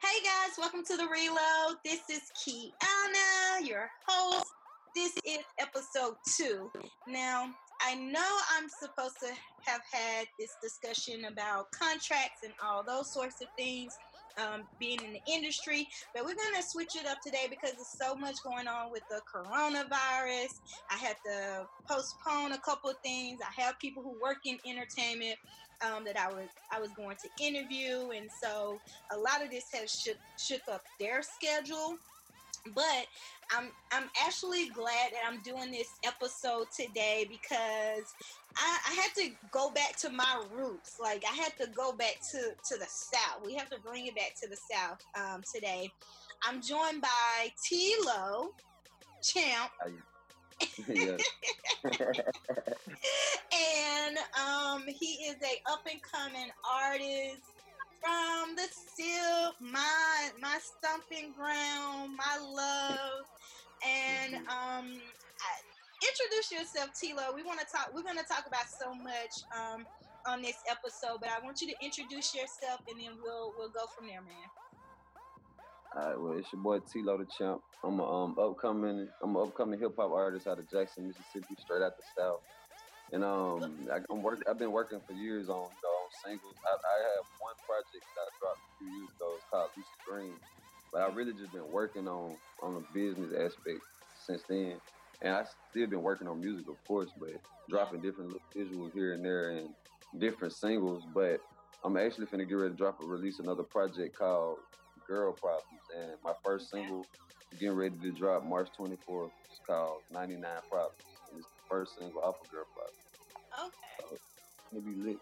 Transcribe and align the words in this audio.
Hey 0.00 0.22
guys, 0.22 0.56
welcome 0.56 0.84
to 0.84 0.96
the 0.96 1.08
reload. 1.08 1.78
This 1.84 2.02
is 2.08 2.30
Kiana, 2.38 3.66
your 3.66 3.90
host. 4.06 4.46
This 4.94 5.12
is 5.26 5.40
episode 5.58 6.14
two. 6.36 6.70
Now, 7.08 7.50
I 7.80 7.96
know 7.96 8.38
I'm 8.56 8.68
supposed 8.68 9.16
to 9.20 9.32
have 9.66 9.80
had 9.92 10.28
this 10.38 10.54
discussion 10.62 11.24
about 11.24 11.72
contracts 11.72 12.44
and 12.44 12.52
all 12.64 12.84
those 12.84 13.12
sorts 13.12 13.42
of 13.42 13.48
things, 13.58 13.98
um, 14.38 14.62
being 14.78 15.00
in 15.02 15.14
the 15.14 15.32
industry, 15.32 15.88
but 16.14 16.24
we're 16.24 16.36
going 16.36 16.54
to 16.56 16.62
switch 16.62 16.94
it 16.94 17.04
up 17.04 17.18
today 17.20 17.48
because 17.50 17.72
there's 17.72 17.88
so 18.00 18.14
much 18.14 18.36
going 18.44 18.68
on 18.68 18.92
with 18.92 19.02
the 19.10 19.20
coronavirus. 19.26 20.60
I 20.90 20.96
had 20.96 21.16
to 21.26 21.66
postpone 21.88 22.52
a 22.52 22.58
couple 22.58 22.88
of 22.88 22.96
things. 23.04 23.40
I 23.42 23.60
have 23.60 23.76
people 23.80 24.04
who 24.04 24.14
work 24.22 24.38
in 24.44 24.58
entertainment 24.64 25.38
um, 25.82 26.04
that 26.04 26.18
I 26.18 26.28
was 26.28 26.48
I 26.72 26.80
was 26.80 26.90
going 26.90 27.16
to 27.16 27.44
interview, 27.44 28.10
and 28.16 28.28
so 28.42 28.78
a 29.12 29.16
lot 29.16 29.42
of 29.42 29.50
this 29.50 29.66
has 29.72 29.92
shook, 29.92 30.16
shook 30.38 30.62
up 30.70 30.82
their 30.98 31.22
schedule. 31.22 31.96
But 32.74 33.06
I'm 33.50 33.70
I'm 33.92 34.10
actually 34.24 34.68
glad 34.68 35.12
that 35.12 35.20
I'm 35.26 35.40
doing 35.42 35.70
this 35.70 35.88
episode 36.04 36.66
today 36.76 37.26
because 37.28 38.12
I, 38.56 38.78
I, 38.88 38.94
had 38.94 39.14
to 39.16 39.30
go 39.52 39.70
back 39.70 39.96
to 39.98 40.10
my 40.10 40.42
roots. 40.52 40.98
Like 41.00 41.24
I 41.30 41.34
had 41.34 41.56
to 41.58 41.70
go 41.74 41.92
back 41.92 42.16
to 42.32 42.38
to 42.38 42.78
the 42.78 42.86
South. 42.86 43.46
We 43.46 43.54
have 43.54 43.70
to 43.70 43.78
bring 43.80 44.06
it 44.06 44.16
back 44.16 44.34
to 44.42 44.48
the 44.48 44.56
South 44.56 44.98
um, 45.14 45.42
today. 45.54 45.90
I'm 46.46 46.60
joined 46.60 47.00
by 47.00 47.52
T 47.62 47.94
Tilo 48.04 48.48
Champ. 49.22 49.70
and 53.52 54.18
um, 54.34 54.84
he 54.86 55.26
is 55.26 55.36
a 55.42 55.70
up 55.70 55.86
and 55.90 56.00
coming 56.02 56.50
artist 56.64 57.42
from 58.00 58.54
the 58.56 58.66
still 58.70 59.54
my 59.60 60.30
my 60.40 60.58
stomping 60.62 61.32
ground, 61.32 62.16
my 62.16 62.38
love, 62.38 63.26
and 63.86 64.34
mm-hmm. 64.34 64.48
um, 64.48 64.86
I, 64.98 65.50
introduce 66.02 66.52
yourself, 66.52 66.90
Tilo. 66.94 67.34
We 67.34 67.42
want 67.42 67.60
to 67.60 67.66
talk. 67.66 67.90
We're 67.94 68.02
going 68.02 68.18
to 68.18 68.28
talk 68.28 68.46
about 68.46 68.68
so 68.68 68.94
much 68.94 69.42
um, 69.54 69.86
on 70.26 70.42
this 70.42 70.58
episode, 70.70 71.18
but 71.20 71.30
I 71.30 71.44
want 71.44 71.60
you 71.60 71.68
to 71.68 71.76
introduce 71.82 72.34
yourself, 72.34 72.80
and 72.88 73.00
then 73.00 73.18
we'll 73.22 73.52
we'll 73.58 73.70
go 73.70 73.86
from 73.96 74.06
there, 74.06 74.22
man. 74.22 74.48
All 75.98 76.06
right, 76.06 76.20
well, 76.20 76.38
it's 76.38 76.52
your 76.52 76.62
boy 76.62 76.78
Tilo 76.78 77.18
the 77.18 77.26
Champ. 77.36 77.60
I'm 77.82 77.98
a 77.98 78.06
um, 78.06 78.36
upcoming, 78.38 79.08
I'm 79.20 79.34
an 79.34 79.42
upcoming 79.42 79.80
hip 79.80 79.96
hop 79.96 80.12
artist 80.12 80.46
out 80.46 80.60
of 80.60 80.70
Jackson, 80.70 81.08
Mississippi, 81.08 81.56
straight 81.58 81.82
out 81.82 81.96
the 81.96 82.04
South. 82.16 82.40
And 83.10 83.24
um, 83.24 83.88
I, 83.90 83.98
am 84.12 84.22
work. 84.22 84.40
I've 84.48 84.60
been 84.60 84.70
working 84.70 85.00
for 85.04 85.12
years 85.14 85.48
on, 85.48 85.56
you 85.56 85.82
know, 85.82 85.88
on 85.88 86.08
singles. 86.24 86.54
I, 86.64 86.70
I, 86.70 86.96
have 87.16 87.26
one 87.40 87.54
project 87.66 88.04
that 88.14 88.22
I 88.22 88.30
dropped 88.38 88.60
a 88.62 88.78
few 88.78 88.94
years 88.94 89.08
ago. 89.16 89.32
It's 89.34 89.44
called 89.50 89.70
Lucid 89.76 89.90
Dream. 90.06 90.34
But 90.92 91.02
I 91.02 91.12
really 91.12 91.32
just 91.32 91.52
been 91.52 91.72
working 91.72 92.06
on 92.06 92.36
on 92.62 92.74
the 92.74 92.84
business 92.94 93.32
aspect 93.32 93.80
since 94.24 94.42
then. 94.48 94.74
And 95.20 95.34
I 95.34 95.44
still 95.70 95.88
been 95.88 96.02
working 96.02 96.28
on 96.28 96.38
music, 96.38 96.68
of 96.68 96.76
course, 96.86 97.10
but 97.18 97.40
dropping 97.68 98.02
different 98.02 98.36
visuals 98.54 98.92
here 98.92 99.14
and 99.14 99.24
there 99.24 99.50
and 99.50 99.70
different 100.18 100.54
singles. 100.54 101.02
But 101.12 101.40
I'm 101.82 101.96
actually 101.96 102.26
finna 102.26 102.48
get 102.48 102.54
ready 102.54 102.70
to 102.70 102.76
drop 102.76 103.02
a 103.02 103.06
release 103.06 103.40
another 103.40 103.64
project 103.64 104.16
called 104.16 104.58
Girl 105.08 105.32
Problems. 105.32 105.64
And 105.96 106.12
my 106.22 106.32
first 106.44 106.70
single 106.70 107.06
getting 107.58 107.76
ready 107.76 107.96
to 108.02 108.12
drop 108.12 108.44
March 108.44 108.68
24th. 108.78 109.30
It's 109.50 109.60
called 109.66 110.02
99 110.12 110.42
Problems. 110.70 110.94
And 111.30 111.40
it's 111.40 111.48
the 111.48 111.68
first 111.68 111.98
single 111.98 112.20
off 112.20 112.36
of 112.42 112.50
Girl 112.50 112.64
Problems. 112.74 112.98
Okay. 113.66 114.16
So, 114.70 114.76
it'll 114.76 114.88
be 114.88 114.94
lit. 114.94 115.18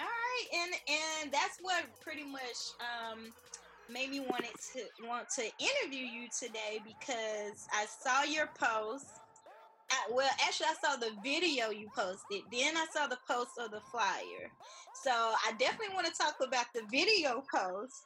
All 0.00 0.06
right, 0.06 0.46
and 0.52 0.72
and 0.88 1.32
that's 1.32 1.58
what 1.62 1.84
pretty 2.00 2.24
much 2.24 2.74
um, 2.82 3.32
made 3.88 4.10
me 4.10 4.20
wanted 4.20 4.54
to 4.72 5.06
want 5.06 5.28
to 5.36 5.42
interview 5.58 6.04
you 6.04 6.28
today 6.36 6.80
because 6.84 7.68
I 7.72 7.86
saw 7.86 8.24
your 8.24 8.48
post. 8.58 9.06
I, 9.90 10.12
well, 10.12 10.28
actually, 10.44 10.66
I 10.66 10.74
saw 10.82 10.96
the 10.96 11.12
video 11.22 11.70
you 11.70 11.88
posted. 11.94 12.42
Then 12.50 12.76
I 12.76 12.86
saw 12.92 13.06
the 13.06 13.18
post 13.28 13.52
of 13.60 13.70
the 13.70 13.80
flyer. 13.92 14.50
So 15.02 15.10
I 15.10 15.52
definitely 15.58 15.94
want 15.94 16.06
to 16.06 16.12
talk 16.12 16.36
about 16.40 16.66
the 16.74 16.82
video 16.90 17.42
post, 17.54 18.04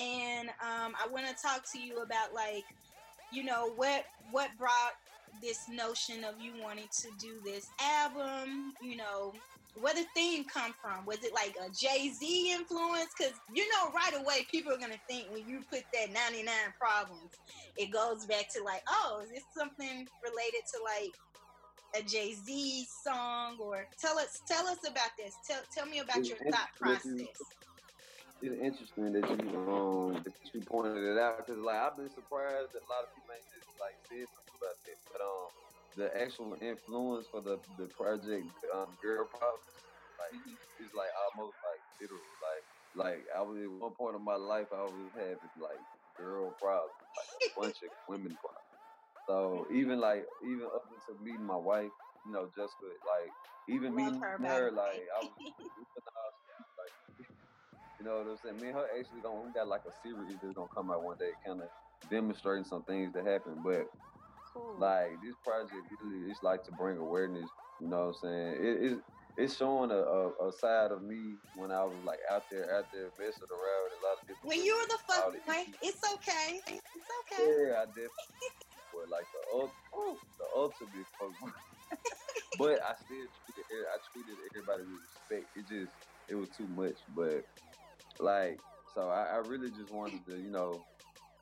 and 0.00 0.48
um, 0.48 0.94
I 0.96 1.06
want 1.10 1.26
to 1.26 1.34
talk 1.42 1.62
to 1.72 1.78
you 1.78 2.02
about 2.02 2.32
like, 2.34 2.64
you 3.32 3.44
know, 3.44 3.72
what 3.76 4.04
what 4.30 4.50
brought 4.58 4.94
this 5.42 5.68
notion 5.68 6.24
of 6.24 6.34
you 6.40 6.52
wanting 6.62 6.88
to 7.02 7.08
do 7.18 7.40
this 7.44 7.66
album? 7.80 8.72
You 8.80 8.96
know, 8.96 9.32
where 9.74 9.94
the 9.94 10.06
theme 10.14 10.44
come 10.52 10.74
from? 10.80 11.04
Was 11.06 11.22
it 11.22 11.32
like 11.34 11.54
a 11.64 11.70
Jay 11.70 12.10
Z 12.10 12.52
influence? 12.52 13.08
Because 13.16 13.34
you 13.52 13.64
know, 13.68 13.92
right 13.92 14.20
away, 14.20 14.46
people 14.50 14.72
are 14.72 14.78
gonna 14.78 15.00
think 15.08 15.26
when 15.30 15.46
you 15.46 15.60
put 15.70 15.82
that 15.92 16.12
99 16.12 16.46
problems, 16.78 17.30
it 17.76 17.92
goes 17.92 18.26
back 18.26 18.46
to 18.56 18.64
like, 18.64 18.82
oh, 18.88 19.20
is 19.24 19.30
this 19.30 19.44
something 19.56 20.06
related 20.24 20.62
to 20.72 20.78
like 20.84 21.14
a 22.02 22.08
Jay 22.08 22.34
Z 22.34 22.86
song? 23.04 23.58
Or 23.60 23.86
tell 24.00 24.18
us, 24.18 24.40
tell 24.48 24.66
us 24.66 24.78
about 24.88 25.10
this. 25.18 25.34
Tell, 25.46 25.60
tell 25.76 25.86
me 25.86 26.00
about 26.00 26.26
your 26.26 26.38
thought 26.50 26.68
process 26.80 27.28
it's 28.42 28.56
interesting 28.56 29.12
that 29.12 29.24
you 29.28 29.38
um 29.68 30.16
that 30.24 30.32
you 30.52 30.60
pointed 30.60 31.04
it 31.04 31.18
out 31.18 31.44
because 31.44 31.60
like 31.60 31.76
I've 31.76 31.96
been 31.96 32.10
surprised 32.10 32.72
that 32.72 32.82
a 32.84 32.90
lot 32.90 33.04
of 33.04 33.12
people 33.14 33.30
ain't 33.32 33.46
just 33.52 33.68
like 33.80 33.96
said 34.08 34.26
something 34.32 34.56
about 34.56 34.76
that. 34.84 34.98
But 35.12 35.20
um, 35.20 35.48
the 35.96 36.08
actual 36.16 36.56
influence 36.60 37.26
for 37.30 37.40
the 37.40 37.58
the 37.76 37.86
project 37.92 38.48
um, 38.72 38.88
Girl 39.02 39.28
Problems 39.28 39.70
like 40.20 40.36
mm-hmm. 40.36 40.84
it's 40.84 40.94
like 40.94 41.12
almost 41.32 41.56
like 41.64 41.80
literal 42.00 42.20
like 42.44 42.64
like 42.92 43.20
I 43.32 43.40
was 43.40 43.56
at 43.56 43.70
one 43.70 43.92
point 43.96 44.16
in 44.16 44.24
my 44.24 44.36
life 44.36 44.68
I 44.72 44.84
always 44.84 45.12
had 45.16 45.40
this 45.40 45.54
like 45.56 45.80
girl 46.16 46.52
problems 46.60 46.92
like 47.16 47.30
a 47.40 47.60
bunch 47.60 47.78
of 47.80 47.90
women 48.08 48.36
problems. 48.36 48.68
So 49.26 49.66
even 49.72 50.00
like 50.00 50.26
even 50.44 50.68
up 50.68 50.84
until 50.92 51.16
meeting 51.24 51.46
my 51.46 51.56
wife, 51.56 51.92
you 52.26 52.32
know, 52.32 52.50
just 52.56 52.74
like 53.06 53.30
even 53.68 53.96
Love 53.96 53.96
meeting 53.96 54.20
her, 54.20 54.36
her 54.42 54.70
like 54.72 55.06
I 55.08 55.24
was 55.24 55.32
you 58.00 58.08
know 58.08 58.16
what 58.16 58.32
I'm 58.32 58.40
saying? 58.40 58.56
Me 58.56 58.72
and 58.72 58.80
her 58.80 58.88
actually 58.96 59.20
going 59.20 59.44
we 59.44 59.52
got 59.52 59.68
like 59.68 59.84
a 59.84 59.92
series 60.00 60.32
that's 60.40 60.56
gonna 60.56 60.72
come 60.72 60.90
out 60.90 61.04
one 61.04 61.20
day, 61.20 61.36
kind 61.44 61.60
of 61.60 61.68
demonstrating 62.08 62.64
some 62.64 62.82
things 62.84 63.12
that 63.12 63.28
happen. 63.28 63.60
But 63.60 63.92
cool. 64.56 64.80
like 64.80 65.20
this 65.20 65.36
project 65.44 65.84
really 66.00 66.24
it's 66.32 66.42
like 66.42 66.64
to 66.64 66.72
bring 66.72 66.96
awareness, 66.96 67.52
you 67.78 67.88
know 67.92 68.08
what 68.08 68.16
I'm 68.24 68.24
saying? 68.24 68.52
It 68.56 68.76
is 68.80 68.96
it's 69.36 69.56
showing 69.56 69.92
a, 69.92 70.00
a, 70.00 70.48
a, 70.48 70.52
side 70.52 70.90
of 70.90 71.04
me 71.04 71.38
when 71.54 71.70
I 71.70 71.84
was 71.84 72.02
like 72.04 72.18
out 72.28 72.42
there, 72.50 72.66
out 72.76 72.90
there 72.92 73.12
messing 73.16 73.46
around 73.52 73.80
with 73.86 73.96
a 73.96 74.02
lot 74.02 74.18
of 74.18 74.24
people. 74.26 74.48
When 74.48 74.64
you 74.64 74.74
were 74.74 74.88
the 74.90 75.00
fuck 75.06 75.32
it's 75.80 76.02
okay. 76.02 76.60
It's 76.66 77.10
okay. 77.20 77.46
Yeah, 77.46 77.84
I 77.84 77.86
definitely 77.86 78.50
but 78.90 79.06
like 79.12 79.28
the, 79.30 79.40
oh, 79.54 79.70
the 80.40 80.46
ultimate 80.56 81.06
fuck 81.14 81.30
but 82.58 82.80
I 82.82 82.92
still 82.98 83.28
treated 83.46 83.64
I 83.70 83.96
treated 84.10 84.36
everybody 84.50 84.82
with 84.88 85.04
respect. 85.04 85.46
It 85.54 85.68
just 85.68 85.94
it 86.30 86.34
was 86.34 86.50
too 86.50 86.68
much. 86.68 86.98
But 87.14 87.42
like, 88.22 88.60
so 88.94 89.08
I, 89.08 89.24
I 89.34 89.36
really 89.48 89.70
just 89.70 89.90
wanted 89.92 90.24
to, 90.26 90.36
you 90.36 90.50
know, 90.50 90.84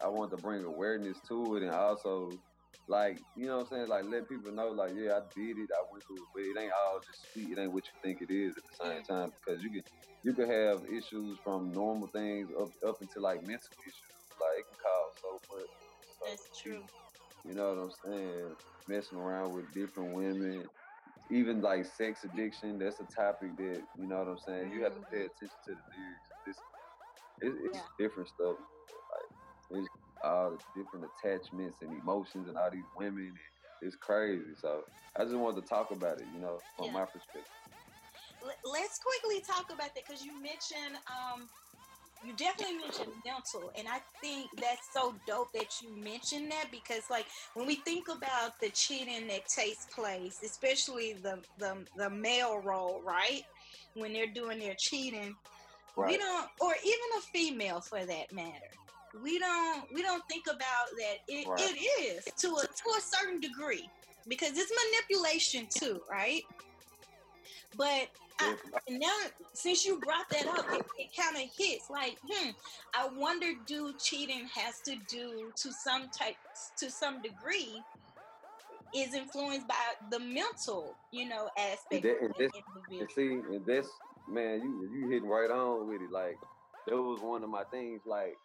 I 0.02 0.08
wanted 0.08 0.36
to 0.36 0.42
bring 0.42 0.64
awareness 0.64 1.18
to 1.28 1.56
it 1.56 1.62
and 1.62 1.72
also 1.72 2.30
like, 2.88 3.20
you 3.36 3.46
know 3.46 3.58
what 3.58 3.66
I'm 3.72 3.78
saying? 3.78 3.88
Like 3.88 4.04
let 4.06 4.28
people 4.28 4.52
know 4.52 4.68
like, 4.68 4.92
yeah, 4.94 5.18
I 5.18 5.20
did 5.34 5.58
it, 5.58 5.70
I 5.74 5.82
went 5.90 6.04
through 6.04 6.16
it, 6.16 6.22
but 6.34 6.42
it 6.42 6.56
ain't 6.58 6.72
all 6.72 7.00
just 7.00 7.32
sweet, 7.32 7.50
it 7.50 7.60
ain't 7.60 7.72
what 7.72 7.84
you 7.84 7.92
think 8.02 8.22
it 8.22 8.32
is 8.32 8.56
at 8.56 8.62
the 8.64 8.84
same 8.84 9.02
time 9.02 9.32
because 9.38 9.62
you 9.62 9.70
can 9.70 9.82
you 10.24 10.32
can 10.32 10.48
have 10.48 10.84
issues 10.86 11.38
from 11.44 11.72
normal 11.72 12.08
things 12.08 12.48
up 12.58 12.70
up 12.86 13.00
into 13.02 13.20
like 13.20 13.40
mental 13.42 13.70
issues. 13.84 13.94
Like 14.40 14.60
it 14.60 14.66
can 14.70 14.78
cause 14.82 15.14
so 15.20 15.56
much. 15.56 15.66
So, 16.00 16.24
That's 16.26 16.60
true. 16.60 16.84
You 17.46 17.54
know 17.54 17.74
what 17.74 17.82
I'm 17.82 18.12
saying? 18.12 18.56
Messing 18.88 19.18
around 19.18 19.54
with 19.54 19.72
different 19.72 20.14
women, 20.14 20.64
even 21.30 21.60
like 21.60 21.86
sex 21.86 22.24
addiction, 22.24 22.78
that's 22.78 23.00
a 23.00 23.04
topic 23.04 23.56
that 23.58 23.82
you 23.98 24.06
know 24.06 24.18
what 24.18 24.28
I'm 24.28 24.38
saying. 24.38 24.72
You 24.72 24.82
have 24.84 24.94
to 24.94 25.02
pay 25.02 25.18
mm-hmm. 25.18 25.26
attention 25.26 25.58
to 25.66 25.70
the 25.70 25.84
lyrics. 25.92 26.27
It's, 27.40 27.56
it's 27.64 27.78
yeah. 27.78 27.82
different 27.98 28.28
stuff. 28.28 28.56
Like 28.56 29.80
it's 29.80 29.88
all 30.24 30.50
the 30.50 30.58
different 30.80 31.06
attachments 31.06 31.78
and 31.82 31.90
emotions 32.00 32.48
and 32.48 32.56
all 32.56 32.70
these 32.70 32.88
women. 32.96 33.34
It's 33.82 33.96
crazy. 33.96 34.56
So 34.60 34.82
I 35.16 35.24
just 35.24 35.36
wanted 35.36 35.62
to 35.62 35.68
talk 35.68 35.90
about 35.90 36.20
it, 36.20 36.26
you 36.34 36.40
know, 36.40 36.58
from 36.76 36.86
yeah. 36.86 36.92
my 36.92 37.04
perspective. 37.04 37.44
Let's 38.64 38.98
quickly 38.98 39.42
talk 39.42 39.66
about 39.72 39.94
that 39.94 40.06
because 40.06 40.24
you 40.24 40.32
mentioned 40.40 40.98
um, 41.06 41.48
you 42.24 42.32
definitely 42.34 42.76
mentioned 42.78 43.12
mental 43.24 43.70
and 43.78 43.86
i 43.88 44.00
think 44.20 44.48
that's 44.56 44.88
so 44.92 45.14
dope 45.26 45.52
that 45.52 45.80
you 45.80 45.90
mentioned 46.02 46.50
that 46.50 46.66
because 46.70 47.02
like 47.10 47.26
when 47.54 47.66
we 47.66 47.76
think 47.76 48.08
about 48.08 48.58
the 48.60 48.68
cheating 48.70 49.26
that 49.28 49.46
takes 49.48 49.86
place 49.94 50.38
especially 50.44 51.14
the 51.22 51.38
the, 51.58 51.76
the 51.96 52.10
male 52.10 52.58
role 52.58 53.00
right 53.04 53.42
when 53.94 54.12
they're 54.12 54.32
doing 54.32 54.58
their 54.58 54.74
cheating 54.78 55.34
right. 55.96 56.10
we 56.10 56.16
don't 56.16 56.46
or 56.60 56.74
even 56.84 57.08
a 57.18 57.20
female 57.20 57.80
for 57.80 58.04
that 58.04 58.32
matter 58.32 58.70
we 59.22 59.38
don't 59.38 59.84
we 59.94 60.02
don't 60.02 60.22
think 60.28 60.46
about 60.46 60.86
that 60.98 61.16
it, 61.28 61.46
right. 61.46 61.60
it 61.60 61.78
is 62.02 62.24
to 62.36 62.48
a 62.48 62.62
to 62.62 62.90
a 62.96 63.00
certain 63.00 63.40
degree 63.40 63.88
because 64.28 64.52
it's 64.54 64.72
manipulation 64.92 65.66
too 65.70 66.00
right 66.10 66.42
but 67.76 68.08
I, 68.40 68.54
now 68.88 69.08
since 69.52 69.84
you 69.84 69.98
brought 69.98 70.28
that 70.30 70.46
up, 70.46 70.66
it, 70.72 70.86
it 70.96 71.16
kind 71.16 71.36
of 71.36 71.50
hits 71.56 71.90
like, 71.90 72.16
hmm. 72.28 72.50
I 72.94 73.08
wonder, 73.16 73.52
do 73.66 73.94
cheating 73.98 74.46
has 74.54 74.80
to 74.82 74.94
do 75.08 75.50
to 75.56 75.72
some 75.72 76.08
type, 76.10 76.36
to 76.76 76.90
some 76.90 77.20
degree, 77.20 77.82
is 78.94 79.14
influenced 79.14 79.68
by 79.68 79.74
the 80.10 80.20
mental, 80.20 80.94
you 81.10 81.28
know, 81.28 81.48
aspect. 81.58 82.04
And, 82.04 82.16
and, 82.22 82.34
this, 82.38 82.52
and 82.90 83.10
see, 83.14 83.32
and 83.32 83.66
this 83.66 83.88
man, 84.28 84.60
you 84.62 84.88
you 84.92 85.08
hitting 85.08 85.28
right 85.28 85.50
on 85.50 85.88
with 85.88 86.02
it. 86.02 86.10
Like 86.12 86.38
that 86.86 86.96
was 86.96 87.20
one 87.22 87.42
of 87.42 87.50
my 87.50 87.64
things. 87.72 88.02
Like 88.06 88.36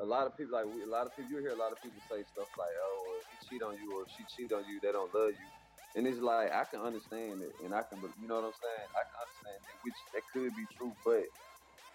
a 0.00 0.04
lot 0.04 0.26
of 0.26 0.36
people, 0.36 0.54
like 0.54 0.66
a 0.66 0.90
lot 0.90 1.06
of 1.06 1.14
people, 1.16 1.30
you 1.30 1.38
hear 1.42 1.54
a 1.54 1.58
lot 1.60 1.72
of 1.72 1.82
people 1.82 2.00
say 2.10 2.22
stuff 2.24 2.50
like, 2.58 2.74
"Oh, 2.74 3.18
if 3.22 3.26
he 3.32 3.36
cheat 3.46 3.62
on 3.62 3.78
you 3.78 3.94
or 3.94 4.04
if 4.06 4.10
she 4.14 4.24
cheat 4.26 4.52
on 4.52 4.64
you, 4.66 4.78
they 4.82 4.92
don't 4.92 5.12
love 5.14 5.34
you." 5.34 5.48
And 5.96 6.06
it's 6.06 6.20
like 6.20 6.52
I 6.52 6.64
can 6.70 6.80
understand 6.80 7.42
it, 7.42 7.54
and 7.64 7.74
I 7.74 7.82
can, 7.82 7.98
you 8.20 8.28
know 8.28 8.38
what 8.38 8.46
I'm 8.46 8.58
saying? 8.62 8.88
I 8.94 9.02
can 9.08 9.18
understand 9.24 9.60
it, 9.66 9.76
which 9.82 9.98
that 10.14 10.22
could 10.30 10.54
be 10.54 10.66
true, 10.76 10.94
but 11.04 11.26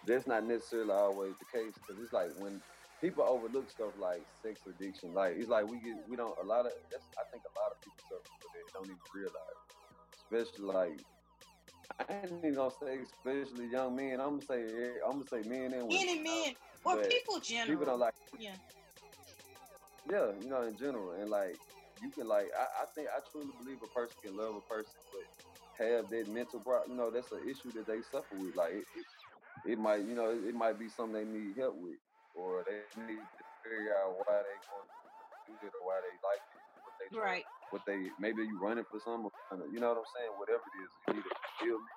that's 0.04 0.26
not 0.26 0.44
necessarily 0.44 0.92
always 0.92 1.34
the 1.40 1.48
case. 1.48 1.72
Because 1.78 2.02
it's 2.02 2.12
like 2.12 2.28
when 2.36 2.60
people 3.00 3.24
overlook 3.24 3.70
stuff 3.70 3.94
like 3.96 4.26
sex 4.42 4.60
addiction, 4.68 5.14
like 5.14 5.36
it's 5.38 5.48
like 5.48 5.64
we 5.64 5.80
get, 5.80 5.96
we 6.08 6.16
don't 6.16 6.36
a 6.42 6.46
lot 6.46 6.66
of. 6.66 6.72
That's, 6.92 7.08
I 7.16 7.24
think 7.32 7.44
a 7.48 7.54
lot 7.56 7.72
of 7.72 7.80
people 7.80 8.00
suffer 8.04 8.34
with 8.44 8.52
it, 8.60 8.66
don't 8.76 8.90
even 8.90 9.08
realize, 9.14 9.60
especially 10.20 10.66
like 10.68 10.98
I 11.98 12.04
ain't 12.12 12.32
even 12.38 12.54
gonna 12.54 12.70
say 12.82 12.98
especially 13.02 13.68
young 13.70 13.96
men. 13.96 14.20
I'm 14.20 14.40
gonna 14.40 14.42
say 14.42 14.62
I'm 15.06 15.22
gonna 15.22 15.28
say 15.28 15.48
men 15.48 15.72
and 15.72 15.88
women. 15.88 15.98
Any 16.00 16.18
men 16.20 16.54
uh, 16.86 16.90
or 16.90 17.02
people 17.04 17.40
general. 17.40 17.78
People 17.78 17.86
don't 17.86 18.00
like. 18.00 18.14
Yeah. 18.38 18.56
Yeah, 20.10 20.32
you 20.42 20.50
know, 20.50 20.62
in 20.62 20.76
general, 20.76 21.12
and 21.12 21.30
like 21.30 21.56
you 22.02 22.10
can 22.12 22.28
like 22.28 22.48
I, 22.52 22.84
I 22.84 22.86
think 22.94 23.08
I 23.08 23.20
truly 23.32 23.48
believe 23.56 23.80
a 23.80 23.88
person 23.96 24.16
can 24.22 24.36
love 24.36 24.54
a 24.56 24.64
person, 24.68 25.00
but 25.08 25.24
have 25.80 26.10
that 26.10 26.28
mental 26.28 26.60
problem. 26.60 26.92
You 26.92 26.96
know, 26.96 27.10
that's 27.10 27.32
an 27.32 27.42
issue 27.48 27.72
that 27.72 27.86
they 27.86 28.02
suffer 28.02 28.36
with. 28.36 28.54
Like 28.54 28.72
it, 28.74 28.86
it, 28.94 29.06
it 29.74 29.78
might, 29.78 30.04
you 30.04 30.14
know, 30.14 30.30
it, 30.30 30.44
it, 30.44 30.54
might 30.54 30.78
be 30.78 30.88
something 30.88 31.16
they 31.16 31.24
need 31.24 31.56
help 31.58 31.74
with, 31.80 31.98
or 32.36 32.62
they 32.68 32.84
need 33.00 33.24
to 33.24 33.42
figure 33.64 33.96
out 33.96 34.12
why 34.22 34.44
they 34.44 34.58
want 34.70 34.86
to 34.86 35.08
do 35.48 35.54
it 35.64 35.72
or 35.72 35.82
why 35.88 35.98
they 36.04 36.14
like 36.20 36.44
it. 36.52 36.62
What 36.84 36.94
they 37.00 37.08
right. 37.16 37.46
What 37.74 37.82
they 37.90 38.06
maybe 38.20 38.46
you 38.46 38.54
running 38.62 38.84
for 38.86 39.00
something, 39.02 39.34
you 39.72 39.80
know 39.80 39.88
what 39.88 39.98
I'm 39.98 40.06
saying? 40.14 40.30
Whatever 40.38 40.62
it 40.62 40.78
is, 40.78 40.90
you 41.08 41.14
need 41.14 41.26
to 41.26 41.34
feel 41.58 41.74
me 41.74 41.90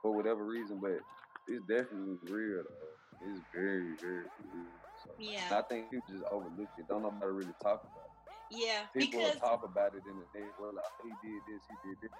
for 0.00 0.14
whatever 0.14 0.46
reason, 0.46 0.78
but 0.80 1.02
it's 1.50 1.66
definitely 1.66 2.14
real. 2.30 2.62
Though. 2.62 3.26
It's 3.26 3.40
very, 3.52 3.98
very 3.98 4.22
real. 4.22 4.70
So, 5.02 5.10
yeah. 5.18 5.50
I 5.50 5.62
think 5.62 5.90
people 5.90 6.06
just 6.08 6.22
overlook 6.30 6.68
it. 6.78 6.86
Don't 6.86 7.02
nobody 7.02 7.26
really 7.26 7.58
talk 7.60 7.82
about 7.82 8.06
it. 8.06 8.62
Yeah, 8.62 8.86
people 8.94 9.18
because, 9.18 9.40
talk 9.40 9.64
about 9.64 9.96
it 9.96 10.06
in 10.08 10.14
the 10.14 10.26
day. 10.30 10.46
Well, 10.60 10.78
like, 10.78 10.84
he 11.02 11.10
did 11.26 11.42
this, 11.50 11.62
he 11.66 11.90
did 11.90 11.98
this. 12.02 12.10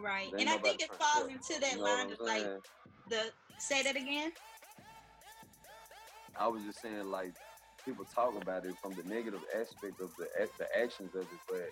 Right, 0.00 0.32
and 0.32 0.48
I 0.48 0.56
think 0.56 0.80
it 0.80 0.90
falls 0.94 1.28
into 1.28 1.60
that 1.60 1.72
you 1.72 1.78
know 1.78 1.84
line 1.84 2.10
of 2.10 2.20
like 2.20 2.46
the. 3.10 3.20
Say 3.58 3.82
that 3.82 3.96
again. 3.96 4.32
I 6.40 6.48
was 6.48 6.62
just 6.62 6.80
saying, 6.80 7.10
like 7.10 7.34
people 7.86 8.04
talk 8.04 8.34
about 8.40 8.66
it 8.66 8.74
from 8.82 8.92
the 8.92 9.02
negative 9.08 9.40
aspect 9.54 10.00
of 10.00 10.10
the 10.18 10.26
the 10.58 10.66
actions 10.76 11.14
of 11.14 11.22
it, 11.22 11.42
but 11.48 11.70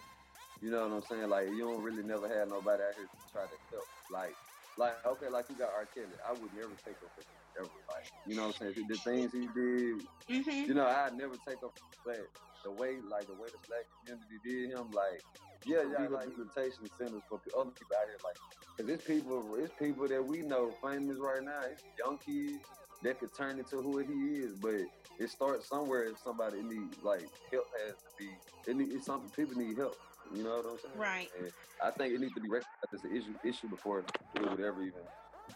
you 0.63 0.71
know 0.71 0.87
what 0.87 0.97
I'm 0.97 1.03
saying? 1.11 1.29
Like 1.29 1.49
you 1.49 1.59
don't 1.59 1.83
really 1.83 2.03
never 2.03 2.29
have 2.29 2.49
nobody 2.49 2.83
out 2.83 2.95
here 2.97 3.05
to 3.05 3.33
try 3.33 3.43
to 3.43 3.59
help. 3.71 3.85
Like, 4.11 4.35
like 4.79 5.05
okay, 5.05 5.29
like 5.29 5.51
you 5.51 5.57
got 5.57 5.71
R. 5.75 5.87
Kelly. 5.93 6.07
I 6.27 6.33
would 6.33 6.55
never 6.55 6.73
take 6.87 6.97
up 7.03 7.11
for 7.15 7.21
him 7.21 7.67
ever. 7.67 7.71
Like, 7.91 8.07
you 8.27 8.37
know 8.37 8.47
what 8.47 8.57
I'm 8.63 8.75
saying? 8.75 8.87
The 8.89 8.97
things 8.97 9.33
he 9.33 9.49
did, 9.53 10.07
mm-hmm. 10.31 10.69
you 10.69 10.75
know, 10.75 10.87
I'd 10.87 11.19
never 11.19 11.35
take 11.47 11.63
up. 11.63 11.77
But 12.07 12.29
the 12.65 12.71
way, 12.71 12.97
like 13.11 13.27
the 13.27 13.35
way 13.35 13.49
the 13.51 13.61
black 13.69 13.85
community 14.01 14.39
did 14.45 14.71
him, 14.71 14.91
like 14.93 15.21
yeah, 15.67 15.83
yeah, 15.83 16.09
like 16.09 16.27
rehabilitation 16.29 16.87
centers 16.99 17.23
for 17.29 17.41
other 17.59 17.71
people 17.71 17.97
out 17.97 18.07
here, 18.07 18.19
like, 18.23 18.37
cause 18.77 18.89
it's 18.89 19.05
people, 19.05 19.57
it's 19.59 19.73
people 19.79 20.09
that 20.09 20.25
we 20.25 20.43
know 20.43 20.73
famous 20.83 21.19
right 21.19 21.43
now. 21.43 21.61
It's 21.71 21.83
young 21.99 22.19
kids 22.19 22.65
that 23.03 23.21
could 23.21 23.35
turn 23.35 23.59
into 23.59 23.77
who 23.77 23.99
he 23.99 24.41
is, 24.41 24.55
but 24.55 24.81
it 25.19 25.31
starts 25.31 25.69
somewhere. 25.69 26.05
If 26.05 26.19
somebody 26.19 26.63
needs 26.63 26.97
like 27.03 27.29
help, 27.51 27.67
has 27.87 27.97
to 27.97 28.19
be. 28.19 28.31
It 28.67 28.77
need, 28.77 28.93
it's 28.93 29.07
something 29.07 29.31
people 29.31 29.61
need 29.61 29.77
help. 29.77 29.97
You 30.35 30.43
know 30.43 30.57
what 30.57 30.67
I'm 30.67 30.79
saying? 30.79 30.97
Right. 30.97 31.29
And 31.39 31.51
I 31.83 31.91
think 31.91 32.15
it 32.15 32.21
needs 32.21 32.35
to 32.35 32.41
be 32.41 32.49
recognized 32.49 32.95
as 32.95 33.05
an 33.05 33.17
issue 33.17 33.35
issue 33.45 33.69
before 33.69 34.01
it 34.01 34.41
would 34.41 34.61
ever 34.61 34.83
even, 34.83 35.03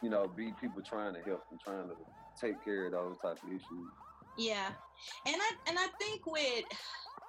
you 0.03 0.11
know, 0.11 0.29
be 0.29 0.53
people 0.61 0.83
trying 0.83 1.15
to 1.15 1.21
help 1.23 1.45
and 1.51 1.61
trying 1.61 1.89
to 1.89 1.97
take 2.41 2.63
care 2.65 2.87
of 2.87 2.93
those 2.93 3.17
type 3.23 3.39
of 3.43 3.49
issues. 3.49 3.91
Yeah, 4.37 4.69
and 5.27 5.37
I 5.37 5.53
and 5.69 5.79
I 5.79 5.87
think 5.99 6.27
with 6.27 6.65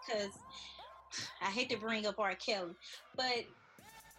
because 0.05 0.31
I 1.41 1.45
hate 1.45 1.69
to 1.71 1.77
bring 1.77 2.05
up 2.05 2.19
R. 2.19 2.35
Kelly, 2.35 2.73
but 3.15 3.45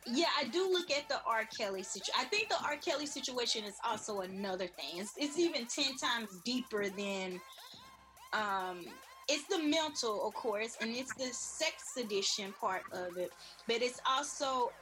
yeah, 0.06 0.26
I 0.38 0.44
do 0.44 0.68
look 0.72 0.90
at 0.90 1.08
the 1.08 1.20
R. 1.26 1.44
Kelly 1.56 1.82
situation. 1.82 2.14
I 2.18 2.24
think 2.24 2.48
the 2.48 2.56
R. 2.64 2.76
Kelly 2.76 3.06
situation 3.06 3.64
is 3.64 3.74
also 3.84 4.20
another 4.20 4.66
thing. 4.66 4.96
It's, 4.98 5.12
it's 5.16 5.38
even 5.38 5.66
ten 5.66 5.96
times 5.96 6.40
deeper 6.44 6.88
than 6.88 7.40
um 8.32 8.84
it's 9.30 9.44
the 9.44 9.62
mental, 9.62 10.26
of 10.26 10.34
course, 10.34 10.76
and 10.80 10.90
it's 10.90 11.14
the 11.14 11.28
sex 11.32 11.92
addiction 11.96 12.52
part 12.60 12.82
of 12.92 13.16
it, 13.16 13.30
but 13.68 13.80
it's 13.80 14.00
also 14.08 14.72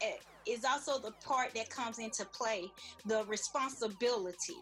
it's 0.46 0.64
also 0.64 0.98
the 0.98 1.12
part 1.24 1.54
that 1.54 1.68
comes 1.68 1.98
into 1.98 2.24
play, 2.24 2.72
the 3.04 3.24
responsibility, 3.26 4.56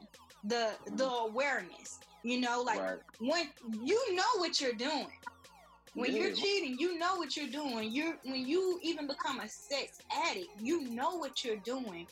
the 0.44 0.72
the 0.96 1.08
awareness. 1.08 2.00
You 2.24 2.40
know, 2.40 2.62
like 2.62 2.80
right. 2.80 2.98
when 3.20 3.46
you 3.84 4.14
know 4.14 4.32
what 4.36 4.60
you're 4.60 4.72
doing. 4.72 5.06
When 5.94 6.14
yeah. 6.14 6.24
you're 6.24 6.34
cheating, 6.34 6.76
you 6.78 6.98
know 6.98 7.14
what 7.16 7.36
you're 7.36 7.48
doing. 7.48 7.90
You 7.90 8.14
when 8.24 8.46
you 8.46 8.80
even 8.82 9.06
become 9.06 9.40
a 9.40 9.48
sex 9.48 10.00
addict, 10.28 10.48
you 10.60 10.90
know 10.90 11.16
what 11.16 11.44
you're 11.44 11.56
doing. 11.64 12.06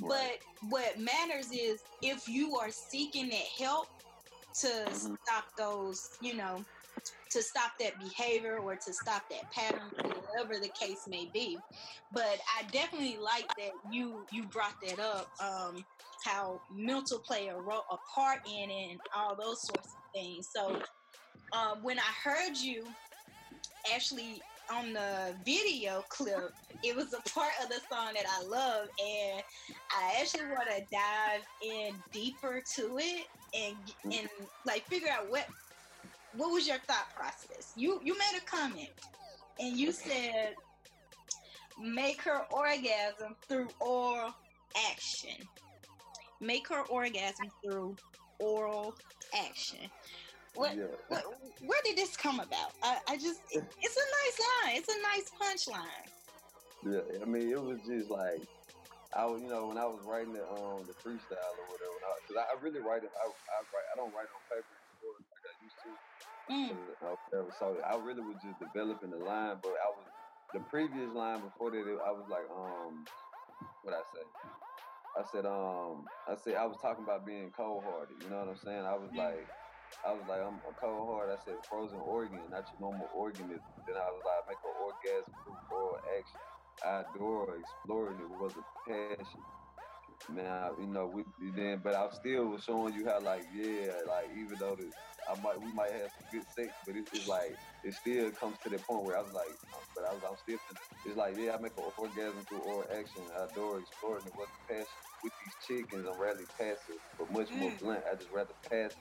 Right. 0.00 0.38
But 0.60 0.68
what 0.70 0.98
matters 1.00 1.50
is 1.50 1.82
if 2.02 2.28
you 2.28 2.56
are 2.56 2.70
seeking 2.70 3.30
that 3.30 3.46
help 3.58 3.88
to 4.60 4.66
mm-hmm. 4.66 5.14
stop 5.22 5.44
those, 5.56 6.10
you 6.20 6.34
know, 6.36 6.64
to 7.30 7.42
stop 7.42 7.72
that 7.80 7.98
behavior 7.98 8.58
or 8.58 8.76
to 8.76 8.92
stop 8.92 9.22
that 9.28 9.50
pattern, 9.50 9.90
whatever 9.96 10.60
the 10.60 10.68
case 10.68 11.06
may 11.08 11.28
be. 11.32 11.58
But 12.12 12.38
I 12.58 12.62
definitely 12.70 13.18
like 13.20 13.48
that 13.56 13.72
you 13.90 14.24
you 14.30 14.44
brought 14.44 14.76
that 14.86 15.00
up. 15.00 15.28
Um, 15.42 15.84
how 16.24 16.60
mental 16.74 17.18
play 17.18 17.48
a 17.48 17.56
role, 17.56 17.84
a 17.90 17.96
part 18.14 18.40
in 18.46 18.70
it, 18.70 18.90
and 18.92 19.00
all 19.14 19.36
those 19.36 19.60
sorts 19.62 19.88
of 19.88 20.12
things. 20.14 20.48
So 20.54 20.80
um, 21.52 21.82
when 21.82 21.98
I 21.98 22.12
heard 22.22 22.56
you 22.56 22.84
actually 23.92 24.40
on 24.70 24.92
the 24.92 25.34
video 25.44 26.02
clip, 26.08 26.50
it 26.82 26.96
was 26.96 27.12
a 27.12 27.30
part 27.30 27.52
of 27.62 27.68
the 27.68 27.80
song 27.92 28.14
that 28.14 28.24
I 28.28 28.44
love, 28.46 28.88
and 28.98 29.42
I 29.92 30.20
actually 30.20 30.46
want 30.46 30.68
to 30.70 30.82
dive 30.90 31.42
in 31.62 32.02
deeper 32.12 32.62
to 32.76 32.98
it 32.98 33.26
and 33.54 33.76
and 34.12 34.28
like 34.66 34.84
figure 34.86 35.08
out 35.10 35.30
what 35.30 35.46
what 36.32 36.52
was 36.52 36.66
your 36.66 36.78
thought 36.88 37.06
process? 37.14 37.72
You 37.76 38.00
you 38.02 38.14
made 38.14 38.40
a 38.40 38.44
comment 38.44 38.90
and 39.58 39.76
you 39.76 39.92
said 39.92 40.54
make 41.78 42.22
her 42.22 42.42
orgasm 42.50 43.36
through 43.48 43.68
oral 43.80 44.32
action. 44.90 45.46
Make 46.40 46.68
her 46.68 46.82
orgasm 46.90 47.48
through 47.64 47.96
oral 48.40 48.94
action. 49.34 49.88
What, 50.54 50.76
yeah. 50.76 50.84
what, 51.08 51.24
where 51.66 51.80
did 51.84 51.96
this 51.96 52.16
come 52.16 52.40
about? 52.40 52.72
I, 52.82 52.98
I 53.08 53.16
just 53.16 53.42
it, 53.50 53.64
it's 53.82 53.96
a 53.96 54.06
nice 54.22 54.38
line. 54.40 54.76
It's 54.76 54.88
a 54.88 55.00
nice 55.02 55.30
punchline. 55.34 56.06
Yeah, 56.84 57.22
I 57.22 57.24
mean 57.24 57.50
it 57.50 57.60
was 57.60 57.78
just 57.86 58.10
like 58.10 58.42
I 59.14 59.26
was, 59.26 59.40
you 59.42 59.48
know, 59.48 59.70
when 59.70 59.78
I 59.78 59.86
was 59.86 60.02
writing 60.02 60.34
the 60.34 60.42
um 60.42 60.82
the 60.86 60.94
freestyle 60.98 61.54
or 61.54 61.66
whatever, 61.70 61.94
because 62.22 62.36
I, 62.38 62.50
I, 62.50 62.54
really 62.60 62.80
write 62.80 63.06
it. 63.06 63.14
I, 63.14 63.30
I 63.30 63.58
write. 63.70 63.86
I 63.90 63.96
don't 63.96 64.10
write 64.10 64.26
on 64.26 64.42
paper 64.50 64.74
anymore 64.74 65.22
like 65.30 65.46
I 65.46 65.54
used 65.62 65.78
to. 65.86 65.90
Mm. 66.50 66.74
So 67.58 67.78
I 67.86 67.96
really 67.96 68.22
was 68.22 68.36
just 68.42 68.58
developing 68.58 69.10
the 69.10 69.22
line, 69.22 69.56
but 69.62 69.78
I 69.78 69.88
was 69.94 70.06
the 70.52 70.60
previous 70.66 71.14
line 71.14 71.40
before 71.40 71.70
that. 71.70 71.78
I 71.78 72.10
was 72.10 72.26
like, 72.28 72.46
um, 72.50 73.06
what 73.82 73.94
I 73.94 74.02
say? 74.12 74.26
I 75.14 75.22
said, 75.30 75.46
um, 75.46 76.04
I 76.26 76.34
said 76.34 76.54
I 76.54 76.66
was 76.66 76.76
talking 76.82 77.04
about 77.04 77.24
being 77.24 77.50
cold 77.56 77.84
hearted. 77.84 78.16
You 78.22 78.30
know 78.30 78.38
what 78.40 78.48
I'm 78.48 78.58
saying? 78.58 78.84
I 78.84 78.94
was 78.94 79.10
mm. 79.14 79.18
like, 79.18 79.46
I 80.02 80.12
was 80.12 80.26
like, 80.26 80.40
I'm 80.40 80.60
a 80.64 80.74
cold 80.74 81.08
heart. 81.08 81.30
I 81.30 81.38
said 81.44 81.62
frozen 81.68 81.98
organ, 81.98 82.48
not 82.50 82.66
your 82.72 82.80
normal 82.80 83.08
organism. 83.14 83.72
Then 83.86 83.96
I 83.96 84.08
was 84.10 84.22
like, 84.24 84.48
make 84.48 84.62
an 84.64 84.74
orgasm 84.74 85.34
through 85.44 85.60
oral 85.70 85.98
action. 86.18 86.40
I 86.82 87.02
adore 87.06 87.56
exploring 87.56 88.20
it 88.20 88.28
was 88.28 88.52
a 88.58 88.64
passion. 88.88 89.44
Now, 90.28 90.72
you 90.78 90.88
know, 90.88 91.06
we 91.06 91.24
then, 91.54 91.80
but 91.84 91.94
I 91.94 92.08
still 92.12 92.48
was 92.48 92.64
showing 92.64 92.94
you 92.94 93.06
how, 93.06 93.20
like, 93.20 93.44
yeah, 93.52 93.92
like 94.08 94.32
even 94.32 94.56
though 94.58 94.76
the, 94.76 94.88
I 95.28 95.36
might, 95.40 95.60
we 95.60 95.72
might 95.72 95.92
have 95.92 96.12
some 96.12 96.28
good 96.32 96.44
sex, 96.48 96.72
but 96.86 96.96
it's, 96.96 97.08
it's 97.12 97.28
like 97.28 97.56
it 97.84 97.94
still 97.94 98.30
comes 98.32 98.56
to 98.64 98.70
the 98.70 98.78
point 98.88 99.04
where 99.04 99.16
I 99.16 99.22
was 99.22 99.32
like, 99.34 99.52
but 99.94 100.04
I 100.04 100.12
was, 100.12 100.22
I'm 100.24 100.36
still, 100.36 100.56
it's 101.04 101.16
like, 101.16 101.36
yeah, 101.36 101.52
I 101.52 101.60
make 101.60 101.76
an 101.76 101.84
orgasm 101.96 102.44
through 102.48 102.64
oral 102.64 102.88
action. 102.92 103.24
I 103.36 103.44
adore 103.52 103.80
exploring 103.80 104.24
it 104.26 104.32
was 104.36 104.48
a 104.48 104.72
passion. 104.72 105.00
With 105.22 105.32
these 105.40 105.56
chickens, 105.60 106.06
I'm 106.08 106.20
rarely 106.20 106.48
passive, 106.58 107.00
but 107.18 107.32
much 107.32 107.48
mm. 107.48 107.60
more 107.60 107.72
blunt. 107.80 108.04
I 108.10 108.16
just 108.16 108.32
rather 108.32 108.56
pass. 108.68 108.92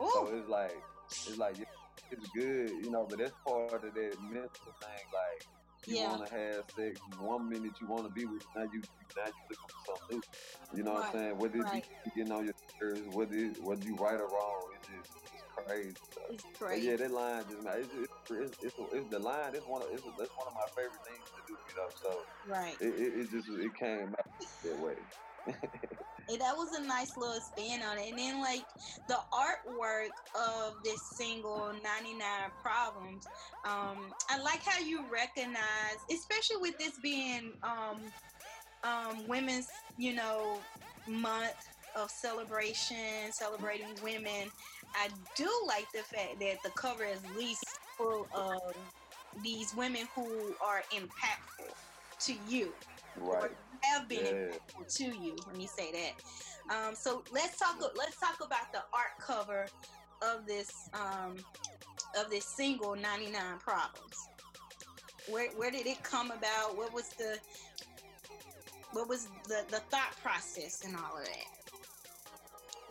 Ooh. 0.00 0.10
So 0.14 0.28
it's 0.34 0.48
like, 0.48 0.84
it's 1.26 1.36
like, 1.38 1.56
it's 2.10 2.26
good, 2.34 2.70
you 2.82 2.90
know, 2.90 3.06
but 3.08 3.18
that's 3.18 3.34
part 3.46 3.84
of 3.84 3.94
that 3.94 4.16
mental 4.20 4.72
thing, 4.80 5.04
like 5.12 5.42
you 5.86 5.96
Yeah. 5.96 6.10
want 6.10 6.24
to 6.26 6.30
have 6.36 6.64
sex. 6.76 6.96
One 7.18 7.48
minute 7.48 7.80
you 7.80 7.86
want 7.88 8.04
to 8.06 8.12
be 8.12 8.24
with, 8.26 8.42
now 8.56 8.64
you 8.70 8.82
now 9.16 9.26
you 9.26 9.42
looking 9.50 9.70
for 9.72 9.82
something 9.86 10.16
new. 10.16 10.78
You 10.78 10.84
know 10.84 10.92
what 10.94 11.06
I'm 11.06 11.12
saying? 11.12 11.38
Whether 11.38 11.58
right. 11.58 11.84
it 11.84 12.04
be 12.04 12.10
getting 12.16 12.32
on 12.32 12.44
your 12.44 12.54
nerves, 12.80 13.08
whether 13.08 13.34
it, 13.34 13.56
whether 13.60 13.82
you 13.84 13.96
right 13.96 14.20
or 14.20 14.28
wrong, 14.28 14.68
it's 14.76 14.86
just 14.88 15.10
it's 15.32 15.44
crazy. 15.56 15.96
So, 16.14 16.20
It's 16.30 16.44
but 16.68 16.82
yeah, 16.82 16.96
that 16.96 17.10
line 17.10 17.44
just 17.48 17.62
man, 17.62 17.80
it's, 17.80 17.92
it's, 17.94 18.12
it's, 18.30 18.54
it's, 18.62 18.76
it's 18.92 19.08
the 19.10 19.18
line. 19.18 19.54
It's 19.54 19.66
one 19.66 19.82
of 19.82 19.88
it's, 19.92 20.04
that's 20.18 20.32
one 20.36 20.48
of 20.48 20.54
my 20.54 20.68
favorite 20.76 21.04
things 21.06 21.28
to 21.36 21.42
do. 21.46 21.56
You 21.68 21.74
know, 21.76 21.88
so 21.94 22.10
Right. 22.46 22.76
it, 22.80 22.92
it, 22.94 23.10
it 23.22 23.30
just 23.30 23.48
it 23.48 23.74
came 23.76 24.12
out 24.12 24.26
that 24.64 24.78
way. 24.78 24.96
And 26.28 26.40
that 26.40 26.56
was 26.56 26.72
a 26.78 26.86
nice 26.86 27.16
little 27.16 27.40
spin 27.40 27.82
on 27.82 27.98
it. 27.98 28.10
And 28.10 28.18
then 28.18 28.40
like 28.40 28.64
the 29.08 29.18
artwork 29.32 30.10
of 30.34 30.74
this 30.84 31.00
single 31.16 31.72
99 31.82 32.20
Problems, 32.62 33.26
um, 33.64 34.12
I 34.28 34.38
like 34.38 34.62
how 34.64 34.80
you 34.80 35.06
recognize, 35.10 35.98
especially 36.10 36.56
with 36.60 36.78
this 36.78 36.98
being 36.98 37.52
um 37.62 38.12
um 38.82 39.26
women's, 39.26 39.84
you 39.96 40.14
know, 40.14 40.66
month 41.06 41.54
of 41.94 42.10
celebration, 42.10 43.32
celebrating 43.32 43.96
women. 44.02 44.50
I 44.94 45.08
do 45.34 45.48
like 45.66 45.88
the 45.92 46.02
fact 46.02 46.40
that 46.40 46.58
the 46.62 46.70
cover 46.70 47.04
is 47.04 47.24
least 47.34 47.64
full 47.96 48.28
of 48.34 48.76
these 49.42 49.74
women 49.74 50.06
who 50.14 50.56
are 50.60 50.82
impactful 50.92 51.74
to 52.20 52.32
you 52.32 52.74
right. 53.16 53.56
have 53.82 54.08
been 54.08 54.24
Yeah. 54.24 54.32
impactful 54.32 54.96
to 54.96 55.04
you. 55.04 55.36
Let 55.46 55.56
me 55.56 55.66
say 55.66 55.92
that. 55.92 56.74
Um, 56.74 56.94
so 56.94 57.22
let's 57.32 57.58
talk. 57.58 57.80
Let's 57.96 58.18
talk 58.18 58.36
about 58.44 58.72
the 58.72 58.82
art 58.92 59.18
cover 59.20 59.66
of 60.22 60.46
this 60.46 60.88
um, 60.92 61.36
of 62.16 62.30
this 62.30 62.44
single 62.44 62.94
"99 62.96 63.58
Problems." 63.58 64.28
Where 65.30 65.50
where 65.52 65.70
did 65.70 65.86
it 65.86 66.02
come 66.02 66.30
about? 66.30 66.76
What 66.76 66.92
was 66.92 67.08
the 67.10 67.38
what 68.92 69.08
was 69.08 69.26
the 69.44 69.64
the 69.70 69.80
thought 69.90 70.16
process 70.22 70.84
and 70.84 70.96
all 70.96 71.16
of 71.18 71.24
that? 71.24 71.58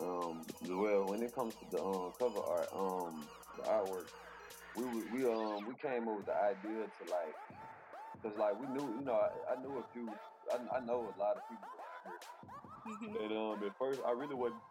Um, 0.00 0.46
well, 0.62 1.06
when 1.06 1.22
it 1.22 1.34
comes 1.34 1.54
to 1.56 1.64
the 1.70 1.82
um, 1.82 2.12
cover 2.18 2.40
art, 2.40 2.68
um, 2.72 3.28
the 3.56 3.62
artwork, 3.64 4.06
we 4.76 4.84
we, 4.86 5.02
we 5.10 5.24
um 5.24 5.64
we 5.66 5.74
came 5.74 6.06
up 6.08 6.18
with 6.18 6.26
the 6.26 6.36
idea 6.36 6.86
to 6.86 7.10
like, 7.10 7.34
cause 8.28 8.36
like 8.38 8.58
we 8.58 8.68
knew, 8.68 8.94
you 8.98 9.04
know, 9.04 9.14
I, 9.14 9.52
I 9.52 9.56
knew 9.56 9.78
a 9.78 9.84
few, 9.92 10.18
I, 10.52 10.78
I 10.78 10.80
know 10.80 11.12
a 11.14 11.16
lot 11.18 11.36
of 11.36 11.48
people, 11.48 11.70
Mhm. 12.86 13.20
and 13.20 13.32
um 13.32 13.62
at 13.62 13.76
first 13.78 14.02
I 14.06 14.12
really 14.12 14.34
wasn't 14.34 14.62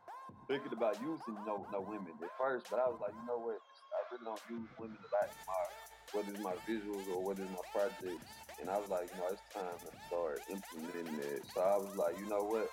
thinking 0.47 0.73
about 0.73 1.01
using 1.01 1.43
no 1.43 1.67
no 1.71 1.81
women 1.81 2.17
at 2.23 2.31
first, 2.37 2.67
but 2.69 2.79
I 2.79 2.87
was 2.89 2.99
like, 3.01 3.15
you 3.15 3.25
know 3.25 3.39
what, 3.39 3.59
I 3.93 3.99
really 4.11 4.25
don't 4.25 4.43
use 4.49 4.71
women 4.77 4.97
a 4.99 5.09
lot 5.15 5.29
in 5.31 5.43
my 5.45 5.65
whether 6.11 6.31
it's 6.31 6.41
my 6.41 6.57
visuals 6.67 7.07
or 7.07 7.23
whether 7.23 7.43
it's 7.43 7.51
my 7.51 7.65
projects, 7.73 8.41
and 8.59 8.69
I 8.69 8.77
was 8.79 8.89
like, 8.89 9.09
you 9.11 9.17
know, 9.17 9.27
it's 9.31 9.43
time 9.53 9.79
to 9.83 9.91
start 9.99 10.43
implementing 10.49 11.19
it. 11.19 11.45
So 11.47 11.61
I 11.61 11.77
was 11.77 11.95
like, 11.95 12.17
you 12.17 12.25
know 12.27 12.45
what, 12.45 12.69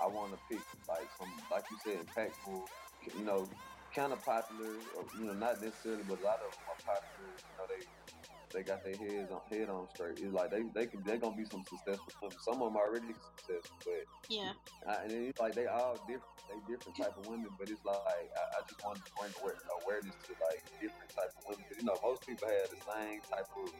I 0.00 0.08
want 0.08 0.32
to 0.34 0.40
pick 0.50 0.66
like 0.88 1.10
some, 1.12 1.46
like 1.50 1.64
you 1.70 1.76
said, 1.78 2.00
impactful, 2.00 2.68
you 3.14 3.24
know, 3.24 3.54
kind 3.94 4.12
of 4.12 4.24
popular, 4.24 4.88
or, 4.96 5.08
you 5.14 5.26
know, 5.26 5.34
not 5.34 5.60
necessarily, 5.60 6.04
but 6.04 6.18
a 6.18 6.26
lot 6.26 6.40
of 6.42 6.50
them 6.56 6.66
are 6.68 6.80
popular. 6.86 7.42
You 7.46 7.54
know, 7.58 7.66
they 7.68 7.82
they 8.52 8.62
got 8.64 8.84
their 8.84 8.96
heads 8.96 9.30
on 9.30 9.42
head 9.50 9.68
on 9.70 9.88
straight. 9.88 10.18
It's 10.20 10.32
like 10.34 10.50
they 10.50 10.64
they 10.74 10.86
can 10.86 11.04
they 11.04 11.18
gonna 11.18 11.36
be 11.36 11.44
some 11.44 11.64
successful 11.64 12.14
women. 12.22 12.38
Some 12.38 12.62
of 12.62 12.72
them 12.72 12.76
already 12.76 13.14
successful, 13.20 13.78
but 13.84 14.04
Yeah. 14.28 14.54
I, 14.88 15.04
and 15.04 15.12
it's 15.12 15.38
like 15.38 15.54
they 15.56 15.66
all 15.66 15.98
different. 16.06 16.24
They 16.48 16.60
different 16.60 16.96
type 16.96 17.14
of 17.16 17.24
women, 17.24 17.54
but 17.58 17.70
it's 17.70 17.84
like 17.84 17.98
I, 18.36 18.42
I 18.58 18.60
just 18.68 18.80
wanted 18.82 19.04
to 19.04 19.10
bring 19.16 19.32
aware, 19.36 19.56
awareness 19.82 20.16
to 20.26 20.34
like 20.40 20.60
different 20.80 21.12
type 21.16 21.30
of 21.38 21.44
women. 21.46 21.64
'Cause, 21.68 21.78
you 21.78 21.84
know, 21.84 21.98
most 22.02 22.22
people 22.26 22.48
have 22.48 22.70
the 22.70 22.78
same 22.94 23.20
type 23.32 23.46
of, 23.56 23.70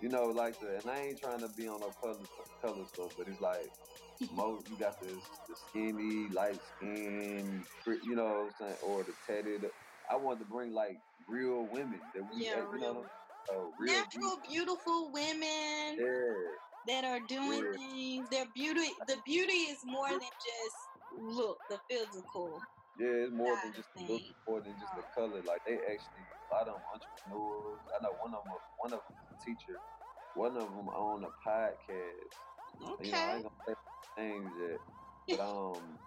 you 0.00 0.08
know, 0.08 0.26
like 0.26 0.60
the. 0.60 0.78
And 0.78 0.90
I 0.90 1.00
ain't 1.06 1.20
trying 1.20 1.42
to 1.42 1.48
be 1.48 1.68
on 1.68 1.80
no 1.80 1.92
color 1.92 2.26
color 2.62 2.86
stuff, 2.86 3.12
but 3.16 3.28
it's 3.28 3.40
like 3.40 3.72
most 4.30 4.68
you 4.68 4.78
got 4.78 5.00
the 5.00 5.22
the 5.48 5.56
skinny, 5.56 6.28
light 6.34 6.62
skin, 6.62 7.66
you 8.02 8.16
know, 8.16 8.24
what 8.26 8.44
I'm 8.46 8.50
saying, 8.52 8.78
or 8.82 9.04
the 9.04 9.14
tatted. 9.26 9.66
I 10.10 10.16
wanted 10.16 10.40
to 10.40 10.46
bring 10.46 10.72
like 10.72 10.98
real 11.26 11.68
women 11.70 12.10
that 12.14 12.24
we, 12.24 12.36
Yeah, 12.36 12.60
you 12.70 12.70
real 12.70 12.80
know, 12.80 13.08
real 13.56 13.76
Natural, 13.78 14.40
beautiful 14.42 15.12
women 15.12 15.96
Yeah, 15.98 16.48
that 16.86 17.04
are 17.04 17.20
doing 17.20 17.62
Yeah. 17.62 17.76
things. 17.76 18.28
Their 18.30 18.46
beauty, 18.54 18.96
the 19.06 19.16
beauty 19.24 19.68
is 19.72 19.80
more 19.84 20.10
than 20.10 20.20
just 20.40 20.88
look, 21.12 21.58
the 21.68 21.78
physical. 21.90 22.62
Yeah, 22.96 23.24
it's 23.26 23.32
more 23.32 23.56
than 23.62 23.72
just 23.74 23.88
the 23.94 24.12
look, 24.12 24.22
more 24.46 24.60
than 24.62 24.76
just 24.78 24.94
the 24.94 25.02
color. 25.14 25.42
Like 25.46 25.62
they 25.66 25.78
actually, 25.86 26.26
a 26.50 26.54
lot 26.54 26.68
of 26.68 26.74
them 26.74 26.84
entrepreneurs. 26.92 27.82
I 27.94 28.02
know 28.02 28.14
one 28.18 28.34
of 28.34 28.42
them, 28.44 28.52
one 28.76 28.92
of 28.92 29.00
them 29.00 29.16
is 29.22 29.28
a 29.32 29.38
teacher. 29.44 29.78
One 30.34 30.56
of 30.56 30.68
them 30.70 30.88
own 30.90 31.24
a 31.24 31.32
podcast. 31.46 32.34
You 33.00 33.12
know, 33.12 33.22
I 33.30 33.34
Okay. 33.34 33.34
ain't 33.36 33.44
gonna 33.44 33.64
say 33.66 33.74
names 34.18 34.52
yet, 34.58 34.80
but 35.30 35.40
um, 35.40 35.98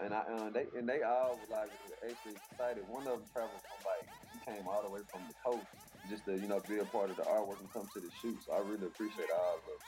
and 0.00 0.14
I 0.14 0.20
uh, 0.20 0.50
they 0.54 0.66
and 0.76 0.88
they 0.88 1.02
all 1.02 1.38
were 1.40 1.50
like 1.50 1.70
actually 2.08 2.38
excited. 2.38 2.84
One 2.86 3.06
of 3.06 3.18
them 3.20 3.28
traveled 3.32 3.62
from 3.68 3.80
like 3.84 4.06
he 4.32 4.40
came 4.46 4.66
all 4.68 4.82
the 4.82 4.90
way 4.90 5.00
from 5.10 5.26
the 5.28 5.34
coast 5.44 5.68
just 6.08 6.24
to 6.26 6.32
you 6.32 6.48
know 6.48 6.60
be 6.68 6.78
a 6.78 6.84
part 6.84 7.10
of 7.10 7.16
the 7.16 7.24
artwork 7.24 7.60
and 7.60 7.72
come 7.72 7.88
to 7.92 8.00
the 8.00 8.10
shoots. 8.10 8.48
I 8.52 8.58
really 8.58 8.86
appreciate 8.86 9.28
all 9.30 9.60
of 9.60 9.64
them. 9.66 9.80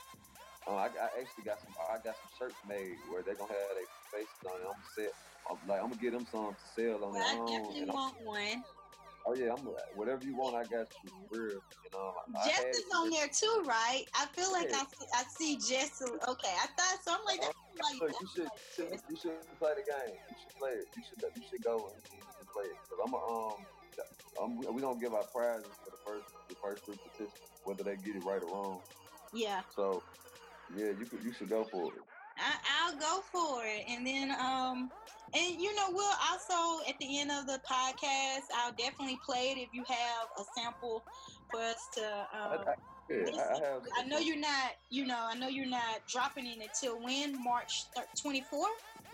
Um, 0.67 0.77
I, 0.79 0.87
I 0.95 1.09
actually 1.21 1.45
got 1.45 1.61
some. 1.61 1.75
I 1.91 1.97
got 2.05 2.15
some 2.17 2.31
shirts 2.39 2.61
made 2.67 2.99
where 3.09 3.23
they're 3.23 3.35
gonna 3.35 3.53
have 3.53 3.75
their 3.75 3.91
faces 4.13 4.39
on 4.47 4.61
it. 4.61 4.67
I'm 4.67 4.79
gonna 4.79 4.95
set. 4.95 5.13
I'm 5.51 5.59
like 5.67 5.81
I'm 5.83 5.91
gonna 5.91 6.01
get 6.01 6.13
them 6.13 6.27
some 6.27 6.55
to 6.55 6.67
sell 6.77 7.03
on 7.03 7.13
Well, 7.13 7.19
their 7.19 7.23
I 7.23 7.39
own. 7.39 7.47
definitely 7.47 7.81
and 7.83 7.91
I'm- 7.91 7.99
want 7.99 8.17
one. 8.23 8.65
oh 9.27 9.35
yeah, 9.35 9.55
I'm 9.55 9.67
whatever 9.95 10.23
you 10.23 10.37
want. 10.37 10.55
I 10.55 10.63
got 10.63 10.87
you 11.03 11.11
for 11.11 11.27
real. 11.35 11.59
You 11.83 11.91
know, 11.93 12.15
I, 12.15 12.49
Jess 12.49 12.63
I 12.63 12.69
is 12.71 12.87
on 12.95 13.11
there 13.11 13.27
too, 13.27 13.63
right? 13.67 14.05
I 14.15 14.27
feel 14.27 14.53
like 14.53 14.71
I 14.71 14.87
see, 14.87 15.07
I 15.13 15.23
see 15.25 15.53
Jess. 15.59 15.99
Okay, 16.03 16.55
I 16.55 16.67
thought 16.79 16.99
so. 17.03 17.11
I'm 17.19 17.25
like, 17.27 17.41
that's 17.43 17.59
like, 18.01 18.01
Look, 18.01 18.21
you 18.21 18.29
should, 18.29 18.47
you 18.47 18.71
should 18.71 19.01
you 19.11 19.17
should 19.17 19.59
play 19.59 19.75
the 19.75 19.83
game. 19.83 20.15
You 20.15 20.37
should 20.39 20.55
play 20.59 20.75
it. 20.79 20.87
You 20.95 21.03
should 21.03 21.19
you 21.35 21.43
should 21.51 21.65
go 21.65 21.91
and, 21.91 21.99
play 22.55 22.71
it. 22.71 22.79
Cause 22.87 22.99
I'm 23.03 23.13
a, 23.15 23.19
um, 23.19 23.59
I'm, 24.39 24.75
we 24.75 24.81
gonna 24.81 25.01
give 25.01 25.15
our 25.15 25.27
prizes 25.35 25.67
first 26.05 26.29
the 26.49 26.57
first 26.63 26.85
three 26.85 26.97
participants, 26.99 27.59
whether 27.65 27.85
they 27.85 27.97
get 27.97 28.17
it 28.17 28.21
right 28.23 28.43
or 28.43 28.49
wrong. 28.51 28.83
yeah. 29.33 29.65
So 29.69 30.05
yeah, 30.69 30.93
you 30.99 31.07
could 31.07 31.25
you 31.25 31.33
should 31.33 31.51
go 31.51 31.67
for 31.71 31.97
it. 31.99 32.05
I, 32.39 32.59
I'll 32.65 32.99
go 32.99 33.23
for 33.23 33.65
it. 33.65 33.85
And 33.89 34.07
then, 34.07 34.31
um, 34.33 34.93
and 35.35 35.61
you 35.61 35.75
know, 35.75 35.87
we'll 35.91 36.17
also 36.31 36.85
at 36.89 36.97
the 37.01 37.21
end 37.21 37.31
of 37.31 37.47
the 37.47 37.61
podcast, 37.71 38.47
I'll 38.57 38.73
definitely 38.73 39.21
play 39.25 39.55
it 39.57 39.61
if 39.61 39.71
you 39.73 39.85
have 39.89 40.29
a 40.39 40.43
sample 40.59 41.05
for 41.51 41.61
us 41.61 41.89
to. 41.95 42.27
I, 42.33 42.55
Um, 42.55 42.65
I, 42.67 42.75
I, 43.13 43.55
I 43.55 43.65
have. 43.65 43.83
I 43.99 44.05
know 44.05 44.19
you're 44.19 44.39
not, 44.39 44.73
you 44.91 45.07
know, 45.07 45.19
I 45.19 45.35
know 45.35 45.49
you're 45.49 45.67
not 45.67 46.01
dropping 46.09 46.47
it 46.47 46.63
until 46.63 47.03
when? 47.03 47.43
March 47.43 47.89
24th? 48.25 48.43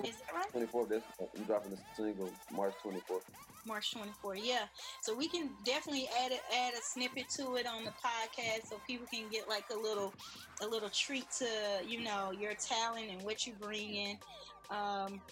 Is 0.05 0.19
that 0.19 0.35
right? 0.35 0.69
24th. 0.69 0.89
That's 0.91 1.05
I'm 1.37 1.45
dropping 1.45 1.73
the 1.73 1.79
single 1.95 2.37
March 2.51 2.75
24th. 2.85 3.23
March 3.67 3.95
24th. 3.95 4.41
Yeah. 4.41 4.67
So 5.03 5.15
we 5.15 5.29
can 5.29 5.55
definitely 5.65 6.09
add 6.25 6.33
a, 6.33 6.57
add 6.57 6.75
a 6.75 6.83
snippet 6.83 7.29
to 7.37 7.57
it 7.57 7.67
on 7.67 7.85
the 7.85 7.91
podcast 7.91 8.67
so 8.69 8.81
people 8.87 9.07
can 9.13 9.29
get 9.31 9.49
like 9.49 9.67
a 9.73 9.77
little 9.77 10.15
a 10.63 10.67
little 10.67 10.91
treat 10.91 11.31
to 11.39 11.47
you 11.85 12.03
know 12.03 12.33
your 12.33 12.53
talent 12.55 13.11
and 13.11 13.23
what 13.23 13.47
you 13.47 13.55
bring 13.61 13.95
in. 13.95 14.17
Um, 14.71 15.23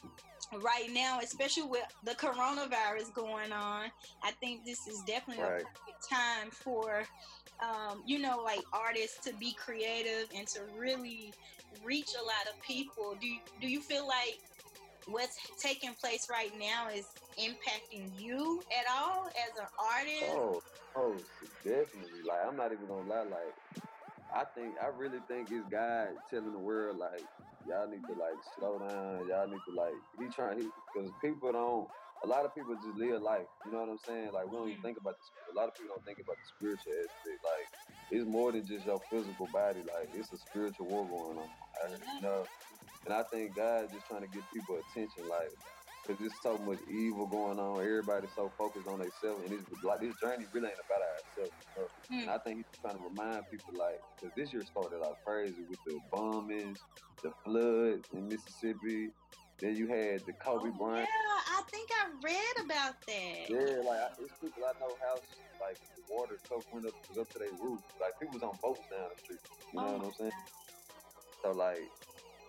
right 0.62 0.88
now, 0.90 1.18
especially 1.22 1.64
with 1.68 1.84
the 2.02 2.12
coronavirus 2.14 3.12
going 3.14 3.52
on, 3.52 3.90
I 4.22 4.32
think 4.40 4.64
this 4.64 4.86
is 4.86 5.02
definitely 5.06 5.42
Right. 5.42 5.64
a 5.88 6.14
time 6.14 6.50
for 6.50 7.04
um, 7.62 8.02
you 8.06 8.18
know 8.18 8.38
like 8.44 8.62
artists 8.72 9.20
to 9.24 9.34
be 9.34 9.54
creative 9.54 10.28
and 10.34 10.46
to 10.48 10.60
really 10.78 11.34
reach 11.84 12.08
a 12.18 12.24
lot 12.24 12.46
of 12.52 12.60
people. 12.62 13.16
Do 13.20 13.26
you, 13.26 13.40
do 13.60 13.68
you 13.68 13.80
feel 13.80 14.06
like 14.06 14.38
what's 15.06 15.36
taking 15.62 15.94
place 15.94 16.28
right 16.30 16.52
now 16.58 16.88
is 16.88 17.06
impacting 17.38 18.10
you 18.14 18.62
at 18.78 18.86
all 18.94 19.26
as 19.28 19.58
an 19.60 19.66
artist? 19.78 20.36
Oh, 20.38 20.62
oh, 20.96 21.24
definitely. 21.64 22.22
Like 22.26 22.40
I'm 22.46 22.56
not 22.56 22.72
even 22.72 22.86
gonna 22.86 23.08
lie. 23.08 23.22
Like 23.22 23.54
I 24.34 24.44
think 24.54 24.76
I 24.82 24.88
really 24.88 25.20
think 25.28 25.48
it's 25.50 25.68
God 25.68 26.08
telling 26.30 26.52
the 26.52 26.58
world 26.58 26.96
like 26.98 27.28
y'all 27.66 27.88
need 27.88 28.06
to 28.08 28.14
like 28.14 28.38
slow 28.42 28.78
down. 28.80 29.26
Y'all 29.28 29.48
need 29.48 29.64
to 29.66 29.72
like 29.74 30.00
he 30.18 30.30
trying 30.30 30.58
he 30.60 30.70
because 30.92 31.12
people 31.22 31.52
don't. 31.52 31.88
A 32.24 32.28
lot 32.28 32.46
of 32.46 32.54
people 32.54 32.74
just 32.76 32.96
live 32.96 33.22
life. 33.22 33.48
You 33.64 33.72
know 33.72 33.80
what 33.80 33.90
I'm 33.90 33.98
saying? 33.98 34.32
Like 34.32 34.46
we 34.48 34.58
don't 34.58 34.70
even 34.70 34.82
think 34.82 34.98
about 34.98 35.16
the. 35.18 35.52
A 35.52 35.56
lot 35.56 35.68
of 35.68 35.74
people 35.76 35.94
don't 35.96 36.04
think 36.06 36.20
about 36.24 36.38
the 36.38 36.46
spiritual 36.46 36.92
aspect. 36.94 37.40
Like 37.44 37.68
it's 38.10 38.26
more 38.26 38.52
than 38.52 38.66
just 38.66 38.86
your 38.86 39.02
physical 39.12 39.48
body. 39.48 39.80
Like 39.82 40.10
it's 40.14 40.32
a 40.32 40.38
spiritual 40.38 40.88
war 40.88 41.08
going 41.08 41.38
on. 41.38 41.50
I, 41.84 41.88
you 42.12 42.20
know, 42.22 42.46
and 43.06 43.14
I 43.14 43.24
think 43.32 43.56
God 43.56 43.88
just 43.92 44.06
trying 44.06 44.22
to 44.22 44.28
get 44.28 44.50
people 44.50 44.76
attention. 44.78 45.28
Like 45.28 45.52
because 46.06 46.20
there's 46.20 46.40
so 46.42 46.58
much 46.58 46.80
evil 46.88 47.26
going 47.26 47.58
on. 47.58 47.80
Everybody's 47.82 48.34
so 48.34 48.50
focused 48.58 48.86
on 48.88 49.00
themselves, 49.00 49.44
and 49.44 49.52
it's 49.54 49.82
like 49.82 50.00
this 50.00 50.14
journey 50.16 50.46
really 50.52 50.68
ain't 50.68 50.80
about 50.84 51.02
ourselves. 51.02 51.56
So, 51.74 51.90
Hmm. 52.10 52.20
and 52.20 52.30
I 52.30 52.38
think 52.38 52.58
he's 52.58 52.80
trying 52.80 52.96
to 52.98 53.02
remind 53.02 53.48
people, 53.50 53.74
like, 53.74 54.00
because 54.20 54.34
this 54.36 54.52
year 54.52 54.64
started 54.64 55.02
out 55.04 55.18
crazy 55.26 55.64
with 55.68 55.82
the 55.84 56.00
bombings, 56.12 56.78
the 57.22 57.32
floods 57.44 58.08
in 58.12 58.28
Mississippi, 58.28 59.10
Then 59.60 59.74
you 59.76 59.88
had 59.88 60.26
the 60.26 60.34
Kobe 60.34 60.68
Oh, 60.68 60.72
Bryant. 60.72 61.08
Yeah, 61.08 61.40
I 61.48 61.62
think 61.70 61.90
I 61.92 62.10
read 62.22 62.64
about 62.66 62.94
that. 63.06 63.50
Yeah, 63.50 63.80
like 63.88 64.00
I- 64.00 64.14
it's 64.20 64.34
people 64.40 64.64
I 64.66 64.72
know 64.78 64.96
houses 65.08 65.28
like 65.60 65.78
the 65.96 66.02
water 66.10 66.38
stuff 66.38 66.62
went 66.72 66.86
up 66.86 66.94
was 67.08 67.18
up 67.18 67.30
to 67.30 67.38
their 67.38 67.52
roof. 67.52 67.80
Like 68.00 68.18
people 68.20 68.34
was 68.34 68.42
on 68.42 68.58
boats 68.62 68.86
down 68.90 69.08
the 69.08 69.16
street. 69.24 69.40
You 69.72 69.80
know 69.80 69.86
Oh, 69.88 69.92
what 69.98 70.04
I'm 70.06 70.12
saying? 70.12 70.32
So 71.44 71.52
like 71.52 71.92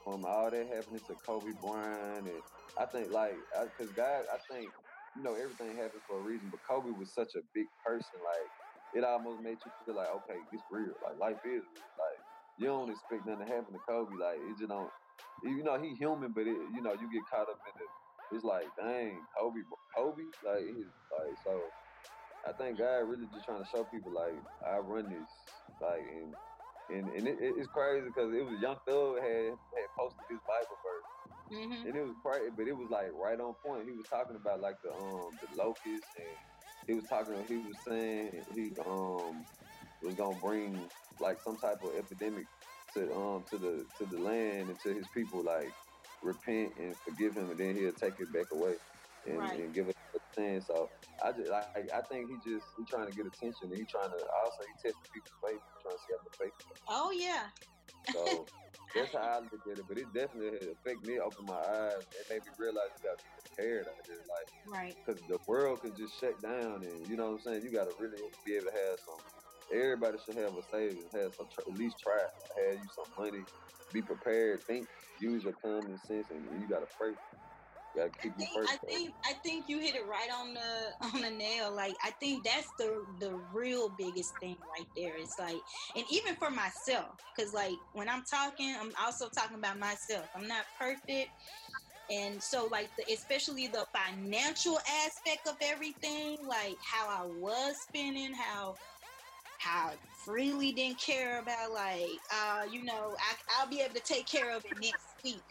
from 0.04 0.26
all 0.26 0.52
that 0.52 0.68
happening 0.68 1.02
to 1.08 1.16
Kobe 1.16 1.54
Bryant 1.62 2.28
and 2.28 2.44
I 2.80 2.86
think 2.88 3.12
like 3.12 3.40
because 3.78 3.92
God, 3.94 4.26
I 4.32 4.40
think 4.52 4.74
you 5.16 5.24
know 5.24 5.36
everything 5.36 5.78
happens 5.78 6.04
for 6.08 6.20
a 6.20 6.24
reason. 6.24 6.50
But 6.52 6.62
Kobe 6.70 6.92
was 6.92 7.14
such 7.14 7.36
a 7.36 7.46
big 7.54 7.68
person, 7.86 8.20
like 8.24 8.50
it 8.94 9.04
almost 9.04 9.42
made 9.44 9.60
you 9.66 9.72
feel 9.86 9.96
like 9.96 10.10
okay, 10.24 10.42
it's 10.52 10.66
real. 10.70 10.94
Like 11.04 11.18
life 11.20 11.42
is 11.46 11.66
real. 11.68 11.92
Like 11.98 12.22
you 12.58 12.68
don't 12.68 12.92
expect 12.92 13.26
nothing 13.26 13.46
to 13.48 13.52
happen 13.54 13.74
to 13.74 13.84
Kobe. 13.90 14.18
Like 14.20 14.40
it 14.42 14.58
just 14.58 14.70
don't. 14.70 14.92
You 15.44 15.64
know 15.64 15.80
he 15.82 15.96
human, 15.96 16.34
but 16.34 16.48
it, 16.48 16.70
you 16.72 16.82
know 16.82 16.94
you 16.94 17.10
get 17.10 17.30
caught 17.30 17.50
up 17.50 17.62
in 17.66 17.76
it. 17.82 17.92
It's 18.32 18.44
like 18.44 18.72
dang, 18.80 19.26
Kobe, 19.38 19.62
Kobe, 19.96 20.26
like 20.44 20.66
he's 20.66 20.94
like 21.12 21.38
so. 21.44 21.72
I 22.48 22.54
think 22.54 22.80
God 22.80 23.06
really 23.06 23.28
just 23.34 23.46
trying 23.46 23.64
to 23.64 23.70
show 23.70 23.86
people 23.86 24.14
like 24.14 24.42
I 24.66 24.78
run 24.80 25.10
this, 25.10 25.30
like 25.82 26.02
and 26.02 26.36
and, 26.90 27.10
and 27.10 27.28
it, 27.28 27.40
it- 27.40 27.56
it's 27.58 27.70
crazy 27.70 28.08
because 28.08 28.34
it 28.34 28.46
was 28.46 28.60
Young 28.60 28.80
Thug 28.88 29.18
had 29.22 29.58
had 29.76 29.90
posted 29.98 30.26
his 30.30 30.42
Bible 30.48 30.80
verse 30.84 31.06
hmm 31.52 31.84
and 31.86 31.98
it 31.98 32.04
was 32.04 32.16
crazy, 32.26 32.52
but 32.56 32.68
it 32.68 32.74
was 32.78 32.90
like 32.92 33.12
right 33.14 33.40
on 33.40 33.56
point. 33.66 33.88
He 33.88 33.94
was 33.96 34.08
talking 34.08 34.38
about 34.38 34.62
like 34.62 34.78
the 34.84 34.92
um 34.92 35.38
the 35.42 35.48
locusts, 35.52 36.12
and 36.18 36.38
he 36.88 36.96
was 36.96 37.08
talking. 37.08 37.46
He 37.48 37.60
was 37.60 37.84
saying 37.84 38.46
he 38.56 38.74
um 38.86 39.48
was 40.02 40.16
gonna 40.16 40.40
bring 40.40 40.90
like 41.20 41.40
some 41.42 41.58
type 41.58 41.80
of 41.84 41.96
epidemic 41.98 42.48
to 42.94 43.14
um 43.14 43.46
to 43.50 43.60
the 43.60 43.86
to 43.98 44.08
the 44.08 44.20
land 44.20 44.72
and 44.72 44.80
to 44.82 44.94
his 44.94 45.10
people, 45.10 45.44
like 45.46 45.74
repent 46.22 46.74
and 46.78 46.98
forgive 47.06 47.36
him, 47.38 47.52
and 47.52 47.60
then 47.60 47.78
he'll 47.78 47.94
take 47.94 48.16
it 48.20 48.34
back 48.34 48.48
away 48.54 48.78
and, 49.26 49.40
Right. 49.40 49.60
and 49.62 49.76
give 49.76 49.90
it 49.90 49.97
chance. 50.38 50.68
So 50.68 50.90
I 51.24 51.32
just 51.34 51.50
like 51.50 51.90
I 51.94 52.02
think 52.12 52.30
he 52.30 52.38
just 52.38 52.68
he 52.78 52.86
trying 52.86 53.08
to 53.08 53.14
get 53.14 53.26
attention, 53.28 53.72
and 53.72 53.80
he 53.80 53.86
trying 53.86 54.12
to 54.12 54.22
also 54.44 54.64
he 54.68 54.74
testing 54.80 55.08
people's 55.14 55.40
faith, 55.44 55.62
trying 55.84 55.96
to 55.98 56.02
see 56.06 56.14
how 56.14 56.22
much 56.24 56.38
faith. 56.40 56.58
Oh 56.90 57.12
yeah. 57.12 57.50
So 58.14 58.50
that's 58.96 59.14
how 59.14 59.20
I 59.22 59.40
look 59.40 59.64
at 59.72 59.80
it. 59.80 59.88
But 59.88 59.98
it 60.00 60.14
definitely 60.14 60.58
affected 60.72 61.04
me, 61.06 61.20
opened 61.20 61.48
my 61.48 61.60
eyes. 61.60 62.06
It 62.20 62.28
made 62.30 62.44
me 62.46 62.52
realize 62.58 62.90
you 62.98 63.04
got 63.04 63.18
to 63.18 63.24
be 63.24 63.32
prepared 63.58 63.88
out 63.88 64.04
there. 64.08 64.18
Like, 64.30 64.48
Right. 64.68 64.96
because 65.06 65.22
the 65.28 65.40
world 65.48 65.82
can 65.82 65.96
just 65.96 66.20
shut 66.20 66.42
down. 66.42 66.84
And 66.84 67.10
you 67.10 67.18
know 67.18 67.26
what 67.28 67.34
I'm 67.34 67.40
saying? 67.40 67.64
You 67.64 67.72
got 67.72 67.86
to 67.86 67.94
really 68.00 68.20
be 68.46 68.56
able 68.56 68.68
to 68.72 68.78
have 68.78 69.00
some. 69.00 69.22
Everybody 69.74 70.18
should 70.20 70.38
have 70.38 70.56
a 70.56 70.64
savings, 70.64 71.12
have 71.16 71.34
some, 71.36 71.48
at 71.60 71.74
least 71.74 72.00
try, 72.00 72.16
have 72.16 72.76
you 72.80 72.88
some 72.90 73.14
money, 73.18 73.46
be 73.94 74.02
prepared, 74.02 74.62
think, 74.68 74.90
use 75.20 75.44
your 75.44 75.54
common 75.54 75.98
sense, 75.98 76.30
and 76.30 76.46
you 76.62 76.68
got 76.70 76.82
to 76.82 76.88
pray. 77.00 77.14
You 77.98 78.04
got 78.04 78.14
to 78.14 78.20
I 78.20 78.24
keep 78.24 78.38
you 78.38 78.46
think, 78.46 78.56
first. 78.56 78.74
I 78.74 78.78
think 78.88 79.16
I 79.26 79.34
think 79.44 79.66
you 79.68 79.80
hit 79.80 79.96
it 79.96 80.06
right 80.06 80.30
on 80.32 80.54
the 80.54 81.08
on 81.16 81.22
the 81.22 81.32
nail. 81.32 81.74
Like 81.76 81.96
I 82.04 82.12
think 82.20 82.44
that's 82.44 82.74
the 82.78 83.06
the 83.18 83.42
real 83.52 83.90
biggest 83.90 84.36
thing 84.40 84.58
right 84.78 84.88
there. 84.96 85.18
It's 85.18 85.38
like, 85.40 85.64
and 85.96 86.06
even 86.10 86.36
for 86.36 86.50
myself, 86.52 87.20
because 87.36 87.54
like 87.54 87.80
when 87.94 88.10
I'm 88.10 88.24
talking, 88.30 88.76
I'm 88.80 88.92
also 89.04 89.30
talking 89.36 89.58
about 89.58 89.80
myself. 89.80 90.30
I'm 90.36 90.48
not 90.48 90.66
perfect, 90.80 91.32
and 92.10 92.42
so 92.42 92.68
like 92.72 92.92
the, 92.98 93.12
especially 93.14 93.68
the 93.68 93.88
financial 93.96 94.80
aspect 95.06 95.48
of 95.48 95.56
everything, 95.62 96.38
like 96.48 96.78
how 96.84 97.10
I 97.10 97.24
was 97.24 97.82
spending, 97.82 98.34
how 98.36 98.78
how 99.58 99.88
I 99.90 99.96
freely 100.24 100.72
didn't 100.74 101.02
care 101.02 101.42
about 101.42 101.72
like 101.72 102.22
uh 102.32 102.62
you 102.70 102.86
know 102.86 103.16
I, 103.20 103.60
I'll 103.60 103.70
be 103.70 103.82
able 103.82 103.96
to 103.96 104.02
take 104.02 104.28
care 104.30 104.56
of 104.56 104.62
it 104.66 104.78
next 104.80 105.16
week 105.24 105.46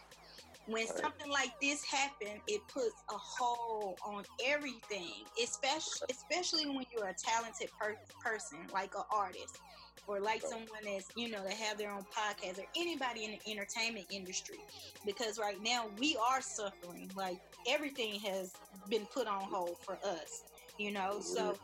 when 0.67 0.85
something 0.87 1.31
like 1.31 1.51
this 1.61 1.83
happens, 1.89 2.41
it 2.47 2.61
puts 2.73 3.03
a 3.09 3.15
hold 3.39 3.97
on 4.05 4.23
everything, 4.45 5.25
especially 5.41 6.07
especially 6.11 6.67
when 6.67 6.85
you're 6.93 7.07
a 7.07 7.15
talented 7.25 7.69
per- 7.79 7.97
person 8.23 8.59
like 8.73 8.91
an 8.95 9.03
artist 9.11 9.57
or 10.07 10.19
like 10.19 10.41
someone 10.41 10.67
that's 10.85 11.09
you 11.15 11.29
know 11.29 11.43
that 11.43 11.53
have 11.53 11.77
their 11.77 11.91
own 11.91 12.05
podcast 12.15 12.59
or 12.59 12.65
anybody 12.77 13.25
in 13.25 13.31
the 13.31 13.51
entertainment 13.51 14.05
industry. 14.11 14.59
Because 15.05 15.39
right 15.39 15.59
now 15.61 15.85
we 15.97 16.17
are 16.31 16.41
suffering, 16.41 17.09
like 17.15 17.37
everything 17.67 18.19
has 18.21 18.53
been 18.89 19.05
put 19.13 19.27
on 19.27 19.47
hold 19.49 19.77
for 19.85 19.97
us, 20.05 20.43
you 20.77 20.91
know. 20.91 21.19
So, 21.21 21.57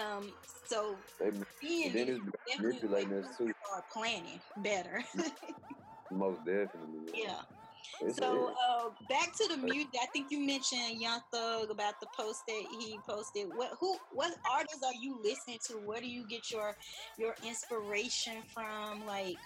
um, 0.00 0.32
so 0.66 0.98
They, 1.18 1.30
being 1.60 1.92
then 1.92 2.08
it's 2.08 2.60
manipulating 2.60 3.12
us 3.18 3.36
too. 3.36 3.50
start 3.64 3.84
planning 3.92 4.40
better. 4.58 5.02
most 6.12 6.38
definitely. 6.44 7.12
yeah. 7.14 7.40
So 8.12 8.50
uh, 8.68 8.90
back 9.08 9.32
to 9.36 9.48
the 9.48 9.56
music. 9.58 9.94
I 10.00 10.06
think 10.06 10.28
you 10.30 10.40
mentioned 10.40 11.00
Young 11.00 11.20
Thug 11.32 11.70
about 11.70 11.94
the 12.00 12.08
post 12.16 12.42
that 12.46 12.54
he 12.58 13.00
posted. 13.08 13.46
What 13.54 13.70
who 13.80 13.98
what 14.10 14.32
artists 14.52 14.82
are 14.84 14.94
you 15.00 15.18
listening 15.22 15.58
to? 15.68 15.74
Where 15.74 16.00
do 16.00 16.08
you 16.08 16.26
get 16.26 16.50
your 16.50 16.76
your 17.18 17.34
inspiration 17.42 18.42
from? 18.54 19.04
Like 19.04 19.38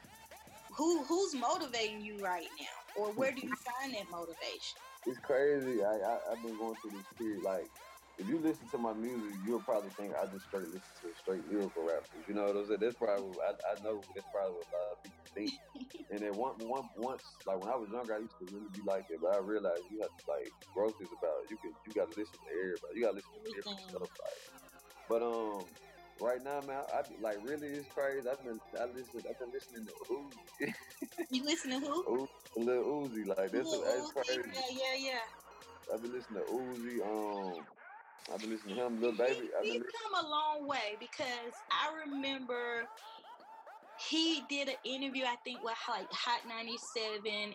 who 0.76 1.04
who's 1.04 1.34
motivating 1.34 2.00
you 2.00 2.20
right 2.22 2.48
now, 2.60 2.66
or 2.94 3.12
where 3.12 3.32
do 3.32 3.40
you 3.42 3.54
find 3.64 3.94
that 3.94 4.06
motivation? 4.10 4.80
it's 5.06 5.18
crazy. 5.18 5.82
I, 5.82 5.94
I 5.94 6.32
I've 6.32 6.42
been 6.42 6.56
going 6.56 6.76
through 6.80 6.92
this 6.92 7.06
period. 7.18 7.42
Like, 7.42 7.70
if 8.20 8.28
you 8.28 8.38
listen 8.38 8.68
to 8.68 8.78
my 8.78 8.92
music, 8.92 9.40
you'll 9.42 9.64
probably 9.64 9.90
think 9.96 10.12
I 10.12 10.28
just 10.28 10.44
straight 10.44 10.68
listen 10.68 10.92
to 11.00 11.08
straight 11.16 11.40
lyrical 11.48 11.88
rappers. 11.88 12.28
You 12.28 12.36
know 12.36 12.44
what 12.52 12.56
I'm 12.56 12.66
saying? 12.68 12.84
That's 12.84 12.96
probably 13.00 13.32
I, 13.40 13.56
I 13.56 13.74
know 13.80 14.04
that's 14.14 14.28
probably 14.28 14.60
what 14.60 14.68
a 14.68 14.72
lot 14.76 14.92
of 14.92 14.98
people 15.00 15.24
think. 15.32 15.50
and 16.12 16.20
then 16.20 16.36
one 16.36 16.60
one 16.60 16.84
once 17.00 17.24
like 17.48 17.56
when 17.56 17.72
I 17.72 17.76
was 17.80 17.88
younger, 17.88 18.12
I 18.14 18.20
used 18.20 18.36
to 18.44 18.46
really 18.52 18.68
be 18.76 18.84
like 18.84 19.08
it, 19.08 19.24
but 19.24 19.32
I 19.32 19.40
realized 19.40 19.88
you 19.88 20.04
have 20.04 20.12
to 20.12 20.24
like 20.28 20.52
growth 20.76 21.00
is 21.00 21.08
about 21.16 21.48
you 21.48 21.56
can 21.56 21.72
you 21.88 21.96
got 21.96 22.12
to 22.12 22.14
listen 22.20 22.36
to 22.36 22.52
everybody. 22.52 22.92
You 22.94 23.02
got 23.08 23.16
to 23.16 23.20
listen 23.24 23.32
to 23.40 23.50
different 23.56 23.80
stuff. 23.88 24.12
Like, 24.20 24.40
but 25.08 25.22
um. 25.24 25.64
Right 26.22 26.44
now, 26.44 26.60
man, 26.60 26.82
I 26.92 27.00
be, 27.08 27.16
like 27.22 27.38
really 27.42 27.68
it's 27.68 27.88
crazy. 27.94 28.28
I've 28.28 28.44
been 28.44 28.60
I 28.78 28.84
listen 28.92 29.22
I've 29.24 29.38
been 29.40 29.50
listening 29.54 29.86
to 29.88 29.94
Uzi, 30.12 30.74
You 31.30 31.44
listen 31.44 31.70
to 31.70 31.80
who? 31.80 32.04
Uzi 32.04 32.28
Lil 32.56 32.84
Uzi, 32.84 33.26
like 33.26 33.52
that's, 33.52 33.70
Lil 33.70 33.82
that's 33.82 34.12
crazy. 34.12 34.50
Yeah, 34.52 34.60
yeah, 34.70 35.12
yeah. 35.12 35.94
I've 35.94 36.02
been 36.02 36.12
listening 36.12 36.42
to 36.42 36.52
Uzi. 36.52 37.00
Um, 37.08 37.64
I've 38.32 38.40
been 38.40 38.50
listening 38.50 38.76
to 38.76 38.86
him, 38.86 39.00
Lil 39.00 39.12
Baby. 39.12 39.50
I've 39.56 39.64
He's 39.64 39.74
been 39.74 39.82
come 39.82 40.24
a 40.24 40.28
long 40.28 40.68
way 40.68 40.96
because 40.98 41.54
I 41.70 41.90
remember 42.06 42.88
he 43.96 44.46
did 44.48 44.68
an 44.68 44.76
interview, 44.84 45.24
I 45.24 45.36
think, 45.44 45.62
with 45.62 45.74
like 45.88 46.08
Hot 46.12 46.40
97, 46.48 47.26
and 47.26 47.54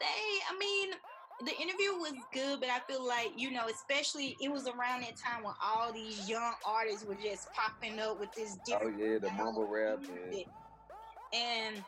they, 0.00 0.06
I 0.50 0.58
mean, 0.58 0.90
the 1.40 1.52
interview 1.52 1.92
was 1.98 2.26
good, 2.32 2.60
but 2.60 2.68
I 2.70 2.80
feel 2.80 3.06
like, 3.06 3.32
you 3.34 3.50
know, 3.50 3.66
especially 3.68 4.36
it 4.40 4.50
was 4.50 4.66
around 4.66 5.02
that 5.02 5.16
time 5.16 5.42
when 5.42 5.54
all 5.62 5.92
these 5.92 6.28
young 6.28 6.52
artists 6.66 7.04
were 7.06 7.16
just 7.16 7.48
popping 7.52 7.98
up 7.98 8.18
with 8.18 8.32
this 8.34 8.56
oh, 8.56 8.62
different. 8.64 9.00
oh 9.00 9.04
yeah, 9.04 9.18
the 9.18 9.30
mumble 9.32 9.66
rap 9.66 9.98
and 10.08 10.44
and 11.32 11.84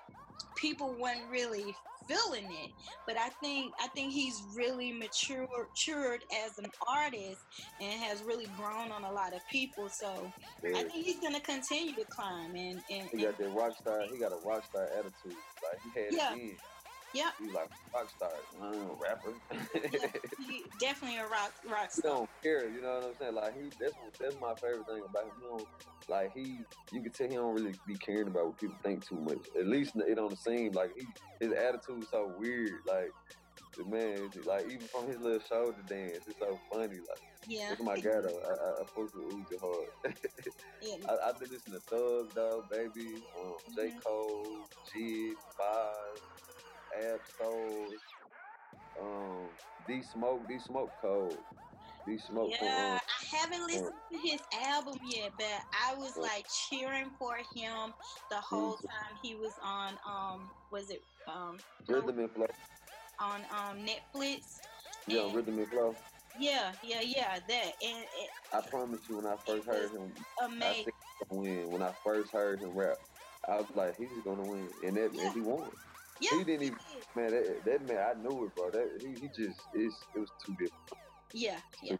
people 0.56 0.96
weren't 0.98 1.30
really 1.30 1.76
feeling 2.08 2.48
it 2.50 2.70
but 3.06 3.16
i 3.18 3.28
think 3.42 3.72
i 3.80 3.88
think 3.88 4.12
he's 4.12 4.46
really 4.56 4.92
matured 4.98 5.48
matured 5.58 6.20
as 6.44 6.56
an 6.58 6.70
artist 6.88 7.44
and 7.80 8.00
has 8.00 8.22
really 8.24 8.46
grown 8.56 8.90
on 8.92 9.04
a 9.04 9.10
lot 9.10 9.34
of 9.34 9.40
people 9.50 9.88
so 9.88 10.32
i 10.74 10.82
think 10.82 10.92
he's 10.92 11.20
gonna 11.20 11.40
continue 11.40 11.94
to 11.94 12.04
climb 12.10 12.52
and 12.54 12.82
and, 12.90 13.08
he 13.12 13.22
got 13.22 13.36
that 13.38 13.48
rock 13.48 13.72
star. 13.80 14.06
He 14.12 14.18
got 14.18 14.32
a 14.32 14.40
rock 14.44 14.64
star 14.64 14.88
attitude. 14.98 15.38
Like 15.62 15.80
he 15.82 15.90
had 15.94 16.12
Yeah. 16.12 16.34
it 16.34 16.38
in. 16.40 16.58
Yep. 17.12 17.32
He 17.38 17.50
like 17.50 17.68
rock 17.94 18.10
star, 18.10 18.30
uh, 18.60 18.94
rapper. 19.00 19.40
he 20.38 20.70
definitely 20.78 21.18
a 21.18 21.26
rock 21.26 21.52
rock 21.68 21.88
he 21.94 22.00
star 22.00 22.12
don't 22.12 22.30
care. 22.42 22.70
You 22.70 22.82
know 22.82 22.94
what 22.94 23.04
I'm 23.04 23.14
saying? 23.20 23.34
Like 23.34 23.54
he, 23.54 23.70
that's 23.80 23.94
that's 24.20 24.36
my 24.40 24.54
favorite 24.62 24.86
thing 24.86 25.02
about 25.08 25.24
him. 25.24 25.32
He 25.40 25.46
don't, 25.46 25.68
like 26.08 26.32
he, 26.34 26.60
you 26.92 27.02
can 27.02 27.12
tell 27.12 27.28
he 27.28 27.34
don't 27.34 27.54
really 27.54 27.74
be 27.86 27.96
caring 27.96 28.28
about 28.28 28.46
what 28.46 28.58
people 28.58 28.76
think 28.84 29.06
too 29.06 29.20
much. 29.20 29.38
At 29.58 29.66
least 29.66 29.92
it 29.96 30.14
don't 30.14 30.38
seem 30.38 30.72
like 30.72 30.90
he, 30.96 31.06
his 31.40 31.52
attitude 31.52 32.02
is 32.02 32.10
so 32.10 32.26
weird. 32.36 32.80
Like 32.86 33.12
the 33.76 33.84
man, 33.84 34.30
like 34.44 34.66
even 34.66 34.86
from 34.88 35.08
his 35.08 35.18
little 35.20 35.40
shoulder 35.40 35.82
dance, 35.88 36.24
it's 36.26 36.38
so 36.38 36.60
funny. 36.72 36.96
Like 36.96 37.22
yeah 37.48 37.68
that's 37.70 37.82
my 37.82 37.96
guy 37.96 38.20
though. 38.22 38.40
I, 38.44 38.52
I, 38.52 38.70
I 38.82 38.84
fuck 38.94 39.10
with 39.14 39.46
Uzi 39.46 39.58
hard. 39.60 39.88
yeah 40.82 40.96
I, 41.08 41.28
I've 41.28 41.40
been 41.40 41.50
listening 41.50 41.80
to 41.80 41.82
Thug 41.90 42.26
though, 42.34 42.64
baby, 42.70 43.22
um, 43.40 43.54
J 43.76 43.88
Mhm. 43.88 44.02
Cole, 44.04 44.66
Jid, 44.94 45.34
Five, 45.56 46.20
Ab 46.96 47.20
um, 49.00 49.50
D 49.86 50.02
Smoke, 50.02 50.48
D 50.48 50.58
Smoke 50.58 50.94
Code, 51.02 51.38
D 52.06 52.18
Smoke. 52.18 52.50
from, 52.58 52.68
Yeah, 52.68 52.94
um, 52.94 52.98
I 52.98 53.36
haven't 53.36 53.66
listened 53.66 54.00
to 54.12 54.18
his 54.18 54.40
album 54.52 54.96
yet, 55.02 55.32
but 55.36 55.46
I 55.72 55.94
was 55.94 56.16
Yeah. 56.16 56.22
like 56.22 56.46
cheering 56.48 57.10
for 57.18 57.36
him 57.54 57.92
the 58.30 58.40
whole 58.40 58.76
time 58.76 59.16
he 59.22 59.34
was 59.36 59.58
on 59.62 59.98
um 60.08 60.50
was 60.70 60.90
it 60.90 61.02
um 61.26 61.58
Rhythm 61.88 62.18
and 62.18 62.30
Flow. 62.32 62.46
on 63.18 63.44
um 63.50 63.86
Netflix. 63.86 64.60
Yeah, 65.06 65.20
And- 65.22 65.34
Rhythm 65.34 65.58
and 65.58 65.70
Flow. 65.70 65.96
Yeah, 66.38 66.72
yeah, 66.82 67.00
yeah, 67.02 67.40
that 67.48 67.72
and 67.82 68.04
I 68.52 68.60
promise 68.70 69.00
you, 69.08 69.16
when 69.16 69.26
I 69.26 69.36
first 69.46 69.66
heard 69.66 69.90
him, 69.92 70.12
I 70.38 70.44
amazing. 70.44 70.84
think 70.84 70.96
he 71.18 71.24
gonna 71.30 71.40
win. 71.40 71.70
When 71.70 71.82
I 71.82 71.92
first 72.04 72.32
heard 72.32 72.60
him 72.62 72.70
rap, 72.70 72.98
I 73.48 73.56
was 73.60 73.70
like, 73.74 73.96
he's 73.98 74.20
gonna 74.22 74.44
win, 74.44 74.70
and 74.82 74.96
that, 74.96 75.12
Yeah. 75.14 75.24
and 75.24 75.34
he 75.34 75.40
won. 75.40 75.70
Yeah, 76.20 76.38
he 76.38 76.44
didn't 76.44 76.62
even 76.62 76.78
man. 77.16 77.30
That, 77.30 77.64
that 77.64 77.88
man, 77.88 77.98
I 77.98 78.14
knew 78.20 78.44
it, 78.44 78.54
bro. 78.54 78.70
That 78.70 78.88
he, 79.00 79.08
he 79.20 79.28
just 79.28 79.60
it's, 79.74 79.96
it 80.14 80.18
was 80.20 80.30
too 80.44 80.52
difficult. 80.52 81.00
Yeah, 81.32 81.58
yeah. 81.82 81.96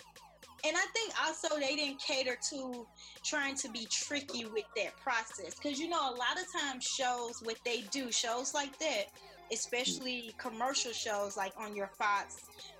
And 0.66 0.76
I 0.76 0.84
think 0.94 1.12
also 1.24 1.60
they 1.60 1.76
didn't 1.76 2.00
cater 2.00 2.36
to 2.50 2.86
trying 3.24 3.54
to 3.56 3.70
be 3.70 3.86
tricky 3.90 4.46
with 4.46 4.64
that 4.76 4.96
process 4.96 5.54
because 5.60 5.78
you 5.78 5.88
know 5.88 6.00
a 6.00 6.10
lot 6.10 6.36
of 6.36 6.60
times 6.60 6.84
shows 6.84 7.40
what 7.42 7.56
they 7.64 7.82
do 7.92 8.10
shows 8.10 8.52
like 8.54 8.76
that, 8.78 9.04
especially 9.52 10.34
commercial 10.38 10.92
shows 10.92 11.36
like 11.36 11.52
on 11.58 11.76
your 11.76 11.90
Fox 11.98 12.34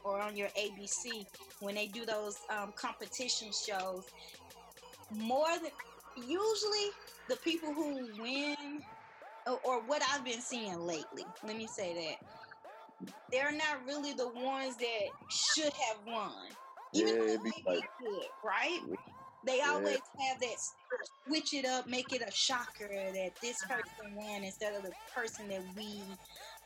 or 0.05 0.21
on 0.21 0.37
your 0.37 0.49
ABC 0.59 1.25
when 1.61 1.75
they 1.75 1.87
do 1.87 2.05
those 2.05 2.37
um, 2.51 2.73
competition 2.77 3.51
shows. 3.53 4.05
More 5.13 5.53
than 5.63 5.71
usually 6.17 6.91
the 7.29 7.37
people 7.37 7.73
who 7.73 8.09
win 8.21 8.81
or, 9.47 9.85
what 9.87 10.03
I've 10.13 10.25
been 10.25 10.41
seeing 10.41 10.79
lately. 10.79 11.27
Let 11.43 11.57
me 11.57 11.67
say 11.67 11.95
that 11.95 13.13
they're 13.31 13.53
not 13.53 13.85
really 13.87 14.13
the 14.13 14.29
ones 14.29 14.77
that 14.77 15.11
should 15.29 15.73
have 15.89 15.99
won. 16.07 16.33
Even 16.93 17.09
Yeah, 17.09 17.15
though 17.21 17.27
it'd 17.27 17.43
they 17.45 17.51
be 17.51 17.65
like- 17.67 17.91
good, 18.01 18.29
right? 18.43 18.81
They 19.43 19.59
Yeah. 19.59 19.71
always 19.75 20.01
have 20.21 20.41
that 20.41 20.59
switch 21.27 21.55
it 21.55 21.65
up, 21.67 21.87
make 21.87 22.13
it 22.13 22.23
a 22.27 22.31
shocker 22.33 22.89
that 22.89 23.33
this 23.41 23.63
person 23.65 24.15
won 24.15 24.43
instead 24.43 24.75
of 24.75 24.83
the 24.83 24.95
person 25.15 25.49
that 25.49 25.65
we 25.77 26.19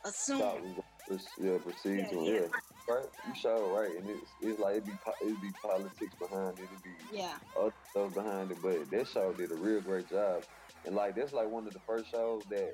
assume. 0.03 0.39
Thought 0.39 0.63
we 0.63 0.73
was, 1.07 1.35
yeah, 1.37 1.57
Yeah, 1.85 2.09
to 2.09 2.23
yeah. 2.23 2.47
Right, 2.87 3.05
you 3.23 3.33
sure 3.35 3.69
right, 3.69 3.95
and 3.95 4.09
it's 4.09 4.35
it's 4.39 4.59
like 4.59 4.77
it 4.77 4.85
be 4.85 4.93
it 5.21 5.39
be 5.39 5.51
politics 5.61 6.15
behind 6.15 6.59
it, 6.59 6.71
it 6.71 6.83
be 6.83 6.95
Yeah, 7.11 7.37
other 7.55 7.73
stuff 7.89 8.13
behind 8.13 8.51
it, 8.51 8.61
but 8.61 8.89
that 8.89 9.07
show 9.07 9.33
did 9.33 9.51
a 9.51 9.55
real 9.55 9.81
great 9.81 10.07
job, 10.09 10.43
and 10.85 10.95
like 10.95 11.15
that's 11.15 11.33
like 11.33 11.49
one 11.49 11.67
of 11.67 11.73
the 11.73 11.79
first 11.85 12.09
shows 12.09 12.43
that 12.49 12.71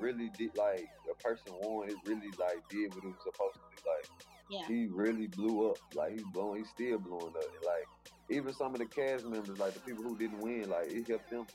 really 0.00 0.30
did 0.38 0.50
like 0.56 0.88
a 1.10 1.14
person 1.22 1.52
won. 1.60 1.88
It 1.88 1.96
really 2.04 2.30
like 2.38 2.62
did 2.70 2.90
what 2.94 3.04
it 3.04 3.08
was 3.08 3.22
supposed 3.22 3.56
to 3.56 3.66
be. 3.70 3.78
Like 3.86 4.06
yeah, 4.50 4.66
he 4.68 4.88
really 4.92 5.28
blew 5.28 5.70
up. 5.70 5.78
Like 5.94 6.12
he's 6.12 6.26
blowing, 6.32 6.60
he's 6.60 6.70
still 6.70 6.98
blowing 6.98 7.34
up. 7.36 7.44
And, 7.44 7.64
like 7.66 7.86
even 8.30 8.52
some 8.52 8.74
of 8.74 8.80
the 8.80 8.86
cast 8.86 9.24
members, 9.24 9.58
like 9.58 9.74
the 9.74 9.80
people 9.80 10.04
who 10.04 10.16
didn't 10.18 10.40
win, 10.40 10.68
like 10.68 10.86
it 10.88 11.06
helped 11.08 11.30
them. 11.30 11.46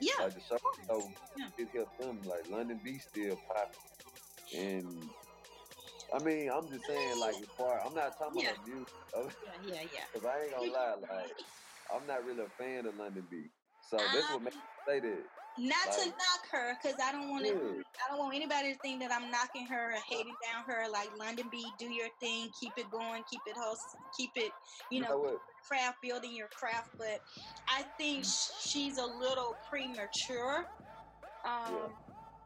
yeah. 0.00 0.24
Like 0.24 0.34
the 0.34 0.40
show, 0.40 0.58
so 0.88 1.08
Yeah. 1.36 1.48
it 1.58 1.68
helped 1.74 1.98
them. 1.98 2.20
Like 2.24 2.44
Londynn 2.50 2.82
B 2.82 2.98
still 2.98 3.36
popping, 3.48 3.82
and 4.52 5.10
I 6.14 6.18
mean, 6.20 6.50
I'm 6.50 6.70
just 6.70 6.86
saying, 6.86 7.18
like 7.18 7.34
as 7.36 7.48
far 7.56 7.80
I'm 7.86 7.94
not 7.94 8.12
talking 8.18 8.42
Yeah. 8.42 8.50
about 8.52 8.66
music, 8.66 8.88
Yeah, 9.14 9.52
yeah, 9.62 9.82
yeah. 9.92 10.04
because 10.12 10.26
I 10.26 10.42
ain't 10.44 10.52
gonna 10.54 10.72
lie, 10.72 10.94
like 11.00 11.32
I'm 11.94 12.06
not 12.06 12.24
really 12.24 12.44
a 12.44 12.50
fan 12.62 12.86
of 12.86 12.94
Londynn 12.94 13.28
B. 13.30 13.46
So 13.86 13.98
Um, 13.98 14.42
makes 14.42 14.56
me 14.56 14.62
say 14.86 15.00
that. 15.00 15.30
Not 15.58 15.92
to 15.92 16.06
knock 16.06 16.48
her, 16.50 16.74
because 16.74 16.98
I 17.00 17.12
don't 17.12 17.30
want 17.30 17.44
to. 17.44 17.52
Yeah. 17.52 17.82
I 18.04 18.10
don't 18.10 18.18
want 18.18 18.34
anybody 18.34 18.74
to 18.74 18.78
think 18.80 19.00
that 19.00 19.12
I'm 19.12 19.30
knocking 19.30 19.66
her 19.68 19.94
or 19.94 20.00
hating 20.06 20.36
down 20.44 20.64
her. 20.66 20.88
Like 20.90 21.10
Londynn 21.14 21.50
B, 21.50 21.74
do 21.78 21.86
your 21.86 22.08
thing, 22.20 22.50
keep 22.52 22.76
it 22.76 22.90
going, 22.90 23.22
keep 23.24 23.42
it 23.46 23.56
host, 23.56 23.96
keep 24.14 24.32
it, 24.34 24.52
you 24.90 25.00
know, 25.00 25.16
what? 25.18 25.38
craft 25.66 25.98
building 26.02 26.32
your 26.32 26.48
craft. 26.48 26.90
But 26.98 27.20
I 27.68 27.84
think 27.96 28.24
she's 28.26 28.98
a 28.98 29.06
little 29.06 29.56
premature. 29.70 30.66
Um, 31.44 31.74
Yeah. 31.74 31.88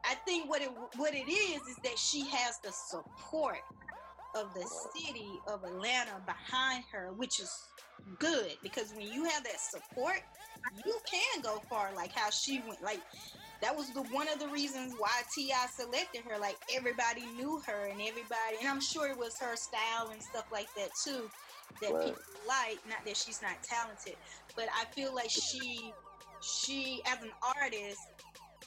I 0.03 0.15
think 0.25 0.49
what 0.49 0.61
it 0.61 0.69
what 0.95 1.13
it 1.13 1.29
is 1.29 1.67
is 1.67 1.77
that 1.83 1.97
she 1.97 2.29
has 2.29 2.59
the 2.63 2.71
support 2.71 3.59
of 4.35 4.53
the 4.53 4.65
city 4.67 5.41
of 5.47 5.63
Atlanta 5.63 6.21
behind 6.25 6.85
her, 6.91 7.11
which 7.13 7.39
is 7.39 7.69
good 8.19 8.53
because 8.63 8.93
when 8.93 9.07
you 9.07 9.25
have 9.25 9.43
that 9.43 9.59
support, 9.59 10.17
you 10.85 10.99
can 11.09 11.41
go 11.41 11.61
far. 11.69 11.93
Like 11.95 12.11
how 12.15 12.29
she 12.29 12.63
went, 12.65 12.81
like 12.81 13.03
that 13.61 13.75
was 13.75 13.93
the 13.93 14.03
one 14.03 14.29
of 14.29 14.39
the 14.39 14.49
reasons 14.49 14.95
why 14.97 15.11
T.I. 15.33 15.67
selected 15.67 16.23
her. 16.29 16.39
Like 16.39 16.57
everybody 16.73 17.27
knew 17.27 17.61
her 17.67 17.87
and 17.87 18.01
everybody, 18.01 18.57
and 18.59 18.69
I'm 18.69 18.81
sure 18.81 19.09
it 19.09 19.17
was 19.17 19.37
her 19.41 19.55
style 19.55 20.09
and 20.11 20.21
stuff 20.23 20.45
like 20.51 20.69
that 20.75 20.95
too 20.95 21.31
that 21.81 21.93
Right. 21.93 22.01
people 22.01 22.23
like. 22.47 22.81
Not 22.85 22.99
that 23.05 23.17
she's 23.17 23.41
not 23.41 23.57
talented, 23.63 24.15
but 24.55 24.65
I 24.75 24.85
feel 24.95 25.13
like 25.15 25.29
she 25.31 25.95
she 26.41 27.03
as 27.07 27.21
an 27.23 27.31
artist 27.61 28.09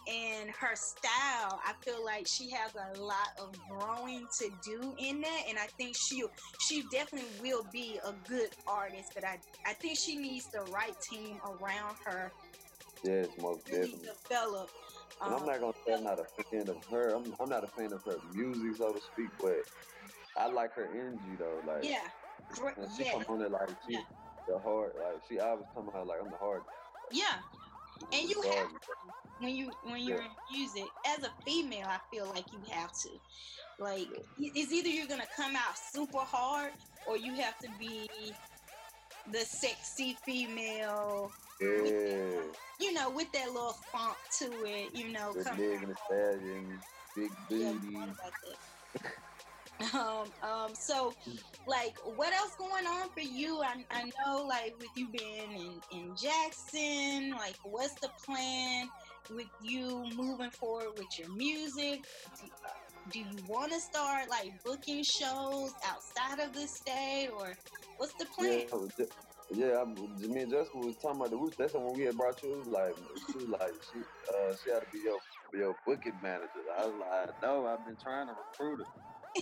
and 0.07 0.51
her 0.51 0.75
style, 0.77 1.61
I 1.65 1.75
feel 1.85 2.05
like 2.05 2.27
she 2.27 2.51
has 2.51 2.73
a 2.75 2.99
lot 3.01 3.29
of 3.41 3.55
growing 3.69 4.27
to 4.41 4.51
do 4.63 4.95
in 4.99 5.21
that, 5.23 5.43
and 5.49 5.59
I 5.59 5.67
think 5.79 5.97
she 5.97 6.23
she 6.59 6.83
definitely 6.91 7.31
will 7.41 7.65
be 7.73 7.99
a 8.05 8.13
good 8.29 8.51
artist. 8.67 9.13
But 9.15 9.25
I 9.25 9.39
I 9.67 9.75
think 9.75 9.99
she 9.99 10.17
needs 10.17 10.51
the 10.53 10.63
right 10.63 10.95
team 11.11 11.39
around 11.45 11.97
her 12.05 12.33
Yes, 13.05 13.29
most 13.39 13.65
definitely. 13.67 14.09
develop. 14.31 14.71
And 15.25 15.35
I'm 15.35 15.41
um, 15.43 15.47
not 15.47 15.61
gonna 15.61 15.73
say 15.87 15.95
I'm 15.95 16.05
not 16.05 16.19
a 16.21 16.27
fan 16.51 16.69
of 16.69 16.77
her. 16.91 17.15
I'm, 17.15 17.35
I'm 17.41 17.49
not 17.49 17.65
a 17.65 17.69
fan 17.69 17.93
of 17.93 18.01
her 18.05 18.19
music, 18.33 18.77
so 18.77 18.93
to 18.93 19.01
speak, 19.01 19.31
but 19.41 19.57
I 20.37 20.49
like 20.49 20.75
her 20.75 20.87
energy 20.87 21.37
though. 21.39 21.61
Like 21.65 21.85
yeah, 21.85 22.09
when 22.77 22.89
she 22.97 23.05
yeah, 23.05 23.13
come 23.13 23.25
on 23.29 23.39
there 23.41 23.49
like 23.49 23.69
she 23.87 23.95
Yeah. 23.95 24.01
the 24.47 24.59
hard 24.59 24.93
like 25.01 25.23
she 25.29 25.39
always 25.39 25.67
come 25.75 25.89
out 25.95 26.07
like 26.07 26.19
I'm 26.23 26.31
the 26.31 26.37
hard. 26.37 26.65
yeah. 27.11 27.41
And 28.13 28.29
you 28.29 28.43
have. 28.43 28.69
When 29.45 29.55
you 29.55 29.71
when 29.83 30.01
you're 30.03 30.23
in 30.23 30.31
music 30.51 30.93
as 31.07 31.23
a 31.23 31.31
female 31.45 31.87
i 31.87 31.99
feel 32.11 32.27
like 32.29 32.47
you 32.51 32.63
have 32.73 32.91
to 32.93 33.11
like 33.79 34.09
it's 34.39 34.73
either 34.73 34.89
you're 34.89 35.07
gonna 35.07 35.29
come 35.37 35.55
out 35.55 35.77
super 35.77 36.21
hard 36.21 36.73
or 37.05 37.17
you 37.19 37.35
have 37.35 37.57
to 37.59 37.69
be 37.79 38.35
the 39.27 39.41
sexy 39.41 40.19
female 40.25 41.35
Yeah. 41.61 42.41
you 42.79 42.93
know 42.95 43.11
with 43.11 43.31
that 43.33 43.49
little 43.49 43.77
funk 43.93 44.17
to 44.39 44.65
it 44.65 44.91
you 44.95 45.13
know 45.13 45.35
Megan 45.57 45.89
Thee 45.89 45.95
Stallion, 46.07 46.83
Big 47.15 47.33
Booty. 47.49 48.15
that. 49.81 49.95
um 49.95 50.33
um 50.43 50.75
so 50.75 51.15
like 51.67 51.95
what 52.05 52.33
else 52.33 52.55
going 52.59 52.87
on 52.87 53.09
for 53.11 53.21
you 53.21 53.61
i, 53.63 53.75
I 53.91 54.05
know 54.05 54.47
like 54.47 54.75
with 54.79 54.91
you 54.95 55.09
being 55.11 55.51
in, 55.51 55.81
in 55.91 56.17
jackson 56.17 57.33
like 57.37 57.57
what's 57.63 57.97
the 58.01 58.11
plan 58.25 58.89
with 59.31 59.49
you 59.61 60.05
moving 60.17 60.51
forward 60.51 60.93
with 60.97 61.19
your 61.19 61.29
music 61.31 62.05
do, 63.11 63.19
you 63.21 63.39
want 63.47 63.73
to 63.73 63.81
start 63.81 64.31
like 64.31 64.53
booking 64.65 65.03
shows 65.03 65.75
outside 65.85 66.41
of 66.41 66.53
the 66.55 66.67
state 66.67 67.29
or 67.29 67.55
what's 67.97 68.15
the 68.15 68.27
plan 68.27 68.63
Yeah, 68.69 68.77
I 68.77 69.05
yeah. 69.55 69.83
I'm, 69.83 69.95
me 70.33 70.43
and 70.43 70.51
Jessica 70.51 70.77
was 70.79 70.97
talking 71.03 71.21
about 71.21 71.31
the 71.31 71.37
roots. 71.37 71.57
That's 71.59 71.75
when 71.75 71.93
we 71.95 72.05
had 72.05 72.17
brought 72.17 72.43
you. 72.43 72.55
It 72.55 72.59
was 72.65 72.69
like 72.69 72.97
she 73.31 73.39
was 73.39 73.49
like 73.49 73.75
she 73.93 73.99
uh 74.29 74.55
she 74.63 74.71
had 74.71 74.81
to 74.81 74.87
be 74.93 75.01
your 75.05 75.21
your 75.53 75.77
booking 75.87 76.19
manager. 76.23 76.65
I 76.79 76.87
was 76.87 76.97
like, 76.97 77.31
no, 77.43 77.67
I've 77.67 77.85
been 77.85 77.97
trying 78.03 78.27
to 78.29 78.33
recruit 78.33 78.81
her. 78.81 78.91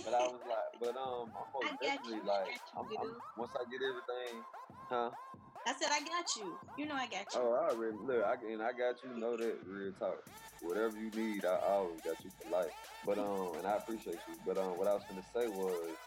But 0.03 0.13
I 0.13 0.19
was 0.27 0.41
like, 0.47 0.69
but 0.79 0.95
um, 0.99 1.31
I'm 1.37 1.47
most 1.53 1.79
definitely 1.81 2.21
like, 2.25 2.59
I'm, 2.77 2.85
I'm, 2.99 3.15
once 3.35 3.53
I 3.55 3.63
get 3.69 3.79
everything, 3.79 4.43
huh? 4.89 5.11
I 5.67 5.73
said 5.79 5.89
i 5.91 5.99
got 5.99 6.35
you 6.35 6.57
you 6.75 6.85
know 6.85 6.95
i 6.95 7.07
got 7.07 7.25
you 7.33 7.39
Oh, 7.39 7.53
I 7.53 7.71
already 7.71 7.97
look, 8.05 8.23
I, 8.23 8.33
and 8.51 8.61
I 8.61 8.71
got 8.73 9.01
you. 9.03 9.13
Know 9.15 9.37
that 9.37 9.57
real 9.65 9.91
talk. 9.99 10.17
Whatever 10.59 10.97
you 10.97 11.11
need, 11.13 11.45
I, 11.45 11.57
always 11.67 11.99
got 12.05 12.23
you 12.23 12.31
for 12.37 12.49
life. 12.49 12.71
But 13.03 13.17
um, 13.17 13.57
and 13.57 13.67
I 13.67 13.75
appreciate 13.77 14.21
you. 14.27 14.37
But 14.45 14.57
um, 14.57 14.77
what 14.77 14.87
I 14.87 14.93
was 14.93 15.03
gonna 15.09 15.25
say 15.35 15.47
was, 15.47 15.97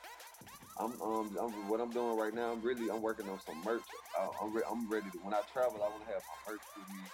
I'm 0.79 0.93
um, 1.01 1.37
I'm, 1.41 1.53
what 1.69 1.81
I'm 1.81 1.93
doing 1.93 2.17
right 2.17 2.35
now. 2.35 2.53
I'm 2.53 2.63
really, 2.63 2.89
I'm 2.93 3.03
working 3.03 3.29
on 3.29 3.41
some 3.41 3.63
merch. 3.65 3.87
I, 4.19 4.29
I'm, 4.43 4.53
re- 4.53 4.67
I'm 4.71 4.89
ready 4.89 5.11
to. 5.11 5.19
When 5.23 5.35
I 5.35 5.41
travel, 5.53 5.81
I 5.83 5.89
want 5.89 6.05
to 6.07 6.13
have 6.13 6.23
my 6.29 6.39
merch 6.53 6.65
with 6.77 6.89
me. 6.89 7.09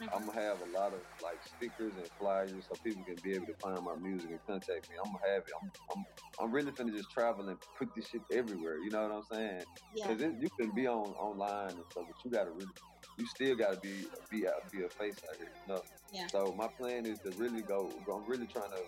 Mhm. 0.00 0.08
I'm 0.14 0.26
gonna 0.26 0.40
have 0.40 0.60
a 0.60 0.70
lot 0.70 0.94
of 0.94 1.02
like 1.22 1.42
stickers 1.42 1.96
and 1.96 2.06
flyers 2.18 2.66
so 2.68 2.76
people 2.84 3.02
can 3.04 3.18
be 3.22 3.34
able 3.34 3.46
to 3.46 3.56
find 3.62 3.82
my 3.82 3.96
music 3.98 4.30
and 4.30 4.40
contact 4.46 4.86
me. 4.88 4.94
I'm 5.02 5.10
gonna 5.10 5.34
have 5.34 5.42
it. 5.42 5.54
I'm, 5.58 5.66
I'm, 5.94 6.00
I'm 6.40 6.50
really 6.52 6.72
finna 6.72 6.92
just 6.94 7.10
travel 7.10 7.48
and 7.48 7.58
put 7.78 7.88
this 7.96 8.06
shit 8.08 8.22
everywhere. 8.30 8.78
You 8.78 8.90
know 8.92 9.02
what 9.02 9.12
I'm 9.12 9.22
saying? 9.24 9.64
yeah 9.94 10.06
Cause 10.06 10.20
it, 10.22 10.34
you 10.38 10.48
can 10.60 10.70
be 10.74 10.86
on 10.86 11.10
online 11.18 11.74
and 11.74 11.86
stuff, 11.90 12.06
but 12.06 12.16
you 12.24 12.30
gotta 12.30 12.50
really, 12.52 12.70
you 13.16 13.26
still 13.26 13.56
gotta 13.56 13.78
be 13.82 14.06
be 14.30 14.46
out, 14.46 14.62
be 14.70 14.82
a 14.86 14.90
face 15.02 15.18
out 15.26 15.36
here. 15.38 15.50
You 15.66 15.74
know? 15.74 15.82
Yeah. 16.12 16.28
So 16.30 16.54
my 16.56 16.68
plan 16.78 17.06
is 17.06 17.18
to 17.26 17.32
really 17.34 17.62
go. 17.66 17.98
I'm 18.06 18.26
really 18.28 18.46
trying 18.46 18.70
to 18.70 18.82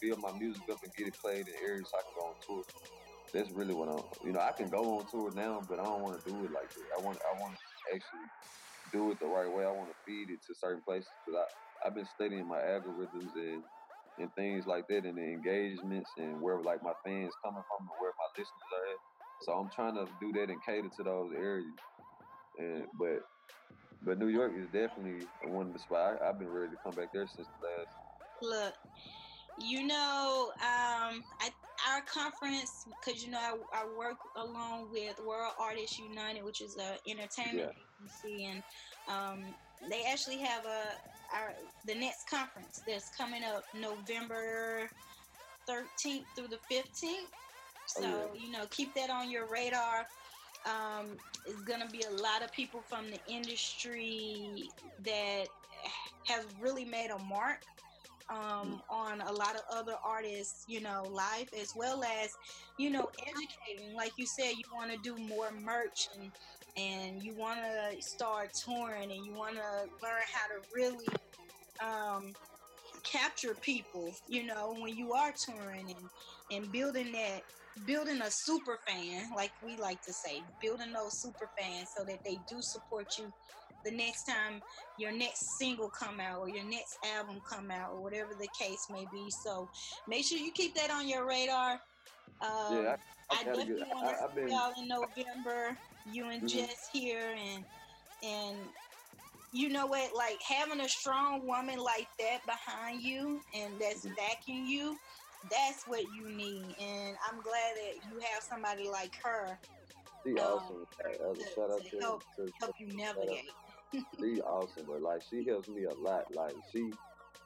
build 0.00 0.20
my 0.20 0.32
music 0.38 0.64
up 0.72 0.78
and 0.82 0.92
get 0.96 1.08
it 1.08 1.14
played 1.22 1.44
in 1.48 1.54
areas 1.64 1.90
so 1.92 1.98
I 1.98 2.02
can 2.02 2.14
go 2.16 2.24
on 2.32 2.36
tour. 2.48 2.64
That's 3.34 3.50
really 3.50 3.74
what 3.74 3.88
I'm. 3.90 4.02
You 4.24 4.32
know, 4.32 4.40
I 4.40 4.52
can 4.56 4.70
go 4.70 4.98
on 4.98 5.06
tour 5.10 5.32
now, 5.34 5.66
but 5.68 5.80
I 5.80 5.84
don't 5.84 6.02
want 6.02 6.22
to 6.22 6.30
do 6.30 6.44
it 6.46 6.52
like 6.54 6.70
that. 6.70 6.88
I 6.96 7.00
want. 7.02 7.18
I 7.26 7.34
want 7.38 7.56
to 7.58 7.96
actually 7.96 8.30
do 8.92 9.10
it 9.12 9.18
the 9.20 9.26
right 9.26 9.50
way. 9.50 9.64
I 9.64 9.74
want 9.74 9.90
to 9.90 9.98
feed 10.06 10.30
it 10.30 10.40
to 10.46 10.54
certain 10.54 10.82
places 10.86 11.12
because 11.26 11.40
I 11.42 11.88
I've 11.88 11.94
been 11.94 12.06
studying 12.06 12.48
my 12.48 12.58
algorithms 12.58 13.34
and 13.36 13.64
and 14.18 14.32
things 14.36 14.66
like 14.66 14.86
that 14.88 15.04
and 15.04 15.18
the 15.18 15.24
engagements 15.24 16.12
and 16.16 16.40
where 16.40 16.62
like 16.62 16.82
my 16.82 16.94
fans 17.04 17.36
coming 17.44 17.64
from 17.66 17.82
and 17.82 17.98
where 17.98 18.14
my 18.16 18.28
listeners 18.38 18.70
are 18.72 18.86
at. 18.94 19.00
So 19.42 19.52
I'm 19.52 19.70
trying 19.74 19.96
to 19.96 20.06
do 20.20 20.32
that 20.38 20.50
and 20.50 20.62
cater 20.64 20.88
to 20.88 21.02
those 21.02 21.32
areas. 21.36 21.80
And 22.56 22.86
but 22.98 23.26
but 24.04 24.18
New 24.18 24.28
York 24.28 24.52
is 24.56 24.66
definitely 24.70 25.26
one 25.46 25.66
of 25.66 25.72
the 25.72 25.80
spots. 25.80 26.20
I've 26.24 26.38
been 26.38 26.48
ready 26.48 26.70
to 26.70 26.78
come 26.84 26.94
back 26.94 27.08
there 27.12 27.26
since 27.26 27.48
the 27.48 27.66
last. 27.66 27.90
Look, 28.42 28.74
you 29.56 29.86
know, 29.86 30.52
um, 30.60 31.24
I, 31.40 31.50
our 31.90 32.00
conference, 32.02 32.86
because 33.00 33.24
you 33.24 33.30
know, 33.30 33.38
I, 33.38 33.82
I 33.82 33.84
work 33.96 34.16
along 34.36 34.88
with 34.90 35.18
World 35.24 35.52
Artists 35.58 35.98
United, 35.98 36.44
which 36.44 36.60
is 36.60 36.76
a 36.76 36.96
entertainment 37.08 37.72
agency, 38.00 38.46
and 38.46 38.62
um, 39.08 39.54
they 39.88 40.02
actually 40.10 40.38
have 40.38 40.64
a 40.64 40.82
our 41.34 41.54
the 41.84 41.94
next 41.94 42.28
conference 42.28 42.82
that's 42.86 43.10
coming 43.10 43.42
up 43.44 43.64
November 43.72 44.88
13th 45.68 46.26
through 46.36 46.48
the 46.48 46.60
15th. 46.70 47.30
So, 47.86 48.02
oh, 48.04 48.30
yeah. 48.34 48.40
you 48.46 48.50
know, 48.52 48.64
keep 48.70 48.94
that 48.94 49.10
on 49.10 49.30
your 49.30 49.48
radar. 49.50 50.06
Um, 50.66 51.18
it's 51.44 51.62
going 51.62 51.80
to 51.80 51.88
be 51.88 52.02
a 52.08 52.10
lot 52.10 52.42
of 52.42 52.50
people 52.52 52.84
from 52.88 53.10
the 53.10 53.20
industry 53.28 54.70
that 55.04 55.48
have 56.26 56.46
really 56.58 56.84
made 56.84 57.10
a 57.10 57.18
mark 57.18 57.60
um, 58.30 58.80
on 58.88 59.20
a 59.20 59.32
lot 59.32 59.54
of 59.56 59.62
other 59.72 59.94
artists, 60.04 60.64
you 60.66 60.80
know, 60.80 61.04
life 61.10 61.48
as 61.60 61.72
well 61.76 62.02
as, 62.04 62.30
you 62.78 62.90
know, 62.90 63.08
educating. 63.18 63.94
Like 63.94 64.12
you 64.16 64.26
said, 64.26 64.52
you 64.56 64.64
want 64.74 64.90
to 64.92 64.98
do 64.98 65.16
more 65.18 65.50
merch 65.52 66.08
and 66.16 66.32
and 66.76 67.22
you 67.22 67.34
want 67.36 67.60
to 67.60 68.02
start 68.02 68.50
touring 68.64 69.12
and 69.12 69.24
you 69.24 69.34
want 69.34 69.54
to 69.56 69.62
learn 70.02 70.22
how 70.32 70.46
to 70.48 70.62
really 70.74 71.06
um, 71.84 72.34
capture 73.04 73.54
people, 73.54 74.14
you 74.28 74.44
know, 74.46 74.74
when 74.80 74.96
you 74.96 75.12
are 75.12 75.32
touring 75.32 75.90
and 75.90 76.10
and 76.50 76.72
building 76.72 77.12
that 77.12 77.42
building 77.86 78.20
a 78.22 78.30
super 78.30 78.78
fan, 78.86 79.30
like 79.34 79.52
we 79.62 79.76
like 79.76 80.00
to 80.02 80.12
say, 80.12 80.44
building 80.60 80.92
those 80.92 81.20
super 81.20 81.50
fans 81.58 81.88
so 81.96 82.04
that 82.04 82.20
they 82.24 82.38
do 82.48 82.56
support 82.60 83.06
you 83.18 83.32
the 83.84 83.90
next 83.90 84.24
time 84.24 84.60
your 84.98 85.12
next 85.12 85.58
single 85.58 85.88
come 85.88 86.20
out 86.20 86.40
or 86.40 86.48
your 86.48 86.64
next 86.64 86.98
album 87.16 87.40
come 87.48 87.70
out 87.70 87.92
or 87.92 88.00
whatever 88.00 88.34
the 88.38 88.48
case 88.58 88.86
may 88.90 89.06
be. 89.12 89.30
So 89.30 89.68
make 90.08 90.24
sure 90.24 90.38
you 90.38 90.52
keep 90.52 90.74
that 90.74 90.90
on 90.90 91.08
your 91.08 91.26
radar. 91.26 91.80
Um, 92.40 92.84
yeah, 92.84 92.96
I, 93.30 93.36
I, 93.36 93.40
I 93.40 93.44
definitely 93.44 93.82
want 93.92 94.34
to 94.34 94.46
see 94.46 94.52
y'all 94.52 94.72
in 94.78 94.88
November. 94.88 95.76
You 96.12 96.28
and 96.28 96.42
mm-hmm. 96.42 96.46
Jess 96.46 96.88
here, 96.92 97.34
and 97.36 97.64
and 98.22 98.56
you 99.52 99.68
know 99.68 99.86
what? 99.86 100.14
Like 100.14 100.40
having 100.42 100.80
a 100.80 100.88
strong 100.88 101.46
woman 101.46 101.78
like 101.78 102.08
that 102.18 102.40
behind 102.44 103.02
you 103.02 103.40
and 103.54 103.72
that's 103.80 104.04
mm-hmm. 104.04 104.14
backing 104.16 104.66
you, 104.66 104.98
that's 105.50 105.84
what 105.86 106.02
you 106.14 106.28
need. 106.28 106.64
And 106.80 107.16
I'm 107.30 107.40
glad 107.40 107.74
that 107.76 108.10
you 108.10 108.20
have 108.32 108.42
somebody 108.42 108.88
like 108.88 109.14
her. 109.22 109.58
She 110.24 110.32
um, 110.38 110.58
awesome. 110.58 110.86
Shout 111.54 111.70
out 111.70 111.84
to, 111.84 111.98
help, 112.00 112.24
to, 112.36 112.50
help 112.60 112.74
you 112.78 112.88
navigate 112.96 113.50
she's 114.20 114.40
awesome, 114.40 114.84
but 114.86 115.02
like 115.02 115.22
she 115.28 115.44
helps 115.44 115.68
me 115.68 115.84
a 115.84 115.94
lot. 115.94 116.24
Like 116.34 116.54
she, 116.72 116.92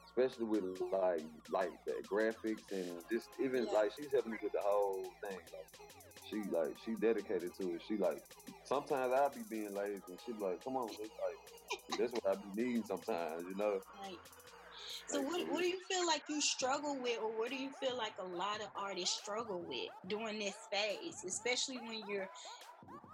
especially 0.05 0.45
with 0.45 0.63
like 0.91 1.23
like 1.51 1.71
the 1.85 1.93
graphics 2.11 2.65
and 2.71 3.01
just 3.11 3.29
even 3.39 3.65
yeah. 3.65 3.73
like 3.73 3.91
she's 3.95 4.11
helping 4.13 4.31
me 4.31 4.37
with 4.41 4.53
the 4.53 4.63
whole 4.63 5.13
thing. 5.21 5.39
Like 5.53 5.69
she 6.25 6.43
like 6.51 6.77
she 6.83 6.95
dedicated 6.95 7.55
to 7.57 7.63
it. 7.75 7.81
She 7.87 7.97
like 7.97 8.21
sometimes 8.65 9.13
I'll 9.13 9.33
be 9.33 9.41
being 9.49 9.73
lazy 9.75 10.01
and 10.07 10.19
she 10.25 10.33
like, 10.39 10.63
come 10.63 10.75
on, 10.75 10.89
like 10.89 11.99
that's 11.99 12.13
what 12.13 12.27
I 12.27 12.35
be 12.35 12.63
needing 12.63 12.83
sometimes, 12.85 13.45
you 13.47 13.55
know. 13.55 13.79
Right. 14.01 14.19
So 15.09 15.21
what, 15.21 15.41
what 15.49 15.61
do 15.61 15.67
you 15.67 15.79
feel 15.89 16.05
like 16.05 16.21
you 16.27 16.39
struggle 16.39 16.99
with 17.01 17.17
or 17.19 17.35
what 17.35 17.49
do 17.49 17.55
you 17.55 17.71
feel 17.81 17.97
like 17.97 18.13
a 18.19 18.25
lot 18.25 18.61
of 18.61 18.67
artists 18.75 19.17
struggle 19.17 19.63
with 19.67 19.89
during 20.07 20.39
this 20.39 20.67
phase, 20.71 21.23
especially 21.27 21.79
when 21.87 22.03
you're 22.05 22.29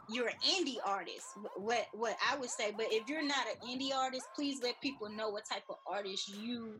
you're 0.07 0.27
an 0.27 0.35
indie 0.47 0.77
artist. 0.85 1.25
What 1.55 1.85
what 1.93 2.15
I 2.29 2.37
would 2.37 2.49
say, 2.49 2.73
but 2.75 2.87
if 2.89 3.07
you're 3.07 3.25
not 3.25 3.45
an 3.47 3.67
indie 3.67 3.93
artist, 3.93 4.27
please 4.35 4.59
let 4.63 4.79
people 4.81 5.09
know 5.09 5.29
what 5.29 5.43
type 5.51 5.63
of 5.69 5.77
artist 5.87 6.27
you 6.27 6.79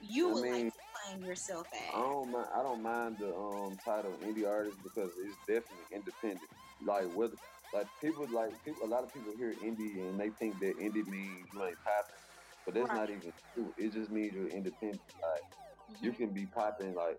you 0.00 0.30
I 0.30 0.32
would 0.32 0.42
mean, 0.42 0.52
like 0.52 0.72
to 0.72 0.80
claim 0.92 1.24
yourself 1.24 1.66
as. 1.72 1.94
I 1.94 2.00
don't 2.00 2.30
mind. 2.30 2.46
I 2.54 2.62
don't 2.62 2.82
mind 2.82 3.16
the 3.18 3.34
um, 3.34 3.78
title 3.84 4.18
indie 4.22 4.46
artist 4.46 4.78
because 4.82 5.10
it's 5.24 5.38
definitely 5.46 5.86
independent. 5.92 6.50
Like 6.82 7.06
whether 7.12 7.36
like 7.72 7.86
people 8.02 8.26
like 8.30 8.50
people, 8.64 8.84
a 8.84 8.88
lot 8.88 9.02
of 9.02 9.12
people 9.12 9.32
hear 9.36 9.54
indie 9.64 10.08
and 10.08 10.18
they 10.18 10.30
think 10.30 10.60
that 10.60 10.78
indie 10.78 11.06
means 11.06 11.48
you 11.52 11.64
ain't 11.64 11.78
popping, 11.82 12.22
but 12.64 12.74
that's 12.74 12.88
right. 12.88 12.98
not 12.98 13.10
even 13.10 13.32
true. 13.54 13.74
It 13.76 13.92
just 13.92 14.10
means 14.10 14.32
you're 14.32 14.48
independent. 14.48 15.00
Like 15.20 15.96
mm-hmm. 15.96 16.04
you 16.04 16.12
can 16.12 16.32
be 16.32 16.46
popping 16.46 16.94
like, 16.94 17.18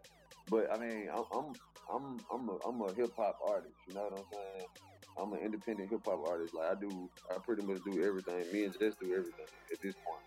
but 0.50 0.72
I 0.72 0.78
mean 0.78 1.10
I'm, 1.14 1.24
I'm 1.34 1.54
I'm 1.90 2.26
I'm 2.32 2.50
a 2.50 2.58
I'm 2.68 2.82
a 2.82 2.96
hip 2.96 3.12
hop 3.18 3.40
artist. 3.44 3.78
You 3.88 3.94
know 3.94 4.04
what 4.04 4.14
I'm 4.14 4.26
saying? 4.32 4.68
I'm 5.18 5.34
an 5.34 5.42
independent 5.42 5.92
hip 5.92 6.02
hop 6.06 6.20
artist. 6.26 6.54
Like 6.54 6.72
I 6.78 6.80
do, 6.80 7.12
I 7.30 7.38
pretty 7.46 7.64
much 7.64 7.84
do 7.86 8.04
everything. 8.04 8.52
Me 8.52 8.66
and 8.66 8.74
Jess 8.74 8.96
do 9.02 9.14
everything 9.14 9.48
at 9.72 9.80
this 9.82 9.96
point. 10.06 10.26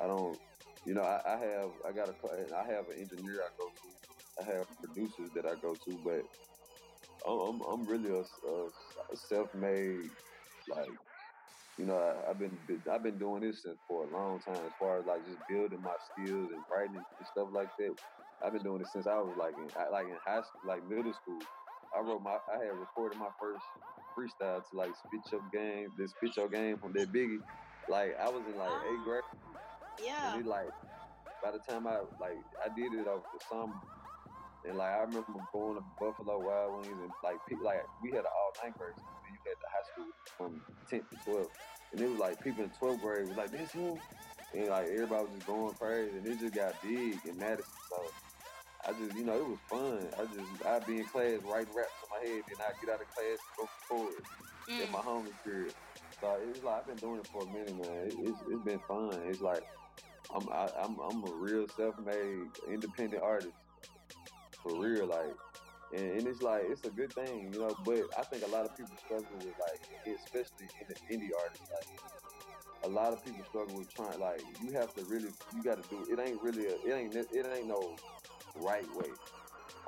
I 0.00 0.06
don't, 0.06 0.40
you 0.84 0.94
know, 0.94 1.02
I, 1.02 1.22
I 1.36 1.38
have 1.38 1.70
I 1.86 1.92
got 1.92 2.10
a 2.10 2.14
I 2.56 2.66
have 2.72 2.88
an 2.88 2.98
engineer 3.00 3.42
I 3.44 3.50
go 3.56 3.70
to. 3.82 3.98
I 4.40 4.44
have 4.44 4.66
producers 4.80 5.30
that 5.34 5.46
I 5.46 5.56
go 5.56 5.76
to, 5.84 6.00
but 6.04 6.26
I'm 7.26 7.60
I'm 7.62 7.86
really 7.86 8.10
a, 8.10 8.22
a 8.22 9.16
self-made 9.16 10.10
like 10.68 10.88
you 11.80 11.86
know, 11.86 11.96
I, 11.96 12.28
have 12.28 12.38
been 12.38 12.52
I've 12.92 13.02
been 13.02 13.16
doing 13.16 13.40
this 13.40 13.62
since 13.62 13.78
for 13.88 14.04
a 14.04 14.12
long 14.12 14.38
time. 14.40 14.54
As 14.54 14.76
far 14.78 15.00
as 15.00 15.06
like 15.06 15.24
just 15.24 15.38
building 15.48 15.80
my 15.80 15.96
skills 16.12 16.50
and 16.52 16.60
writing 16.70 16.96
and 16.96 17.26
stuff 17.32 17.48
like 17.52 17.70
that. 17.78 17.96
I've 18.44 18.52
been 18.52 18.62
doing 18.62 18.82
it 18.82 18.88
since 18.92 19.06
I 19.06 19.16
was 19.16 19.32
like 19.38 19.54
in 19.56 19.68
like 19.90 20.04
in 20.04 20.16
high 20.26 20.44
school, 20.44 20.60
like 20.68 20.86
middle 20.88 21.12
school. 21.14 21.40
I 21.96 22.00
wrote 22.00 22.22
my 22.22 22.36
I 22.52 22.60
had 22.60 22.76
recorded 22.76 23.18
my 23.18 23.32
first 23.40 23.64
freestyle 24.12 24.60
to 24.60 24.76
like 24.76 24.92
Spit 24.92 25.24
Your 25.32 25.40
Game, 25.52 25.88
this 25.96 26.12
Spit 26.12 26.36
Your 26.36 26.48
Game 26.48 26.76
from 26.76 26.92
that 26.92 27.12
Biggie. 27.12 27.40
Like 27.88 28.12
I 28.20 28.28
was 28.28 28.44
in 28.44 28.58
like 28.58 28.68
eighth 28.68 29.00
oh, 29.00 29.04
grade. 29.04 29.24
Yeah. 30.04 30.34
And 30.34 30.44
it, 30.44 30.46
like 30.46 30.68
by 31.42 31.50
the 31.52 31.64
time 31.64 31.86
I 31.86 32.04
like 32.20 32.36
I 32.60 32.68
did 32.76 32.92
it 32.92 33.08
over 33.08 33.24
the 33.24 33.40
summer. 33.48 33.72
And 34.68 34.76
like 34.76 34.92
I 34.92 35.00
remember 35.00 35.32
going 35.52 35.76
to 35.76 35.84
Buffalo 35.98 36.44
Wild 36.44 36.84
Wings 36.84 37.00
and 37.00 37.10
like 37.24 37.40
like 37.64 37.80
we 38.02 38.10
had 38.10 38.28
an 38.28 38.32
all 38.36 38.52
school. 38.60 39.00
You 39.30 39.38
had 39.46 39.58
the 39.62 39.70
high 39.70 39.86
school 39.92 40.10
from 40.36 40.60
tenth 40.88 41.08
to 41.10 41.16
twelfth. 41.24 41.58
And 41.92 42.00
it 42.00 42.10
was 42.10 42.18
like 42.18 42.42
people 42.42 42.64
in 42.64 42.70
twelfth 42.70 43.02
grade 43.02 43.28
was 43.28 43.36
like, 43.36 43.50
this 43.50 43.72
him 43.72 43.98
and 44.54 44.68
like 44.68 44.86
everybody 44.86 45.22
was 45.22 45.30
just 45.34 45.46
going 45.46 45.74
crazy 45.74 46.16
and 46.16 46.26
it 46.26 46.40
just 46.40 46.54
got 46.54 46.74
big 46.82 47.18
in 47.24 47.38
Madison. 47.38 47.64
So 47.88 48.02
I 48.86 48.92
just, 48.92 49.16
you 49.16 49.24
know, 49.24 49.34
it 49.34 49.46
was 49.46 49.58
fun. 49.68 50.06
I 50.18 50.24
just, 50.34 50.66
I'd 50.66 50.86
be 50.86 50.98
in 50.98 51.04
class 51.04 51.38
writing 51.44 51.74
raps 51.74 51.92
in 52.02 52.08
my 52.10 52.26
head, 52.26 52.42
and 52.48 52.58
I'd 52.60 52.80
get 52.80 52.94
out 52.94 53.00
of 53.00 53.08
class 53.14 53.38
and 53.38 53.56
go 53.58 53.68
forward 53.88 54.24
mm. 54.68 54.86
in 54.86 54.90
my 54.90 54.98
homie 55.00 55.44
period. 55.44 55.74
So 56.20 56.36
it's 56.48 56.64
like 56.64 56.78
I've 56.78 56.86
been 56.86 56.96
doing 56.96 57.20
it 57.20 57.26
for 57.26 57.42
a 57.42 57.46
minute, 57.46 57.76
man. 57.76 58.06
It, 58.06 58.14
it's 58.20 58.38
it's 58.50 58.64
been 58.64 58.80
fun. 58.88 59.12
It's 59.26 59.40
like 59.40 59.62
I'm 60.34 60.48
I, 60.50 60.70
am 60.82 60.96
i 61.00 61.08
I'm 61.10 61.24
a 61.24 61.34
real 61.36 61.66
self-made 61.76 62.48
independent 62.68 63.22
artist 63.22 63.52
for 64.62 64.80
real, 64.80 65.06
like. 65.06 65.34
And, 65.92 66.18
and, 66.18 66.28
it's 66.28 66.40
like 66.40 66.62
it's 66.70 66.84
a 66.84 66.90
good 66.90 67.14
thing, 67.14 67.50
you 67.52 67.60
know. 67.60 67.74
But 67.84 68.06
I 68.18 68.22
think 68.30 68.46
a 68.46 68.50
lot 68.50 68.64
of 68.64 68.76
people 68.76 68.94
struggle 68.96 69.26
with 69.42 69.56
like, 69.58 69.80
especially 70.06 70.70
in 70.80 70.86
the 70.86 70.98
indie 71.10 71.34
artists, 71.34 71.66
like 71.70 71.88
a 72.84 72.90
lot 72.94 73.12
of 73.12 73.24
people 73.24 73.44
struggle 73.48 73.74
with 73.76 73.90
trying. 73.90 74.20
Like 74.20 74.38
you 74.62 74.72
have 74.78 74.94
to 74.94 75.02
really, 75.02 75.34
you 75.52 75.62
got 75.62 75.82
to 75.82 75.86
do 75.90 76.06
it. 76.06 76.20
Ain't 76.20 76.38
really, 76.42 76.66
a, 76.66 76.74
it 76.86 76.94
ain't, 76.94 77.16
it 77.16 77.46
ain't 77.46 77.66
no 77.66 77.82
right 78.56 78.86
way. 78.94 79.10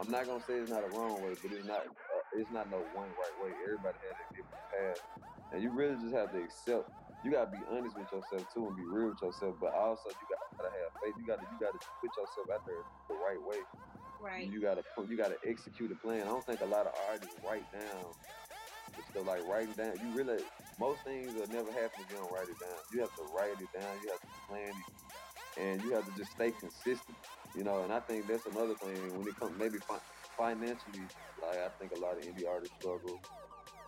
I'm 0.00 0.10
not 0.10 0.26
gonna 0.26 0.42
say 0.42 0.58
it's 0.58 0.70
not 0.72 0.84
a 0.84 0.90
wrong 0.90 1.20
way, 1.22 1.36
but 1.38 1.52
it's 1.52 1.66
not 1.66 1.84
uh, 1.84 2.24
it's 2.34 2.50
not 2.50 2.70
no 2.70 2.82
one 2.92 3.12
right 3.14 3.36
way. 3.38 3.52
Everybody 3.62 3.98
has 4.02 4.16
a 4.18 4.26
different 4.34 4.64
path, 4.72 5.00
and 5.52 5.58
you 5.62 5.70
really 5.70 6.00
just 6.00 6.16
have 6.16 6.32
to 6.32 6.40
accept. 6.40 6.88
You 7.22 7.30
gotta 7.30 7.52
be 7.52 7.62
honest 7.70 7.94
with 7.94 8.10
yourself 8.10 8.42
too, 8.50 8.66
and 8.66 8.74
be 8.74 8.88
real 8.88 9.14
with 9.14 9.22
yourself. 9.22 9.54
But 9.60 9.76
also, 9.76 10.10
you 10.18 10.26
gotta 10.26 10.72
have 10.72 10.90
faith. 10.98 11.14
You 11.14 11.26
gotta 11.28 11.46
you 11.46 11.58
gotta 11.60 11.78
put 12.00 12.10
yourself 12.16 12.48
out 12.50 12.64
there 12.66 12.82
the 13.12 13.16
right 13.20 13.38
way. 13.38 13.62
Right. 14.22 14.48
You 14.50 14.62
gotta 14.62 14.82
you 15.08 15.16
gotta 15.18 15.36
execute 15.46 15.92
a 15.92 15.96
plan. 15.96 16.22
I 16.22 16.30
don't 16.30 16.46
think 16.46 16.60
a 16.62 16.66
lot 16.66 16.86
of 16.86 16.92
artists 17.08 17.36
write 17.44 17.66
down. 17.72 18.14
So 19.12 19.22
like 19.22 19.40
writing 19.42 19.74
down, 19.76 19.98
you 20.00 20.12
really 20.12 20.38
most 20.78 21.04
things 21.04 21.34
will 21.36 21.48
never 21.48 21.72
happen 21.72 22.00
if 22.00 22.08
you 22.10 22.16
don't 22.16 22.32
write 22.32 22.48
it 22.50 22.58
down. 22.60 22.78
You 22.90 23.00
have 23.02 23.14
to 23.14 23.24
write 23.24 23.58
it 23.60 23.70
down. 23.76 23.98
You 24.02 24.10
have 24.10 24.22
to 24.22 24.32
plan 24.48 24.74
it, 24.78 24.88
and 25.60 25.84
you 25.84 25.94
have 25.94 26.06
to 26.06 26.12
just 26.12 26.32
stay 26.32 26.52
consistent. 26.52 27.18
You 27.54 27.64
know, 27.64 27.82
and 27.82 27.92
I 27.92 28.00
think 28.00 28.26
that's 28.28 28.46
another 28.46 28.74
thing 28.84 29.14
when 29.16 29.26
it 29.28 29.36
comes 29.38 29.56
maybe 29.58 29.78
fi- 29.88 30.04
financially. 30.38 31.10
Like 31.40 31.58
I 31.58 31.68
think 31.80 31.92
a 31.92 31.98
lot 32.00 32.18
of 32.18 32.24
indie 32.24 32.48
artists 32.48 32.76
struggle 32.78 33.22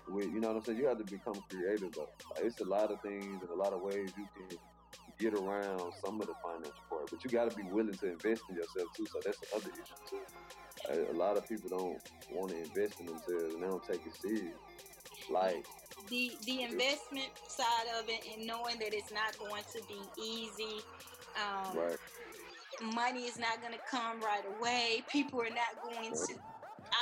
with. 0.06 0.28
You 0.32 0.40
know 0.40 0.48
what 0.48 0.56
I'm 0.58 0.62
saying? 0.62 0.78
You 0.78 0.88
have 0.88 0.98
to 0.98 1.04
become 1.04 1.42
creative 1.48 1.94
though. 1.94 2.12
Like, 2.34 2.46
it's 2.46 2.60
a 2.60 2.64
lot 2.68 2.92
of 2.92 3.00
things 3.02 3.42
and 3.42 3.50
a 3.50 3.56
lot 3.56 3.72
of 3.74 3.80
ways 3.82 4.12
you 4.16 4.26
can 4.36 4.58
get 5.20 5.34
around 5.34 5.92
some 6.04 6.20
of 6.20 6.26
the 6.26 6.34
financial 6.42 6.84
part, 6.90 7.10
but 7.10 7.22
you 7.24 7.30
got 7.30 7.46
to 7.46 7.54
be 7.54 7.64
willing 7.70 7.96
to 7.96 8.06
invest 8.06 8.44
in 8.48 8.56
yourself 8.56 8.88
too. 8.96 9.06
So 9.06 9.20
that's 9.24 9.38
the 9.40 9.46
other 9.56 9.70
issue 9.70 10.02
too. 10.10 10.24
A 11.10 11.16
lot 11.16 11.36
of 11.36 11.48
people 11.48 11.70
don't 11.70 11.98
want 12.30 12.52
to 12.52 12.58
invest 12.58 13.00
in 13.00 13.06
themselves 13.06 13.54
and 13.54 13.62
they 13.62 13.66
don't 13.66 13.84
take 13.88 14.04
it 14.04 14.14
serious. 14.14 14.58
Like 15.30 15.64
the 16.10 16.32
the 16.44 16.62
investment 16.62 17.30
side 17.48 17.88
of 17.98 18.08
it 18.08 18.20
and 18.34 18.46
knowing 18.46 18.78
that 18.80 18.92
it's 18.92 19.12
not 19.12 19.38
going 19.38 19.62
to 19.72 19.82
be 19.88 20.02
easy. 20.18 20.82
Um, 21.36 21.76
right 21.78 21.98
money 22.82 23.24
is 23.26 23.38
not 23.38 23.60
going 23.60 23.72
to 23.72 23.80
come 23.90 24.20
right 24.20 24.44
away. 24.46 25.04
People 25.08 25.40
are 25.40 25.50
not 25.50 25.80
going 25.82 26.12
to 26.12 26.34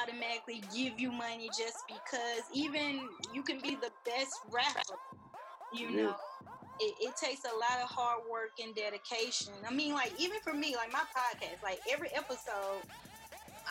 automatically 0.03 0.63
give 0.75 0.99
you 0.99 1.13
money 1.13 1.51
just 1.51 1.85
because 1.87 2.43
even 2.53 3.09
you 3.33 3.43
can 3.43 3.61
be 3.61 3.77
the 3.77 3.91
best 4.05 4.41
rapper, 4.53 4.99
you 5.71 5.97
know. 5.97 6.15
It, 6.81 6.95
it, 6.99 7.15
takes 7.17 7.45
a 7.45 7.55
lot 7.55 7.85
of 7.85 7.89
hard 7.91 8.23
work 8.31 8.59
and 8.59 8.75
dedication. 8.75 9.55
I 9.69 9.73
mean, 9.73 9.95
like 9.95 10.13
even 10.19 10.39
for 10.43 10.55
me, 10.55 10.75
like 10.75 10.93
my 10.93 11.05
podcast, 11.15 11.63
like 11.63 11.79
every 11.91 12.09
episode, 12.17 12.83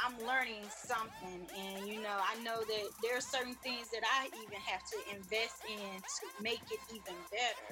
I'm 0.06 0.16
learning 0.26 0.70
something, 0.70 1.48
and 1.52 1.88
you 1.88 2.02
know, 2.02 2.16
I 2.16 2.40
know 2.42 2.64
that 2.64 2.86
there 3.04 3.18
are 3.18 3.22
certain 3.22 3.56
things 3.64 3.90
that 3.92 4.04
I 4.08 4.28
even 4.28 4.60
have 4.64 4.80
to 4.80 4.98
invest 5.12 5.58
in 5.68 6.00
to 6.00 6.26
make 6.40 6.64
it 6.70 6.80
even 6.94 7.20
better. 7.32 7.70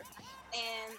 And 0.51 0.97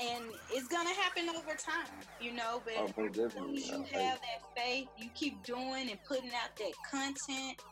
and 0.00 0.24
it's 0.50 0.68
gonna 0.68 0.94
happen 0.94 1.28
over 1.28 1.56
time, 1.56 2.02
you 2.20 2.32
know. 2.32 2.62
But 2.64 2.74
oh, 2.78 3.04
as 3.06 3.34
long 3.34 3.54
as 3.54 3.68
you 3.68 3.84
have 3.94 4.18
that 4.18 4.40
faith, 4.56 4.88
you 4.96 5.10
keep 5.14 5.44
doing 5.44 5.90
and 5.90 5.98
putting 6.06 6.30
out 6.30 6.50
that 6.58 6.74
content, 6.90 7.62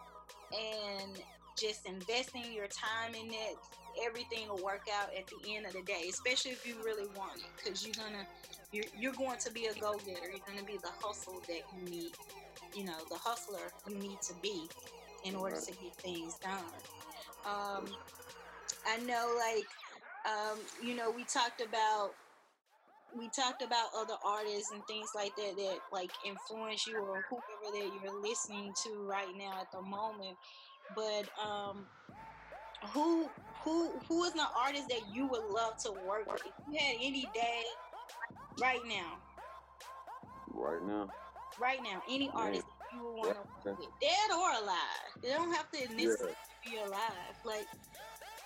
and 0.52 1.18
just 1.58 1.86
investing 1.86 2.52
your 2.52 2.66
time 2.66 3.14
in 3.14 3.32
it, 3.32 3.56
everything 4.04 4.48
will 4.48 4.62
work 4.62 4.86
out 4.92 5.08
at 5.16 5.28
the 5.30 5.56
end 5.56 5.66
of 5.66 5.72
the 5.72 5.82
day. 5.82 6.06
Especially 6.10 6.52
if 6.52 6.64
you 6.64 6.82
really 6.84 7.06
want 7.06 7.40
it, 7.40 7.50
because 7.56 7.84
you're 7.84 7.94
gonna, 7.96 8.26
you're, 8.72 8.84
you're 8.94 9.12
going 9.14 9.38
to 9.44 9.52
be 9.52 9.66
a 9.66 9.74
go 9.74 9.98
getter. 9.98 10.30
You're 10.30 10.46
gonna 10.46 10.64
be 10.64 10.78
the 10.82 10.90
hustle 11.02 11.42
that 11.48 11.62
you 11.70 11.84
need, 11.88 12.12
you 12.72 12.84
know, 12.84 12.98
the 13.10 13.18
hustler 13.18 13.72
you 13.84 13.98
need 13.98 14.20
to 14.22 14.34
be 14.34 14.70
in 15.22 15.34
order 15.34 15.56
to 15.64 15.72
get 15.74 15.92
things 16.02 16.38
done. 16.38 16.82
Um, 17.44 17.96
I 18.86 18.98
know, 18.98 19.36
like 19.38 19.68
um, 20.24 20.66
you 20.80 20.94
know, 20.94 21.10
we 21.10 21.24
talked 21.24 21.60
about 21.60 22.14
we 23.16 23.30
talked 23.30 23.62
about 23.62 23.88
other 23.96 24.16
artists 24.24 24.70
and 24.72 24.86
things 24.86 25.12
like 25.14 25.34
that 25.36 25.54
that 25.56 25.80
like 25.90 26.12
influence 26.24 26.86
you 26.86 26.98
or 27.00 27.22
whoever 27.30 27.72
that 27.72 27.92
you're 27.92 28.12
listening 28.20 28.74
to 28.82 29.06
right 29.08 29.32
now 29.36 29.60
at 29.60 29.70
the 29.72 29.82
moment. 29.82 30.38
But 30.94 31.28
um, 31.42 31.88
who 32.92 33.32
who 33.66 33.98
who 34.08 34.22
is 34.24 34.34
an 34.34 34.46
artist 34.56 34.88
that 34.88 35.08
you 35.08 35.26
would 35.26 35.42
love 35.50 35.74
to 35.84 35.92
work 35.92 36.30
with? 36.30 36.46
If 36.46 36.52
you 36.68 36.78
had 36.78 36.94
any 36.94 37.30
day 37.34 37.64
right 38.60 38.80
now. 38.86 39.18
Right 40.54 40.82
now. 40.86 41.10
Right 41.58 41.82
now, 41.82 42.00
any 42.08 42.30
artist 42.32 42.66
you 42.92 43.02
would 43.02 43.14
want 43.16 43.34
to 43.34 43.40
work 43.40 43.78
with, 43.78 43.88
dead 44.00 44.30
or 44.30 44.62
alive. 44.62 45.10
They 45.20 45.30
don't 45.30 45.52
have 45.52 45.68
to 45.72 45.80
necessarily 45.94 46.36
yeah. 46.64 46.70
be 46.70 46.76
alive. 46.78 47.34
Like 47.44 47.66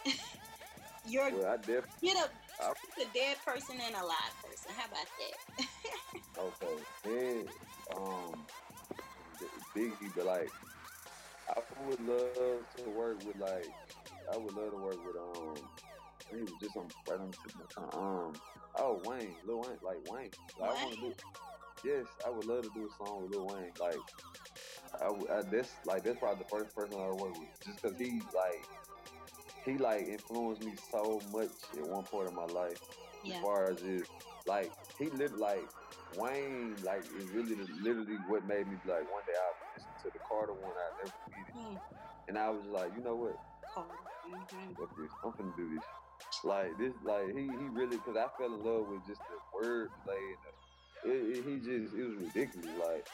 You're 1.05 1.31
well, 1.33 1.53
I 1.53 1.57
def- 1.67 1.85
get 2.03 2.17
a, 2.17 2.31
I, 2.63 2.73
a 3.03 3.05
dead 3.13 3.37
person 3.45 3.77
and 3.85 3.95
a 3.95 4.05
live 4.05 4.35
person. 4.43 4.73
How 4.77 4.87
about 4.87 5.07
that? 5.19 5.67
okay. 7.07 7.45
Um 7.95 8.47
Biggie, 9.77 10.15
but 10.17 10.25
like 10.25 10.53
I 11.49 11.61
would 11.79 12.01
love 12.01 12.65
to 12.77 12.91
work 12.91 13.19
with 13.25 13.37
like 13.37 13.75
I 14.33 14.37
would 14.38 14.55
love 14.57 14.71
to 14.71 14.77
work 14.77 14.97
with 15.05 15.16
um 15.16 15.55
it 16.33 16.40
was 16.40 16.53
just 16.61 16.77
on 16.77 16.88
right 17.09 17.21
on 17.21 17.31
the 17.31 17.99
um 17.99 18.33
oh 18.79 19.01
Wayne, 19.05 19.35
Lil 19.47 19.61
Wayne, 19.61 19.79
like 19.83 19.99
Wayne. 20.11 20.31
Like, 20.59 20.71
I 20.71 20.85
want 20.85 20.95
to 20.95 21.01
do 21.01 21.12
yes, 21.85 22.07
I 22.27 22.31
would 22.31 22.47
love 22.47 22.62
to 22.62 22.71
do 22.75 22.87
a 22.87 23.05
song 23.05 23.23
with 23.23 23.33
Lil 23.33 23.47
Wayne. 23.47 23.73
Like 23.81 23.99
I, 25.01 25.38
I 25.38 25.43
this 25.51 25.75
like 25.87 26.05
that's 26.05 26.19
probably 26.19 26.45
the 26.45 26.49
first 26.49 26.75
person 26.75 26.99
I 26.99 27.11
work 27.11 27.35
with, 27.37 27.49
just 27.64 27.83
because 27.83 27.99
he 27.99 28.21
like 28.35 28.66
he 29.64 29.79
like 29.79 30.07
influenced 30.09 30.64
me 30.64 30.73
so 30.90 31.21
much 31.33 31.51
at 31.77 31.87
one 31.87 32.05
point 32.05 32.29
in 32.29 32.35
my 32.35 32.47
life. 32.47 32.79
Yeah. 33.25 33.37
As 33.37 33.43
far 33.43 33.71
as 33.71 33.79
just 33.81 34.11
like 34.47 34.73
he 34.99 35.11
lived 35.11 35.37
like 35.37 35.69
Wayne 36.16 36.77
like 36.85 37.05
is 37.16 37.31
really 37.33 37.57
literally 37.83 38.19
what 38.27 38.45
made 38.47 38.66
me 38.66 38.77
like 38.85 39.05
one 39.11 39.23
day 39.27 39.35
I 39.37 39.49
listened 39.77 39.95
to 40.03 40.11
the 40.12 40.21
Carter 40.27 40.55
one 40.55 40.75
I 40.75 40.90
never 40.99 41.12
forget 41.25 41.49
mm. 41.55 41.79
and 42.29 42.38
I 42.38 42.51
was 42.51 42.64
like 42.66 42.93
you 42.97 43.03
know 43.03 43.16
what 43.16 43.37
mm-hmm. 44.31 45.27
I'm 45.27 45.33
gonna 45.37 45.53
do 45.57 45.69
this 45.75 45.85
like 46.45 46.79
this 46.79 46.95
like 47.05 47.35
he 47.35 47.51
he 47.51 47.66
really 47.73 47.97
because 47.97 48.16
I 48.16 48.27
fell 48.38 48.55
in 48.55 48.62
love 48.62 48.87
with 48.88 49.07
just 49.07 49.21
the 49.27 49.38
word 49.53 49.90
play 50.05 50.23
and 50.37 50.43
the, 50.47 51.11
it, 51.11 51.38
it, 51.38 51.45
he 51.45 51.57
just 51.59 51.95
it 51.95 52.05
was 52.05 52.16
ridiculous 52.16 52.71
like 52.79 53.07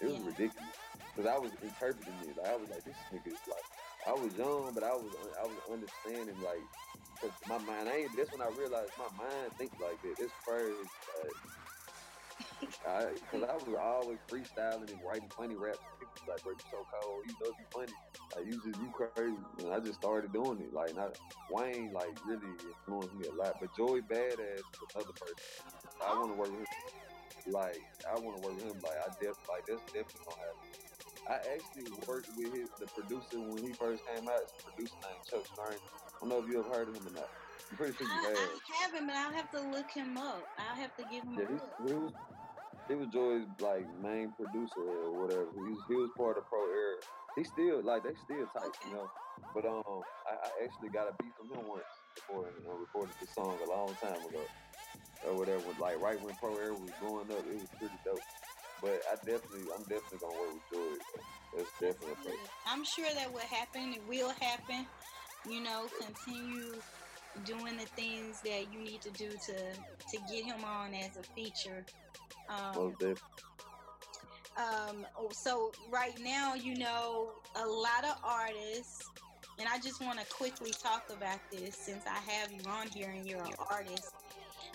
it 0.00 0.06
was 0.06 0.18
yeah. 0.18 0.26
ridiculous 0.26 0.76
because 1.14 1.30
I 1.30 1.38
was 1.38 1.52
interpreting 1.62 2.18
it 2.26 2.36
like 2.36 2.48
I 2.48 2.56
was 2.56 2.68
like 2.70 2.84
this 2.84 2.96
nigga 3.12 3.32
is 3.32 3.44
like 3.48 3.64
I 4.06 4.14
was 4.14 4.30
young, 4.38 4.70
but 4.72 4.84
I 4.84 4.94
was 4.94 5.10
I 5.34 5.46
was 5.46 5.58
understanding 5.66 6.38
like, 6.38 6.62
cause 7.20 7.34
my 7.48 7.58
mind. 7.58 7.88
I 7.88 8.06
ain't. 8.06 8.16
That's 8.16 8.30
when 8.30 8.40
I 8.40 8.50
realized 8.54 8.94
my 8.96 9.10
mind 9.18 9.50
thinks 9.58 9.74
like 9.82 9.98
that. 10.02 10.14
It's 10.22 10.32
crazy. 10.46 10.78
Like, 10.78 11.34
Cause 13.30 13.42
I 13.42 13.52
was 13.52 13.68
always 13.80 14.18
freestyling 14.30 14.90
and 14.90 15.00
writing 15.04 15.28
funny 15.36 15.56
raps. 15.56 15.78
People 15.98 16.14
was 16.14 16.28
like, 16.28 16.42
"Bro, 16.42 16.52
you 16.52 16.64
so 16.70 16.86
cold. 17.02 17.24
You 17.26 17.34
know 17.42 17.52
you 17.58 17.66
funny. 17.72 17.92
Like 18.34 18.46
you 18.46 18.60
just 18.62 18.80
you 18.80 18.90
crazy." 18.90 19.36
And 19.58 19.74
I 19.74 19.80
just 19.80 19.98
started 20.00 20.32
doing 20.32 20.60
it. 20.60 20.72
Like 20.72 20.94
not 20.94 21.18
Wayne, 21.50 21.92
like 21.92 22.16
really 22.24 22.54
influenced 22.56 23.14
me 23.14 23.26
a 23.28 23.34
lot. 23.34 23.56
But 23.60 23.74
Joey 23.76 24.02
Badass 24.02 24.62
is 24.62 24.80
another 24.94 25.12
person. 25.12 25.36
I 26.00 26.14
want 26.14 26.32
to 26.32 26.38
work 26.38 26.50
with 26.50 26.60
him. 26.60 27.52
Like 27.52 27.82
I 28.08 28.18
want 28.18 28.40
to 28.40 28.48
work 28.48 28.56
with 28.56 28.64
him. 28.64 28.80
Like 28.82 28.98
I 29.04 29.08
def 29.20 29.36
like 29.48 29.66
that's 29.66 29.84
definitely 29.92 30.24
gonna 30.24 30.40
happen. 30.40 30.66
I 31.28 31.34
actually 31.58 31.90
worked 32.06 32.30
with 32.36 32.54
his, 32.54 32.70
the 32.78 32.86
producer 32.86 33.40
when 33.40 33.58
he 33.66 33.72
first 33.74 34.06
came 34.06 34.28
out. 34.28 34.40
It's 34.42 34.54
a 34.60 34.70
producer 34.70 34.94
named 35.02 35.22
Chuck 35.28 35.44
Strangers. 35.44 35.82
I 36.06 36.10
don't 36.20 36.28
know 36.30 36.38
if 36.38 36.48
you 36.48 36.62
have 36.62 36.70
heard 36.70 36.88
of 36.88 36.94
him 36.94 37.06
or 37.06 37.10
not. 37.18 37.30
I'm 37.70 37.76
pretty 37.76 37.96
sure 37.98 38.06
you 38.06 38.12
I, 38.14 38.28
have. 38.30 38.38
I 38.38 38.82
haven't, 38.82 39.06
but 39.06 39.16
I'll 39.16 39.32
have 39.34 39.50
to 39.50 39.60
look 39.60 39.90
him 39.90 40.16
up. 40.16 40.46
I'll 40.58 40.76
have 40.76 40.94
to 40.96 41.04
give 41.10 41.24
him 41.24 41.34
yeah, 41.34 41.46
a 41.50 41.52
look. 41.52 41.74
He, 41.82 41.88
he 41.88 41.94
was, 41.98 42.12
he 42.88 42.94
was 42.94 43.08
Joey's 43.08 43.46
like 43.60 43.86
main 44.02 44.32
producer 44.38 44.86
or 45.06 45.10
whatever. 45.22 45.50
He 45.58 45.70
was, 45.74 45.82
he 45.88 45.94
was 45.94 46.10
part 46.16 46.38
of 46.38 46.46
Pro 46.46 46.62
Era. 46.70 46.96
He 47.34 47.44
still 47.44 47.82
like 47.82 48.02
they 48.04 48.14
still 48.24 48.46
tight, 48.54 48.74
you 48.86 48.94
know. 48.94 49.10
But 49.52 49.66
um, 49.66 50.02
I, 50.24 50.32
I, 50.32 50.48
actually 50.64 50.88
got 50.88 51.08
a 51.08 51.14
beat 51.20 51.32
from 51.36 51.52
him 51.52 51.68
once 51.68 51.84
before 52.14 52.48
and 52.48 52.56
uh, 52.64 52.72
recorded 52.72 53.16
the 53.20 53.26
song 53.26 53.58
a 53.60 53.68
long 53.68 53.92
time 54.00 54.20
ago 54.22 54.44
or 55.26 55.36
whatever. 55.36 55.64
Like 55.80 56.00
right 56.00 56.20
when 56.20 56.34
Pro 56.40 56.56
Era 56.56 56.72
was 56.72 56.92
going 57.00 57.28
up, 57.32 57.44
it 57.44 57.60
was 57.60 57.68
pretty 57.78 57.98
dope. 58.04 58.22
But 58.80 59.00
I 59.10 59.16
definitely, 59.24 59.68
I'm 59.72 59.84
definitely 59.88 60.20
gonna 60.20 60.38
work 60.38 60.52
with 60.54 60.68
Joy. 60.72 60.92
That's 61.56 61.72
definitely. 61.80 62.36
I'm 62.66 62.84
sure 62.84 63.08
that 63.14 63.32
will 63.32 63.48
happen. 63.48 63.94
It 63.96 64.04
will 64.08 64.32
happen. 64.40 64.86
You 65.48 65.62
know, 65.62 65.88
continue 66.00 66.80
doing 67.44 67.76
the 67.76 67.86
things 67.86 68.40
that 68.42 68.72
you 68.72 68.80
need 68.80 69.00
to 69.02 69.10
do 69.10 69.28
to 69.28 69.54
to 69.54 70.18
get 70.32 70.44
him 70.44 70.64
on 70.64 70.94
as 70.94 71.16
a 71.16 71.22
feature. 71.34 71.84
Um, 72.48 72.94
um, 74.56 75.06
oh, 75.18 75.28
so 75.32 75.72
right 75.90 76.18
now, 76.22 76.54
you 76.54 76.78
know, 76.78 77.32
a 77.56 77.66
lot 77.66 78.04
of 78.04 78.16
artists, 78.24 79.02
and 79.58 79.68
I 79.68 79.78
just 79.78 80.00
want 80.00 80.18
to 80.18 80.26
quickly 80.26 80.70
talk 80.70 81.04
about 81.14 81.40
this 81.50 81.76
since 81.76 82.04
I 82.06 82.18
have 82.32 82.50
you 82.52 82.60
on 82.70 82.88
here 82.88 83.10
and 83.10 83.26
you're 83.26 83.42
an 83.42 83.52
artist. 83.70 84.14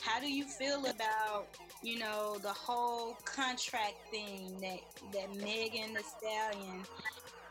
How 0.02 0.20
do 0.20 0.32
you 0.32 0.46
feel 0.46 0.86
about 0.86 1.48
you 1.84 2.00
know 2.00 2.38
the 2.42 2.54
whole 2.54 3.16
contract 3.26 3.96
thing 4.12 4.60
that 4.62 4.80
that 5.14 5.36
Megan 5.36 5.94
Thee 5.94 6.02
Stallion 6.18 6.84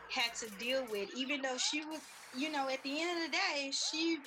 had 0.09 0.33
to 0.35 0.49
deal 0.57 0.85
with? 0.89 1.09
Even 1.15 1.41
though 1.41 1.57
she 1.57 1.83
was, 1.85 1.99
you 2.37 2.51
know, 2.51 2.69
at 2.69 2.81
the 2.83 3.01
end 3.01 3.23
of 3.23 3.31
the 3.31 3.37
day, 3.37 3.71
she 3.71 4.19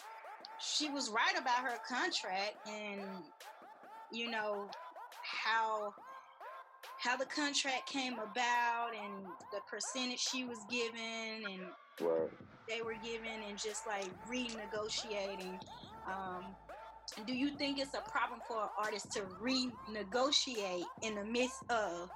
she 0.65 0.89
was 0.89 1.11
right 1.15 1.41
about 1.41 1.63
her 1.63 1.79
contract 1.87 2.57
and 2.67 3.23
you 4.11 4.31
know 4.31 4.71
how 5.45 5.93
how 6.97 7.17
the 7.17 7.27
contract 7.27 7.87
came 7.87 8.19
about 8.19 8.91
and 8.95 9.27
the 9.53 9.61
percentage 9.69 10.21
she 10.21 10.45
was 10.45 10.65
given 10.71 11.43
and 11.45 11.63
right. 12.01 12.31
they 12.69 12.81
were 12.83 12.95
given 12.95 13.43
and 13.47 13.59
just 13.59 13.87
like 13.87 14.11
renegotiating 14.31 15.59
um, 16.07 16.55
do 17.27 17.35
you 17.35 17.57
think 17.57 17.79
it's 17.79 17.95
a 17.95 18.11
problem 18.11 18.41
for 18.47 18.63
an 18.63 18.69
artist 18.77 19.13
to 19.13 19.23
renegotiate 19.41 20.89
in 21.03 21.15
the 21.15 21.25
midst 21.25 21.63
of 21.71 22.11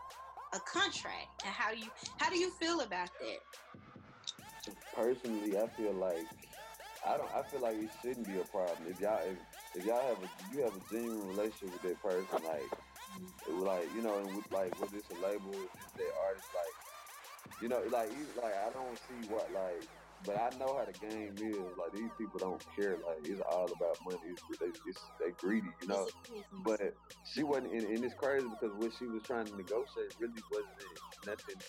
a 0.53 0.61
contract? 0.61 1.29
And 1.45 1.55
how 1.55 1.71
do 1.71 1.79
you 1.79 1.91
how 2.19 2.31
do 2.31 2.39
you 2.39 2.51
feel 2.61 2.81
about 2.81 3.09
that? 3.21 4.73
Personally, 4.93 5.57
I 5.57 5.69
feel 5.77 5.95
like 5.95 6.27
I 7.07 7.17
don't. 7.17 7.31
I 7.35 7.43
feel 7.51 7.61
like 7.61 7.77
it 7.77 7.91
shouldn't 8.01 8.27
be 8.27 8.37
a 8.37 8.45
problem 8.45 8.87
if 8.89 9.01
y'all 9.01 9.23
if, 9.25 9.39
if 9.75 9.85
y'all 9.85 10.03
have 10.07 10.19
a 10.19 10.29
you 10.51 10.63
have 10.65 10.75
a 10.75 10.83
genuine 10.91 11.29
relationship 11.29 11.73
with 11.73 11.83
that 11.83 12.03
person, 12.03 12.43
like 12.45 12.71
it 13.47 13.53
was 13.53 13.67
like 13.67 13.91
you 13.95 14.03
know, 14.03 14.19
and 14.19 14.35
with 14.35 14.51
like 14.51 14.79
was 14.81 14.91
this 14.91 15.09
a 15.11 15.15
label, 15.15 15.53
is 15.55 15.93
that 15.97 16.13
artist 16.27 16.49
like 16.55 16.75
you 17.61 17.69
know, 17.69 17.83
like 17.91 18.11
you, 18.17 18.27
like 18.41 18.55
I 18.55 18.71
don't 18.73 18.99
see 19.09 19.27
what 19.29 19.51
like 19.53 19.83
but 20.25 20.37
I 20.37 20.51
know 20.59 20.75
how 20.77 20.85
the 20.85 20.99
game 20.99 21.35
is. 21.39 21.77
Like 21.79 21.93
these 21.93 22.11
people 22.19 22.41
don't 22.41 22.63
care. 22.75 22.97
Like 23.07 23.23
it's 23.23 23.41
all 23.41 23.71
about 23.71 23.99
money. 24.05 24.19
It's, 24.27 24.43
they, 24.59 24.67
it's, 24.87 25.11
they 25.21 25.31
greedy, 25.39 25.71
you 25.81 25.89
know. 25.89 26.07
But 26.65 26.95
she 27.23 27.43
wasn't, 27.43 27.73
and, 27.73 27.87
and, 27.87 28.05
it's 28.05 28.15
crazy 28.15 28.47
because 28.49 28.75
what 28.75 28.93
she 28.99 29.07
was 29.07 29.23
trying 29.23 29.47
to 29.47 29.57
negotiate 29.57 30.11
really 30.19 30.43
wasn't 30.51 30.75
nothing. 31.27 31.61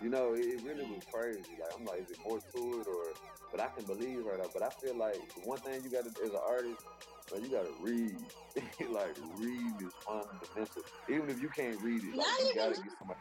You 0.00 0.10
know, 0.10 0.34
it, 0.34 0.44
it 0.44 0.60
really 0.62 0.84
was 0.84 1.02
crazy. 1.12 1.56
Like 1.58 1.72
I'm 1.78 1.86
like, 1.86 2.00
is 2.00 2.10
it 2.10 2.18
more 2.24 2.38
to 2.38 2.60
it 2.80 2.86
or? 2.88 3.16
But 3.52 3.60
I 3.60 3.68
can 3.72 3.84
believe 3.86 4.24
her 4.24 4.36
though. 4.36 4.50
But 4.52 4.62
I 4.62 4.70
feel 4.82 4.96
like 4.98 5.16
the 5.16 5.42
one 5.44 5.60
thing 5.60 5.82
you 5.82 5.90
got 5.90 6.04
to 6.04 6.12
as 6.24 6.32
an 6.32 6.40
artist. 6.44 6.82
But 7.30 7.42
you 7.42 7.50
gotta 7.50 7.74
read, 7.80 8.14
like 8.92 9.14
read 9.40 9.74
is 9.82 9.92
fundamental. 10.06 10.82
Even 11.08 11.28
if 11.30 11.40
you 11.42 11.48
can't 11.48 11.80
read 11.82 12.02
it, 12.04 12.16
like, 12.16 12.26
you 12.38 12.54
gotta 12.54 12.76
get 12.76 12.92
somebody, 12.98 13.20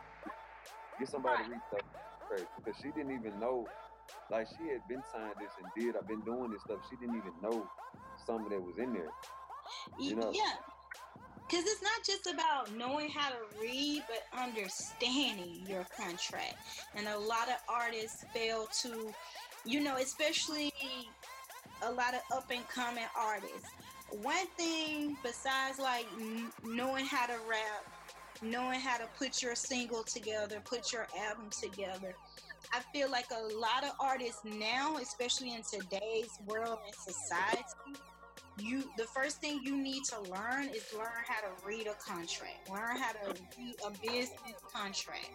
get 1.00 1.10
somebody 1.10 1.36
right. 1.38 1.46
to 1.46 1.52
read 1.52 1.62
stuff 1.68 1.82
crazy 2.30 2.48
because 2.58 2.78
she 2.82 2.92
didn't 2.92 3.12
even 3.12 3.40
know 3.40 3.66
like 4.30 4.48
she 4.58 4.68
had 4.68 4.82
been 4.88 5.04
signed 5.12 5.36
this 5.40 5.54
and 5.62 5.72
did. 5.76 5.96
I've 5.96 6.08
been 6.08 6.22
doing 6.22 6.52
this 6.52 6.62
stuff. 6.62 6.80
She 6.90 6.96
didn't 6.98 7.16
even 7.16 7.34
know 7.42 7.70
some 8.26 8.46
of 8.46 8.50
that 8.50 8.62
was 8.62 8.78
in 8.78 8.94
there. 8.94 9.14
You 9.98 10.16
know? 10.16 10.32
Yeah. 10.34 10.54
Because 11.48 11.66
it's 11.66 11.82
not 11.82 12.04
just 12.06 12.28
about 12.28 12.76
knowing 12.76 13.10
how 13.10 13.30
to 13.30 13.38
read, 13.62 14.04
but 14.08 14.40
understanding 14.40 15.64
your 15.68 15.86
contract. 15.96 16.56
And 16.96 17.08
a 17.08 17.20
lot 17.20 17.50
of 17.50 17.56
artists 17.70 18.26
fail 18.34 18.68
to, 18.82 19.12
you 19.66 19.82
know, 19.82 19.98
especially 19.98 20.72
a 21.84 21.92
lot 21.92 22.14
of 22.14 22.22
up 22.36 22.46
and 22.50 22.68
coming 22.68 23.06
artists 23.16 23.70
one 24.10 24.48
thing 24.58 25.18
besides 25.24 25.80
like 25.80 26.08
knowing 26.64 27.06
how 27.06 27.26
to 27.26 27.38
rap, 27.50 27.84
knowing 28.42 28.80
how 28.80 28.98
to 28.98 29.08
put 29.18 29.42
your 29.42 29.56
single 29.56 30.04
together, 30.04 30.62
put 30.64 30.92
your 30.94 31.08
album 31.28 31.50
together. 31.50 32.16
I 32.74 32.82
feel 32.94 33.10
like 33.10 33.28
a 33.32 33.56
lot 33.56 33.84
of 33.84 33.92
artists 34.00 34.42
now, 34.44 34.98
especially 34.98 35.54
in 35.54 35.62
today's 35.64 36.40
world 36.46 36.80
and 36.86 37.16
society, 37.16 37.64
you 38.58 38.84
the 38.98 39.06
first 39.06 39.42
thing 39.42 39.60
you 39.64 39.78
need 39.78 40.04
to 40.06 40.22
learn 40.32 40.70
is 40.70 40.94
learn 40.94 41.24
how 41.28 41.42
to 41.42 41.66
read 41.66 41.88
a 41.88 41.94
contract. 41.94 42.70
Learn 42.70 42.98
how 42.98 43.12
to 43.12 43.42
read 43.58 43.76
a 43.86 43.92
business 43.92 44.56
contract. 44.74 45.30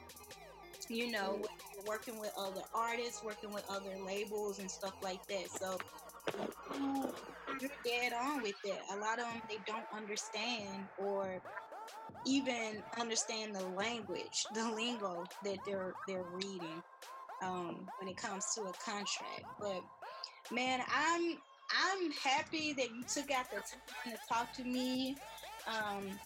You 0.88 1.12
know, 1.12 1.40
mm. 1.40 1.86
working 1.86 2.18
with 2.18 2.32
other 2.38 2.62
artists, 2.74 3.22
working 3.22 3.52
with 3.52 3.64
other 3.70 3.96
labels 4.04 4.58
and 4.58 4.70
stuff 4.70 4.94
like 5.02 5.24
that. 5.28 5.50
So 5.50 5.78
you're 7.60 7.70
dead 7.84 8.12
on 8.12 8.42
with 8.42 8.54
that. 8.64 8.80
A 8.92 8.96
lot 8.96 9.18
of 9.18 9.24
them 9.24 9.42
they 9.48 9.58
don't 9.66 9.86
understand 9.94 10.86
or 10.98 11.40
even 12.26 12.82
understand 12.98 13.54
the 13.54 13.66
language, 13.68 14.44
the 14.54 14.70
lingo 14.72 15.24
that 15.44 15.58
they're 15.66 15.94
they're 16.08 16.24
reading 16.32 16.82
um, 17.42 17.86
when 17.98 18.08
it 18.08 18.16
comes 18.16 18.44
to 18.54 18.62
a 18.62 18.72
contract. 18.84 19.44
But 19.58 19.82
man, 20.52 20.80
I'm 20.92 21.38
I'm 21.70 22.10
happy 22.24 22.74
that 22.74 22.90
you 22.90 23.04
took 23.04 23.30
out 23.30 23.46
the 23.50 23.58
time 23.58 24.12
to 24.14 24.18
talk 24.32 24.52
to 24.54 24.64
me 24.64 25.18
um, 25.66 26.20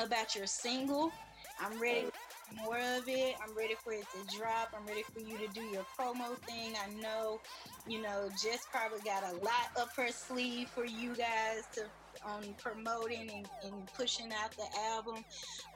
about 0.00 0.34
your 0.34 0.46
single. 0.46 1.14
I'm 1.58 1.78
ready 1.80 2.08
more 2.52 2.78
of 2.78 3.04
it. 3.06 3.36
I'm 3.42 3.54
ready 3.56 3.76
for 3.84 3.92
it 3.92 4.08
to 4.10 4.24
drop. 4.36 4.70
I'm 4.74 4.86
ready 4.86 5.04
for 5.12 5.20
you 5.20 5.38
to 5.38 5.48
do 5.48 5.60
your 5.62 5.86
promo 5.98 6.36
thing. 6.48 6.74
I 6.82 6.88
know, 6.90 7.40
you 7.86 8.00
know, 8.00 8.30
Jess 8.34 8.66
probably 8.72 9.00
got 9.02 9.24
a 9.24 9.32
lot 9.32 9.68
up 9.78 9.90
her 9.96 10.08
sleeve 10.10 10.70
for 10.74 10.84
you 10.84 11.14
guys 11.16 11.68
to 11.74 11.82
on 12.24 12.54
promoting 12.58 13.30
and, 13.32 13.48
and, 13.64 13.86
pushing 13.96 14.30
out 14.32 14.50
the 14.52 14.66
album. 14.92 15.24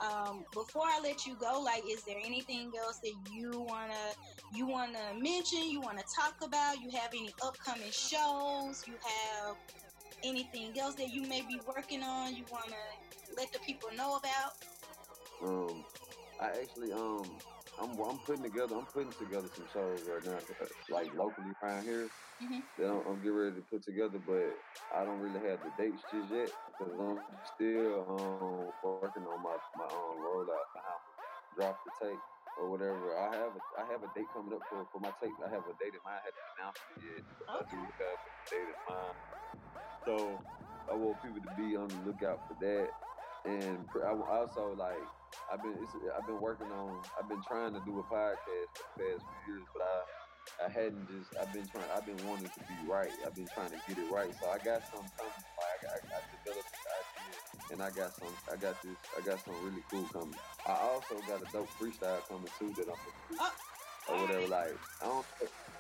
Um, 0.01 0.45
before 0.53 0.85
I 0.85 1.01
let 1.03 1.27
you 1.27 1.37
go, 1.37 1.61
like, 1.61 1.83
is 1.89 2.03
there 2.05 2.19
anything 2.25 2.71
else 2.79 2.99
that 3.03 3.15
you 3.33 3.51
wanna 3.69 4.13
you 4.55 4.67
wanna 4.67 5.15
mention? 5.19 5.71
You 5.71 5.81
wanna 5.81 6.03
talk 6.19 6.35
about? 6.43 6.81
You 6.81 6.91
have 6.99 7.11
any 7.11 7.33
upcoming 7.43 7.91
shows? 7.91 8.83
You 8.87 8.95
have 9.03 9.57
anything 10.25 10.79
else 10.79 10.95
that 10.97 11.09
you 11.09 11.23
may 11.23 11.41
be 11.43 11.61
working 11.67 12.03
on? 12.03 12.37
You 12.37 12.45
wanna 12.51 12.77
let 13.37 13.53
the 13.53 13.59
people 13.61 13.89
know 13.97 14.17
about? 14.17 14.53
Um, 15.43 15.85
I 16.41 16.49
actually 16.61 16.93
um 16.93 17.25
I'm 17.83 17.99
I'm 17.99 18.19
putting 18.25 18.43
together 18.43 18.75
I'm 18.79 18.87
putting 18.95 19.15
together 19.19 19.49
some 19.55 19.67
shows 19.73 20.01
right 20.07 20.25
now, 20.25 20.41
like 20.89 21.11
locally 21.15 21.53
around 21.63 21.85
here. 21.85 22.11
Mm-hmm. 22.43 22.63
That 22.79 22.89
I'm, 22.89 23.03
I'm, 23.07 23.19
getting 23.21 23.37
ready 23.37 23.57
to 23.57 23.67
put 23.71 23.85
together, 23.85 24.19
but 24.19 24.57
I 24.91 25.05
don't 25.05 25.21
really 25.21 25.39
have 25.47 25.61
the 25.63 25.71
dates 25.77 26.03
just 26.11 26.31
yet 26.31 26.51
because 26.67 26.95
I'm 26.99 27.23
still 27.45 28.03
um, 28.03 28.73
working 28.83 29.27
on 29.27 29.43
my 29.43 29.57
my 29.77 29.85
um, 29.85 30.19
rollout, 30.19 30.67
how 30.75 30.99
drop 31.55 31.79
the 31.85 31.93
tape 32.01 32.23
or 32.57 32.71
whatever. 32.71 33.17
I 33.17 33.37
have 33.37 33.55
a, 33.57 33.63
I 33.79 33.85
have 33.91 34.03
a 34.03 34.11
date 34.13 34.33
coming 34.35 34.53
up 34.53 34.65
for, 34.69 34.85
for 34.93 35.01
my 35.01 35.13
tape. 35.23 35.39
I 35.41 35.51
have 35.53 35.65
a 35.69 35.77
date 35.81 35.97
in 35.97 36.03
mind. 36.05 36.21
I 36.21 36.27
haven't 36.27 36.49
announced 36.57 36.85
it 36.93 37.01
yet. 37.01 37.23
Okay. 37.49 37.53
I 37.53 37.61
do 37.71 37.81
have 38.01 38.19
a 38.21 38.33
date 38.53 38.69
in 38.69 38.81
mind. 38.89 39.17
So 40.05 40.41
I 40.91 40.95
want 40.95 41.23
people 41.23 41.41
to 41.41 41.53
be 41.55 41.77
on 41.77 41.89
the 41.93 42.03
lookout 42.05 42.41
for 42.49 42.55
that. 42.61 42.93
And 43.45 43.79
I 44.05 44.11
also 44.11 44.75
like 44.79 45.03
I've 45.53 45.63
been 45.63 45.75
I've 46.17 46.27
been 46.27 46.41
working 46.41 46.71
on 46.73 47.01
I've 47.19 47.29
been 47.29 47.43
trying 47.47 47.75
to 47.75 47.81
do 47.85 47.99
a 47.99 48.03
podcast 48.03 48.71
for 48.75 48.85
the 48.97 49.05
past 49.05 49.25
few 49.45 49.55
years, 49.55 49.67
but 49.73 49.83
I 49.83 50.67
I 50.67 50.69
hadn't 50.71 51.09
just 51.09 51.35
I've 51.41 51.53
been 51.53 51.67
trying 51.67 51.85
I've 51.95 52.07
been 52.07 52.21
wanting 52.27 52.51
to 52.51 52.61
be 52.61 52.77
right. 52.89 53.11
I've 53.27 53.35
been 53.35 53.49
trying 53.55 53.71
to 53.71 53.81
get 53.89 53.99
it 53.99 54.11
right. 54.11 54.33
So 54.41 54.49
I 54.49 54.59
got 54.59 54.83
some 54.91 55.07
coming. 55.19 55.43
I, 55.59 55.87
I, 55.87 55.97
I 56.07 56.21
developed 56.39 56.71
this 56.71 56.87
idea, 56.87 57.73
and 57.73 57.83
I 57.83 57.91
got 57.91 58.15
some 58.15 58.35
I 58.53 58.57
got 58.57 58.81
this 58.83 58.97
I 59.19 59.21
got 59.27 59.45
some 59.45 59.55
really 59.65 59.83
cool 59.91 60.07
coming. 60.13 60.39
I 60.67 60.73
also 60.73 61.17
got 61.27 61.43
a 61.43 61.53
dope 61.53 61.71
freestyle 61.81 62.23
coming 62.29 62.51
too 62.59 62.71
that 62.79 62.87
I'm 62.87 62.99
gonna 63.01 63.27
do. 63.31 63.37
Uh, 63.41 63.51
or 64.09 64.23
whatever, 64.23 64.47
like 64.49 64.75
I 65.01 65.07
don't, 65.07 65.27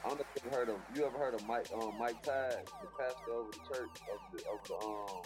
I 0.04 0.08
don't 0.08 0.18
know 0.18 0.24
if 0.34 0.44
you 0.44 0.50
heard 0.50 0.68
of 0.68 0.76
you 0.94 1.04
ever 1.04 1.16
heard 1.16 1.34
of 1.34 1.46
Mike 1.46 1.68
um 1.74 1.94
Mike 1.98 2.22
Todd, 2.22 2.56
the 2.82 2.88
pastor 2.98 3.30
over 3.32 3.50
the 3.52 3.74
church 3.74 3.90
of 4.12 4.18
the 4.32 4.38
of 4.50 4.68
the 4.68 4.86
um 4.86 5.22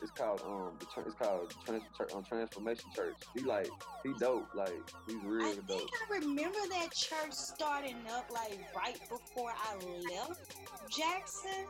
it's 0.00 0.10
called 0.12 0.40
um 0.46 0.72
the 0.78 0.86
it's 1.04 1.14
called 1.16 1.52
trans, 1.64 1.82
um, 2.14 2.24
Transformation 2.24 2.90
Church. 2.94 3.16
He 3.34 3.40
like 3.40 3.68
he 4.04 4.12
dope, 4.18 4.48
like 4.54 4.72
he's 5.08 5.22
real 5.24 5.46
I 5.46 5.58
dope. 5.66 5.88
I 6.10 6.18
remember 6.18 6.58
that 6.70 6.92
church 6.92 7.32
starting 7.32 7.96
up 8.12 8.30
like 8.30 8.60
right 8.76 9.00
before 9.08 9.52
I 9.52 9.74
left 10.14 10.40
Jackson. 10.88 11.66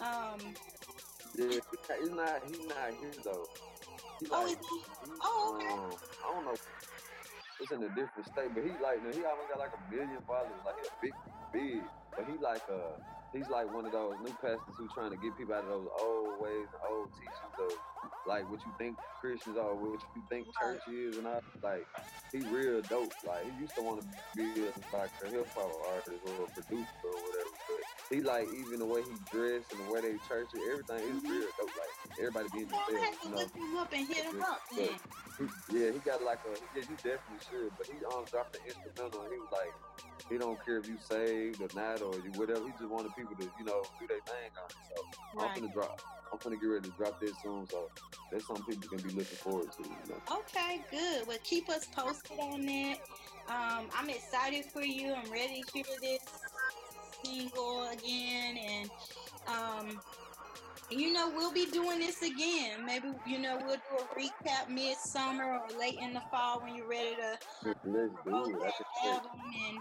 Um. 0.00 0.54
Yeah, 1.38 1.46
he's 2.00 2.10
not 2.10 2.42
he's 2.46 2.66
not 2.66 2.90
here 3.00 3.12
though. 3.24 3.46
He 4.20 4.26
oh, 4.30 4.44
like, 4.44 4.58
he? 4.58 4.80
Oh, 5.22 5.56
okay. 5.56 5.72
Um, 5.72 5.90
I 6.24 6.34
don't 6.34 6.44
know. 6.44 6.54
It's 7.62 7.72
in 7.72 7.82
a 7.84 7.90
different 7.94 8.26
state, 8.26 8.50
but 8.54 8.64
he 8.66 8.74
like 8.82 8.98
he 9.14 9.22
almost 9.24 9.50
got 9.50 9.60
like 9.62 9.74
a 9.78 9.82
million 9.94 10.20
followers, 10.26 10.62
like 10.66 10.76
a 10.82 10.90
big, 11.00 11.14
big. 11.54 11.86
But 12.18 12.26
he 12.26 12.38
like 12.42 12.66
a 12.68 12.98
he's 13.32 13.48
like 13.48 13.72
one 13.72 13.86
of 13.86 13.92
those 13.92 14.14
new 14.22 14.32
pastors 14.40 14.76
who 14.76 14.88
trying 14.94 15.10
to 15.10 15.16
get 15.16 15.36
people 15.36 15.54
out 15.54 15.64
of 15.64 15.70
those 15.70 15.88
old 16.00 16.40
ways 16.40 16.68
and 16.68 16.82
old 16.88 17.08
teachings 17.16 17.56
of 17.58 17.72
like 18.26 18.48
what 18.50 18.60
you 18.64 18.72
think 18.78 18.96
Christians 19.20 19.56
are, 19.56 19.74
what 19.74 20.00
you 20.14 20.22
think 20.28 20.46
church 20.60 20.80
is, 20.92 21.16
and 21.16 21.26
I 21.26 21.40
like 21.62 21.86
he 22.30 22.38
real 22.48 22.80
dope. 22.82 23.12
Like 23.26 23.44
he 23.44 23.62
used 23.62 23.74
to 23.76 23.82
want 23.82 24.02
to 24.02 24.06
be 24.36 24.44
a, 24.62 24.70
like 24.96 25.10
a 25.24 25.28
hip 25.28 25.48
hop 25.54 25.70
artist 25.90 26.22
or 26.26 26.44
a 26.44 26.50
producer 26.50 26.86
or 27.04 27.18
whatever, 27.18 27.54
but 27.68 28.14
he 28.14 28.22
like 28.22 28.48
even 28.54 28.78
the 28.78 28.86
way 28.86 29.02
he 29.02 29.14
dressed 29.30 29.72
and 29.72 29.80
the 29.86 29.92
way 29.92 30.00
they 30.00 30.16
church 30.28 30.48
it, 30.54 30.62
everything 30.70 31.02
is 31.02 31.22
mm-hmm. 31.22 31.32
real 31.32 31.48
dope. 31.58 31.72
Like 31.74 32.18
everybody 32.18 32.48
being 32.52 32.68
themselves. 32.68 33.18
You 33.24 33.30
know? 33.30 33.36
Look 33.36 33.56
him 33.56 33.76
up 33.78 33.92
and 33.92 34.06
hit 34.06 34.24
him 34.24 34.42
up. 34.42 34.60
He, 34.70 34.86
yeah, 35.72 35.90
he 35.90 35.98
got 36.04 36.22
like 36.22 36.40
a 36.46 36.54
yeah, 36.76 36.84
you 36.86 36.96
definitely 36.96 37.42
should. 37.50 37.72
But 37.78 37.86
he 37.86 37.98
um 38.06 38.24
dropped 38.30 38.52
the 38.52 38.60
instrumental 38.66 39.22
and 39.22 39.32
he 39.32 39.38
was 39.38 39.50
like 39.50 39.72
he 40.28 40.38
don't 40.38 40.64
care 40.64 40.78
if 40.78 40.88
you 40.88 40.96
saved 40.98 41.60
or 41.60 41.68
not 41.74 42.02
or 42.02 42.14
you 42.14 42.30
whatever. 42.36 42.64
He 42.64 42.72
just 42.72 42.88
wanted 42.88 43.14
people 43.16 43.34
to, 43.36 43.50
you 43.58 43.64
know, 43.64 43.82
do 44.00 44.06
their 44.06 44.20
thing 44.26 44.50
on 44.56 44.70
it. 44.70 44.76
So 44.88 45.38
right. 45.38 45.50
I'm 45.50 45.60
gonna 45.60 45.72
drop. 45.72 46.00
I'm 46.32 46.38
gonna 46.42 46.56
get 46.56 46.66
ready 46.66 46.88
to 46.88 46.96
drop 46.96 47.20
this 47.20 47.32
soon. 47.42 47.68
So 47.68 47.90
there's 48.30 48.46
some 48.46 48.64
people 48.64 48.88
can 48.88 48.98
be 48.98 49.14
looking 49.14 49.36
forward 49.38 49.70
to. 49.72 49.82
You 49.82 49.96
know? 50.08 50.36
Okay, 50.38 50.80
good. 50.90 51.26
Well, 51.26 51.38
keep 51.44 51.68
us 51.68 51.86
posted 51.86 52.38
on 52.40 52.64
that. 52.66 52.98
Um, 53.48 53.86
I'm 53.94 54.08
excited 54.08 54.64
for 54.66 54.82
you. 54.82 55.12
I'm 55.12 55.30
ready 55.30 55.62
to 55.62 55.72
hear 55.72 55.84
this 56.00 56.22
single 57.24 57.88
again, 57.90 58.56
and 58.56 58.90
um, 59.46 60.00
you 60.90 61.12
know 61.12 61.30
we'll 61.34 61.52
be 61.52 61.66
doing 61.66 61.98
this 61.98 62.22
again. 62.22 62.84
Maybe 62.84 63.08
you 63.26 63.38
know 63.38 63.58
we'll 63.64 63.76
do 63.76 63.98
a 63.98 64.18
recap 64.18 64.68
midsummer 64.68 65.58
or 65.58 65.78
late 65.78 65.98
in 66.00 66.14
the 66.14 66.22
fall 66.30 66.60
when 66.60 66.74
you're 66.76 66.88
ready 66.88 67.14
to 67.16 67.38
Let's 67.64 67.78
do 67.84 67.96
it. 67.96 68.72
album 69.04 69.30
and 69.68 69.78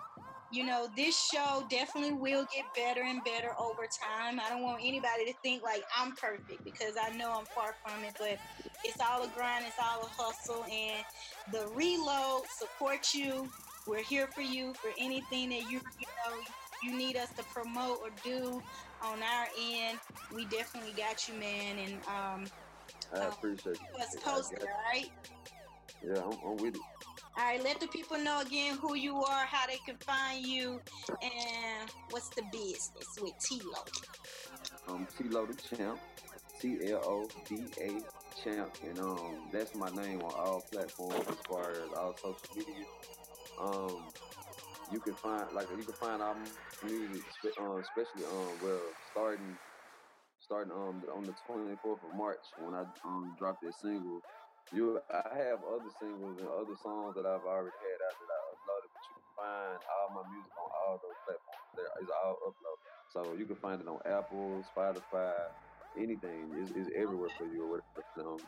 you 0.51 0.65
know, 0.65 0.87
this 0.97 1.17
show 1.17 1.63
definitely 1.69 2.13
will 2.13 2.45
get 2.53 2.65
better 2.75 3.01
and 3.03 3.23
better 3.23 3.51
over 3.57 3.83
time. 3.83 4.39
I 4.39 4.49
don't 4.49 4.63
want 4.63 4.81
anybody 4.81 5.25
to 5.27 5.33
think 5.41 5.63
like 5.63 5.83
I'm 5.97 6.13
perfect 6.15 6.63
because 6.65 6.95
I 7.01 7.15
know 7.15 7.31
I'm 7.31 7.45
far 7.55 7.73
from 7.85 8.03
it, 8.03 8.13
but 8.19 8.37
it's 8.83 8.99
all 8.99 9.23
a 9.23 9.29
grind, 9.29 9.65
it's 9.65 9.77
all 9.79 10.03
a 10.03 10.21
hustle, 10.21 10.65
and 10.65 11.03
the 11.53 11.67
reload 11.73 12.43
supports 12.49 13.15
you. 13.15 13.49
We're 13.87 14.03
here 14.03 14.27
for 14.27 14.41
you 14.41 14.73
for 14.73 14.91
anything 14.99 15.49
that 15.49 15.61
you 15.61 15.79
you 15.99 16.07
know 16.25 16.37
you 16.83 16.97
need 16.97 17.15
us 17.15 17.29
to 17.37 17.43
promote 17.45 17.99
or 18.01 18.09
do 18.23 18.61
on 19.03 19.19
our 19.23 19.47
end. 19.59 19.99
We 20.33 20.45
definitely 20.45 20.93
got 20.97 21.27
you, 21.27 21.39
man, 21.39 21.77
and 21.79 21.93
um, 22.07 22.45
I 23.13 23.27
appreciate 23.27 23.77
um, 23.77 23.85
you. 23.95 24.03
Us 24.03 24.15
posted, 24.23 24.59
all 24.61 24.67
right? 24.93 25.09
Yeah, 26.03 26.21
I'm, 26.23 26.37
I'm 26.45 26.57
with 26.57 26.75
it. 26.75 26.81
All 27.37 27.45
right, 27.45 27.63
let 27.63 27.79
the 27.79 27.87
people 27.87 28.17
know 28.17 28.41
again 28.41 28.77
who 28.77 28.95
you 28.95 29.15
are, 29.23 29.45
how 29.45 29.65
they 29.65 29.77
can 29.85 29.95
find 29.97 30.45
you, 30.45 30.81
and 31.21 31.89
what's 32.09 32.29
the 32.29 32.43
business 32.51 33.07
with 33.21 33.33
T-Lo. 33.39 34.93
Um, 34.93 35.07
T-Lo 35.17 35.45
the 35.45 35.75
Champ, 35.75 35.99
T 36.59 36.77
L 36.91 37.01
O 37.05 37.27
D 37.47 37.63
A 37.79 38.01
Champ, 38.43 38.71
and 38.85 38.99
um, 38.99 39.47
that's 39.51 39.73
my 39.75 39.89
name 39.91 40.21
on 40.21 40.33
all 40.33 40.61
platforms 40.71 41.25
as 41.27 41.37
far 41.47 41.71
as 41.71 41.93
all 41.97 42.15
social 42.17 42.55
media. 42.55 42.85
Um, 43.59 44.03
you 44.91 44.99
can 44.99 45.13
find 45.13 45.45
like 45.53 45.67
you 45.71 45.83
can 45.83 45.93
find 45.93 46.21
our 46.21 46.35
music, 46.83 47.23
uh, 47.59 47.77
especially 47.77 48.25
um, 48.25 48.49
well, 48.61 48.81
starting 49.11 49.57
starting 50.41 50.71
um 50.73 51.01
on 51.15 51.23
the 51.23 51.33
24th 51.47 52.03
of 52.03 52.15
March 52.17 52.39
when 52.59 52.73
I 52.73 52.83
um 53.05 53.35
dropped 53.39 53.61
that 53.63 53.73
single 53.75 54.21
you, 54.69 54.99
I 55.09 55.35
have 55.49 55.65
other 55.65 55.89
singles 55.89 56.37
and 56.39 56.47
other 56.47 56.77
songs 56.77 57.15
that 57.17 57.25
I've 57.25 57.43
already 57.43 57.75
had 57.81 57.99
out 58.05 58.15
that 58.21 58.31
I 58.31 58.39
uploaded, 58.53 58.89
but 58.93 59.03
you 59.09 59.13
can 59.17 59.29
find 59.35 59.79
all 59.81 60.15
my 60.15 60.23
music 60.29 60.53
on 60.55 60.69
all 60.69 61.01
those 61.01 61.19
platforms. 61.25 61.67
There 61.75 61.91
is 62.01 62.09
all 62.13 62.37
uploaded, 62.45 62.91
so 63.09 63.19
you 63.33 63.45
can 63.45 63.59
find 63.59 63.81
it 63.81 63.87
on 63.89 63.99
Apple, 64.05 64.63
Spotify, 64.63 65.33
anything. 65.97 66.55
It's, 66.55 66.71
it's 66.71 66.89
everywhere 66.95 67.33
for 67.37 67.47
you 67.47 67.65
or 67.65 67.81
whatever. 67.81 68.05
Um, 68.21 68.39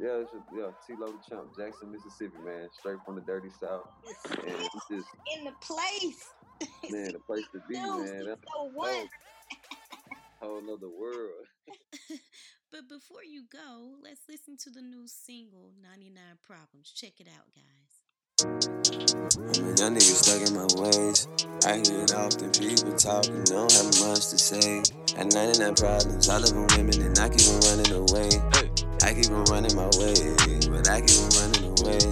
yeah, 0.00 0.22
it's 0.22 0.32
just, 0.32 0.46
yeah, 0.52 0.70
T-Lo 0.86 1.12
the 1.12 1.20
Champ, 1.26 1.50
Jackson, 1.58 1.90
Mississippi, 1.90 2.38
man, 2.38 2.68
straight 2.72 3.02
from 3.04 3.16
the 3.16 3.22
dirty 3.22 3.50
south, 3.50 3.82
and 4.30 4.56
it's 4.62 4.86
just 4.90 5.10
in 5.36 5.44
the 5.44 5.54
place. 5.60 6.32
Man, 6.90 7.12
the 7.12 7.20
place 7.26 7.44
to 7.52 7.60
be, 7.68 7.74
man. 7.80 8.24
That's 8.26 8.40
so 8.54 8.70
what? 8.72 9.08
Whole, 10.40 10.62
whole 10.62 10.74
other 10.74 10.88
world. 10.88 11.46
But 12.70 12.86
before 12.86 13.24
you 13.24 13.44
go, 13.50 13.96
let's 14.04 14.20
listen 14.28 14.58
to 14.58 14.70
the 14.70 14.82
new 14.82 15.06
single, 15.06 15.72
99 15.82 16.22
Problems. 16.46 16.92
Check 16.92 17.14
it 17.18 17.26
out, 17.26 17.48
guys. 17.56 18.04
I'm 18.44 19.64
a 19.64 19.74
young 19.80 19.96
nigga 19.96 20.12
stuck 20.12 20.44
in 20.44 20.52
my 20.52 20.68
ways. 20.76 21.26
I 21.64 21.80
hear 21.80 22.04
it 22.04 22.14
often, 22.14 22.52
people 22.52 22.92
talking, 22.92 23.42
don't 23.44 23.72
have 23.72 23.88
much 24.04 24.28
to 24.28 24.38
say. 24.38 24.84
At 25.16 25.32
99 25.32 25.74
problems, 25.76 26.28
I 26.28 26.38
live 26.38 26.52
on 26.52 26.66
women 26.76 27.00
and 27.08 27.18
I 27.18 27.28
keep 27.32 27.48
on 27.48 27.60
running 27.72 27.92
away. 28.04 28.28
I 29.00 29.14
keep 29.16 29.32
on 29.32 29.44
running 29.48 29.74
my 29.74 29.88
way, 29.96 30.36
but 30.68 30.92
I 30.92 31.00
keep 31.00 31.24
on 31.24 31.32
running 31.40 31.72
away. 31.72 32.04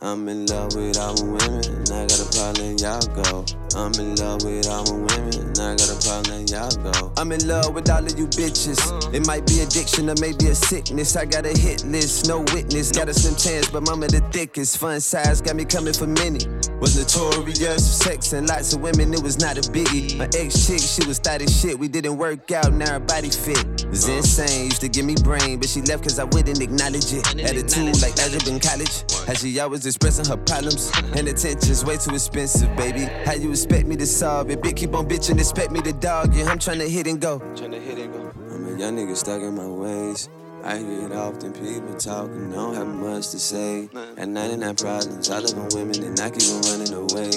I'm 0.00 0.26
in 0.30 0.46
love 0.46 0.74
with 0.76 0.96
all 0.96 1.12
my 1.20 1.44
women, 1.44 1.60
and 1.76 1.90
I 1.92 2.08
got 2.08 2.24
a 2.24 2.28
problem, 2.32 2.80
y'all 2.80 3.04
go. 3.20 3.44
I'm 3.76 3.92
in 3.94 4.16
love 4.16 4.42
with 4.42 4.66
all 4.68 4.84
my 4.84 5.16
women, 5.16 5.50
I 5.60 5.76
got 5.76 5.90
a 5.90 5.98
problem, 6.02 6.46
y'all 6.46 6.70
go. 6.82 7.12
I'm 7.16 7.30
in 7.30 7.46
love 7.46 7.72
with 7.74 7.88
all 7.88 8.04
of 8.04 8.18
you 8.18 8.26
bitches. 8.26 8.80
It 9.14 9.26
might 9.26 9.46
be 9.46 9.60
addiction 9.60 10.10
or 10.10 10.14
maybe 10.20 10.48
a 10.48 10.54
sickness. 10.54 11.16
I 11.16 11.24
got 11.24 11.46
a 11.46 11.56
hit 11.56 11.84
list, 11.84 12.26
no 12.26 12.40
witness. 12.52 12.90
Got 12.90 13.08
a 13.08 13.14
slim 13.14 13.36
chance, 13.36 13.70
but 13.70 13.82
mama 13.86 14.08
the 14.08 14.20
thickest. 14.32 14.78
Fun 14.78 15.00
size 15.00 15.40
got 15.40 15.54
me 15.54 15.64
coming 15.64 15.92
for 15.92 16.06
many. 16.06 16.40
Was 16.80 16.96
notorious 16.98 17.86
for 17.86 18.04
sex 18.04 18.32
and 18.32 18.48
lots 18.48 18.72
of 18.72 18.80
women, 18.80 19.14
it 19.14 19.22
was 19.22 19.38
not 19.38 19.58
a 19.58 19.60
biggie. 19.60 20.16
My 20.18 20.28
ex 20.34 20.66
chick, 20.66 20.80
she 20.80 21.06
was 21.06 21.18
thought 21.18 21.48
shit. 21.48 21.78
We 21.78 21.88
didn't 21.88 22.16
work 22.16 22.50
out, 22.50 22.72
now 22.72 22.92
her 22.94 23.00
body 23.00 23.30
fit. 23.30 23.64
It 23.82 23.88
was 23.88 24.08
uh. 24.08 24.12
insane, 24.12 24.64
used 24.64 24.80
to 24.80 24.88
give 24.88 25.04
me 25.04 25.14
brain, 25.22 25.58
but 25.60 25.68
she 25.68 25.82
left 25.82 26.02
cause 26.02 26.18
I 26.18 26.24
wouldn't 26.24 26.60
acknowledge 26.60 27.12
it. 27.12 27.26
Attitude 27.38 28.02
like 28.02 28.18
algebra 28.18 28.52
in 28.52 28.60
college. 28.60 29.04
How 29.26 29.34
she 29.34 29.60
always 29.60 29.86
expressing 29.86 30.24
her 30.26 30.36
problems. 30.38 30.90
And 31.14 31.28
attention's 31.28 31.84
way 31.84 31.98
too 31.98 32.14
expensive, 32.14 32.74
baby. 32.76 33.04
How 33.24 33.34
you 33.34 33.52
expect 33.62 33.86
me 33.86 33.96
to 33.96 34.06
solve 34.06 34.50
it? 34.50 34.60
Bitch, 34.62 34.76
keep 34.76 34.94
on 34.94 35.06
bitching, 35.06 35.38
expect 35.38 35.70
me 35.70 35.82
to 35.82 35.92
dog 35.92 36.34
it. 36.34 36.46
I'm 36.46 36.58
trying 36.58 36.78
to 36.78 36.88
hit 36.88 37.06
and 37.06 37.20
go. 37.20 37.40
Trying 37.54 37.72
to 37.72 37.78
hit 37.78 37.98
and 37.98 38.12
go. 38.12 38.32
I'm 38.50 38.66
a 38.66 38.78
young 38.78 38.96
nigga 38.96 39.14
stuck 39.14 39.42
in 39.42 39.54
my 39.54 39.66
ways. 39.66 40.30
I 40.64 40.78
hear 40.78 41.06
it 41.06 41.12
often, 41.12 41.52
people 41.52 41.94
talking, 41.94 42.50
don't 42.50 42.74
have 42.74 42.86
much 42.86 43.30
to 43.30 43.38
say. 43.38 43.88
At 44.16 44.28
99 44.28 44.76
problems, 44.76 45.30
I 45.30 45.40
live 45.40 45.58
on 45.58 45.68
women 45.74 46.02
and 46.04 46.20
I 46.20 46.30
keep 46.30 46.50
on 46.52 46.62
running 46.72 46.92
away. 46.94 47.30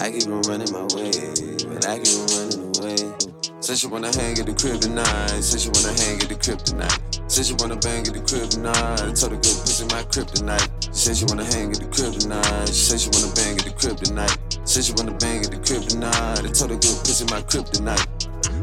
I 0.00 0.10
keep 0.12 0.28
on 0.28 0.42
running 0.42 0.72
my 0.72 0.84
way, 0.92 1.12
but 1.68 1.86
I 1.88 2.00
keep 2.00 2.16
on 2.16 2.28
running. 2.36 2.55
Said 3.66 3.78
she 3.78 3.88
wanna 3.88 4.14
hang 4.14 4.38
at 4.38 4.46
the 4.46 4.54
crib 4.54 4.80
tonight. 4.80 5.42
Said 5.42 5.58
she 5.58 5.68
wanna 5.74 5.90
hang 5.98 6.22
at 6.22 6.28
the 6.28 6.38
crib 6.38 6.62
tonight. 6.62 7.02
Said 7.26 7.46
she 7.46 7.54
wanna 7.58 7.74
bang 7.74 8.06
at 8.06 8.14
the 8.14 8.22
crib 8.22 8.46
tonight. 8.46 9.18
Told 9.18 9.34
her 9.34 9.42
good 9.42 9.58
pussy 9.58 9.82
my 9.90 10.06
kryptonite. 10.06 10.70
She 10.94 11.10
said 11.10 11.16
she 11.16 11.24
wanna 11.26 11.42
hang 11.42 11.74
at 11.74 11.82
the 11.82 11.90
crib 11.90 12.14
tonight. 12.14 12.68
She 12.70 12.94
said 12.94 13.00
she 13.02 13.10
wanna 13.10 13.34
bang 13.34 13.58
at 13.58 13.66
the 13.66 13.74
crib 13.74 13.98
tonight. 13.98 14.38
Said 14.62 14.84
she 14.86 14.92
wanna 14.94 15.18
bang 15.18 15.42
at 15.42 15.50
the 15.50 15.58
crib 15.58 15.82
tonight. 15.82 16.46
Told 16.54 16.70
her 16.70 16.78
good 16.78 16.94
pussy 17.02 17.26
my 17.26 17.42
kryptonite. 17.42 18.06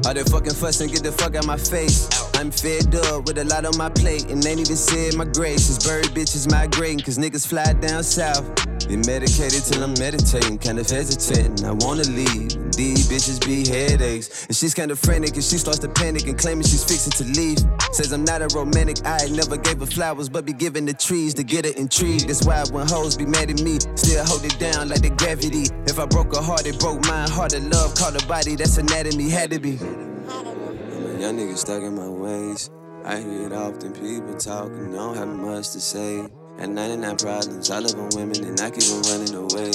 All 0.07 0.13
that 0.15 0.29
fucking 0.31 0.55
fussing, 0.55 0.87
get 0.87 1.03
the 1.03 1.11
fuck 1.11 1.35
out 1.35 1.45
my 1.45 1.59
face. 1.59 2.07
I'm 2.39 2.47
fed 2.47 2.95
up 3.11 3.27
with 3.27 3.37
a 3.39 3.43
lot 3.43 3.67
on 3.67 3.75
my 3.75 3.89
plate, 3.91 4.31
and 4.31 4.39
ain't 4.39 4.63
even 4.63 4.79
said 4.79 5.19
my 5.19 5.27
grace. 5.27 5.67
It's 5.67 5.83
bird 5.83 6.15
bitches 6.15 6.47
migrating, 6.47 7.03
cause 7.03 7.17
niggas 7.17 7.45
fly 7.45 7.75
down 7.75 8.03
south. 8.03 8.47
Medicated 8.95 9.63
till 9.65 9.83
I'm 9.83 9.93
meditating, 9.99 10.59
kind 10.59 10.79
of 10.79 10.89
hesitating. 10.89 11.65
I 11.65 11.71
wanna 11.71 12.03
leave. 12.03 12.49
These 12.73 13.09
bitches 13.09 13.43
be 13.45 13.67
headaches. 13.67 14.45
And 14.47 14.55
she's 14.55 14.73
kinda 14.73 14.95
frantic, 14.95 15.33
and 15.33 15.43
she 15.43 15.57
starts 15.57 15.79
to 15.79 15.89
panic 15.89 16.27
and 16.27 16.37
claiming 16.37 16.63
she's 16.63 16.83
fixing 16.83 17.11
to 17.13 17.25
leave. 17.39 17.59
Says 17.91 18.11
I'm 18.11 18.23
not 18.23 18.41
a 18.41 18.47
romantic, 18.55 19.05
I 19.05 19.27
never 19.29 19.57
gave 19.57 19.79
her 19.79 19.85
flowers, 19.85 20.29
but 20.29 20.45
be 20.45 20.53
giving 20.53 20.85
the 20.85 20.93
trees 20.93 21.33
to 21.35 21.43
get 21.43 21.65
her 21.65 21.71
intrigued. 21.71 22.27
That's 22.27 22.45
why 22.45 22.63
when 22.71 22.87
hoes 22.87 23.17
be 23.17 23.25
mad 23.25 23.49
at 23.49 23.61
me, 23.61 23.79
still 23.95 24.23
hold 24.25 24.45
it 24.45 24.57
down 24.57 24.89
like 24.89 25.01
the 25.01 25.09
gravity. 25.09 25.65
If 25.85 25.99
I 25.99 26.05
broke 26.05 26.35
her 26.35 26.41
heart, 26.41 26.65
it 26.65 26.79
broke 26.79 27.05
mine. 27.05 27.29
Heart 27.29 27.53
of 27.55 27.65
love, 27.65 27.95
caught 27.95 28.19
her 28.19 28.27
body, 28.27 28.55
that's 28.55 28.77
anatomy, 28.77 29.29
had 29.29 29.51
to 29.51 29.59
be. 29.59 29.75
A 29.75 31.19
young 31.19 31.37
nigga 31.37 31.57
stuck 31.57 31.83
in 31.83 31.95
my 31.95 32.07
ways. 32.07 32.69
I 33.03 33.19
hear 33.19 33.47
it 33.47 33.53
often, 33.53 33.91
people 33.93 34.33
talking, 34.37 34.93
don't 34.93 35.17
have 35.17 35.27
much 35.27 35.71
to 35.71 35.81
say. 35.81 36.25
At 36.59 36.69
99 36.69 37.17
problems, 37.17 37.71
I 37.71 37.79
live 37.79 37.95
on 37.95 38.09
women 38.15 38.43
and 38.45 38.61
I 38.61 38.69
keep 38.69 38.89
on 38.93 39.01
running 39.09 39.33
away. 39.35 39.71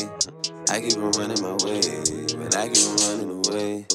I 0.71 0.81
keep 0.81 0.97
on 0.97 1.11
running 1.19 1.43
my 1.43 1.53
way, 1.67 1.83
but 2.39 2.57
I 2.57 2.69
keep 2.69 2.87
on 2.87 2.97
running 3.07 3.31
away. 3.47 3.87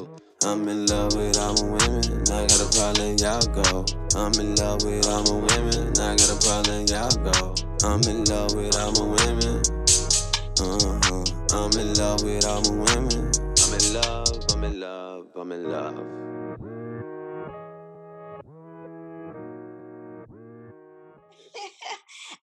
I'm 0.44 0.68
in 0.68 0.86
love 0.88 1.16
with 1.16 1.40
all 1.40 1.54
my 1.54 1.64
women 1.64 2.04
and 2.12 2.30
I 2.30 2.46
got 2.46 2.60
a 2.60 2.70
problem, 2.76 3.16
y'all 3.18 3.48
go. 3.56 3.86
I'm 4.20 4.34
in 4.40 4.56
love 4.56 4.84
with 4.84 5.08
all 5.08 5.24
my 5.24 5.40
women 5.48 5.88
and 5.88 6.00
I 6.00 6.16
got 6.16 6.30
a 6.30 6.40
problem, 6.44 6.86
y'all 6.88 7.16
go. 7.24 7.56
I'm 7.88 8.04
in 8.04 8.26
love 8.26 8.54
with 8.54 8.76
all 8.76 8.92
my 8.92 9.08
women. 9.24 9.62
Uh-huh. 10.60 11.24
I'm 11.56 11.72
in 11.80 11.94
love 11.96 12.24
with 12.24 12.46
all 12.46 12.62
my 12.64 12.94
women. 12.94 13.32
I'm 13.64 13.74
in 13.74 13.94
love, 13.94 14.46
I'm 14.52 14.64
in 14.64 14.80
love, 14.80 15.28
I'm 15.36 15.52
in 15.52 15.72
love. 15.72 16.23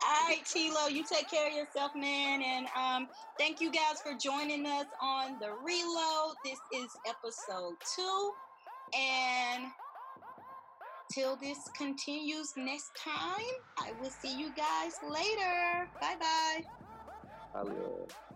All 0.04 0.28
right, 0.30 0.46
T-Lo, 0.46 0.88
you 0.88 1.04
take 1.04 1.30
care 1.30 1.48
of 1.48 1.54
yourself, 1.54 1.92
man. 1.96 2.42
And 2.42 2.68
um, 2.78 3.08
thank 3.38 3.60
you 3.60 3.72
guys 3.72 4.02
for 4.02 4.14
joining 4.20 4.66
us 4.66 4.88
on 5.02 5.38
the 5.40 5.50
reload. 5.52 6.36
This 6.44 6.62
is 6.72 6.96
episode 7.06 7.76
two. 7.96 8.32
And 8.94 9.66
till 11.12 11.38
this 11.38 11.70
continues 11.76 12.54
next 12.58 12.92
time, 13.02 13.14
I 13.80 13.94
will 14.00 14.12
see 14.12 14.36
you 14.36 14.54
guys 14.54 14.98
later. 15.02 15.90
Bye 16.02 16.16
bye. 16.20 16.62
Love. 17.64 18.27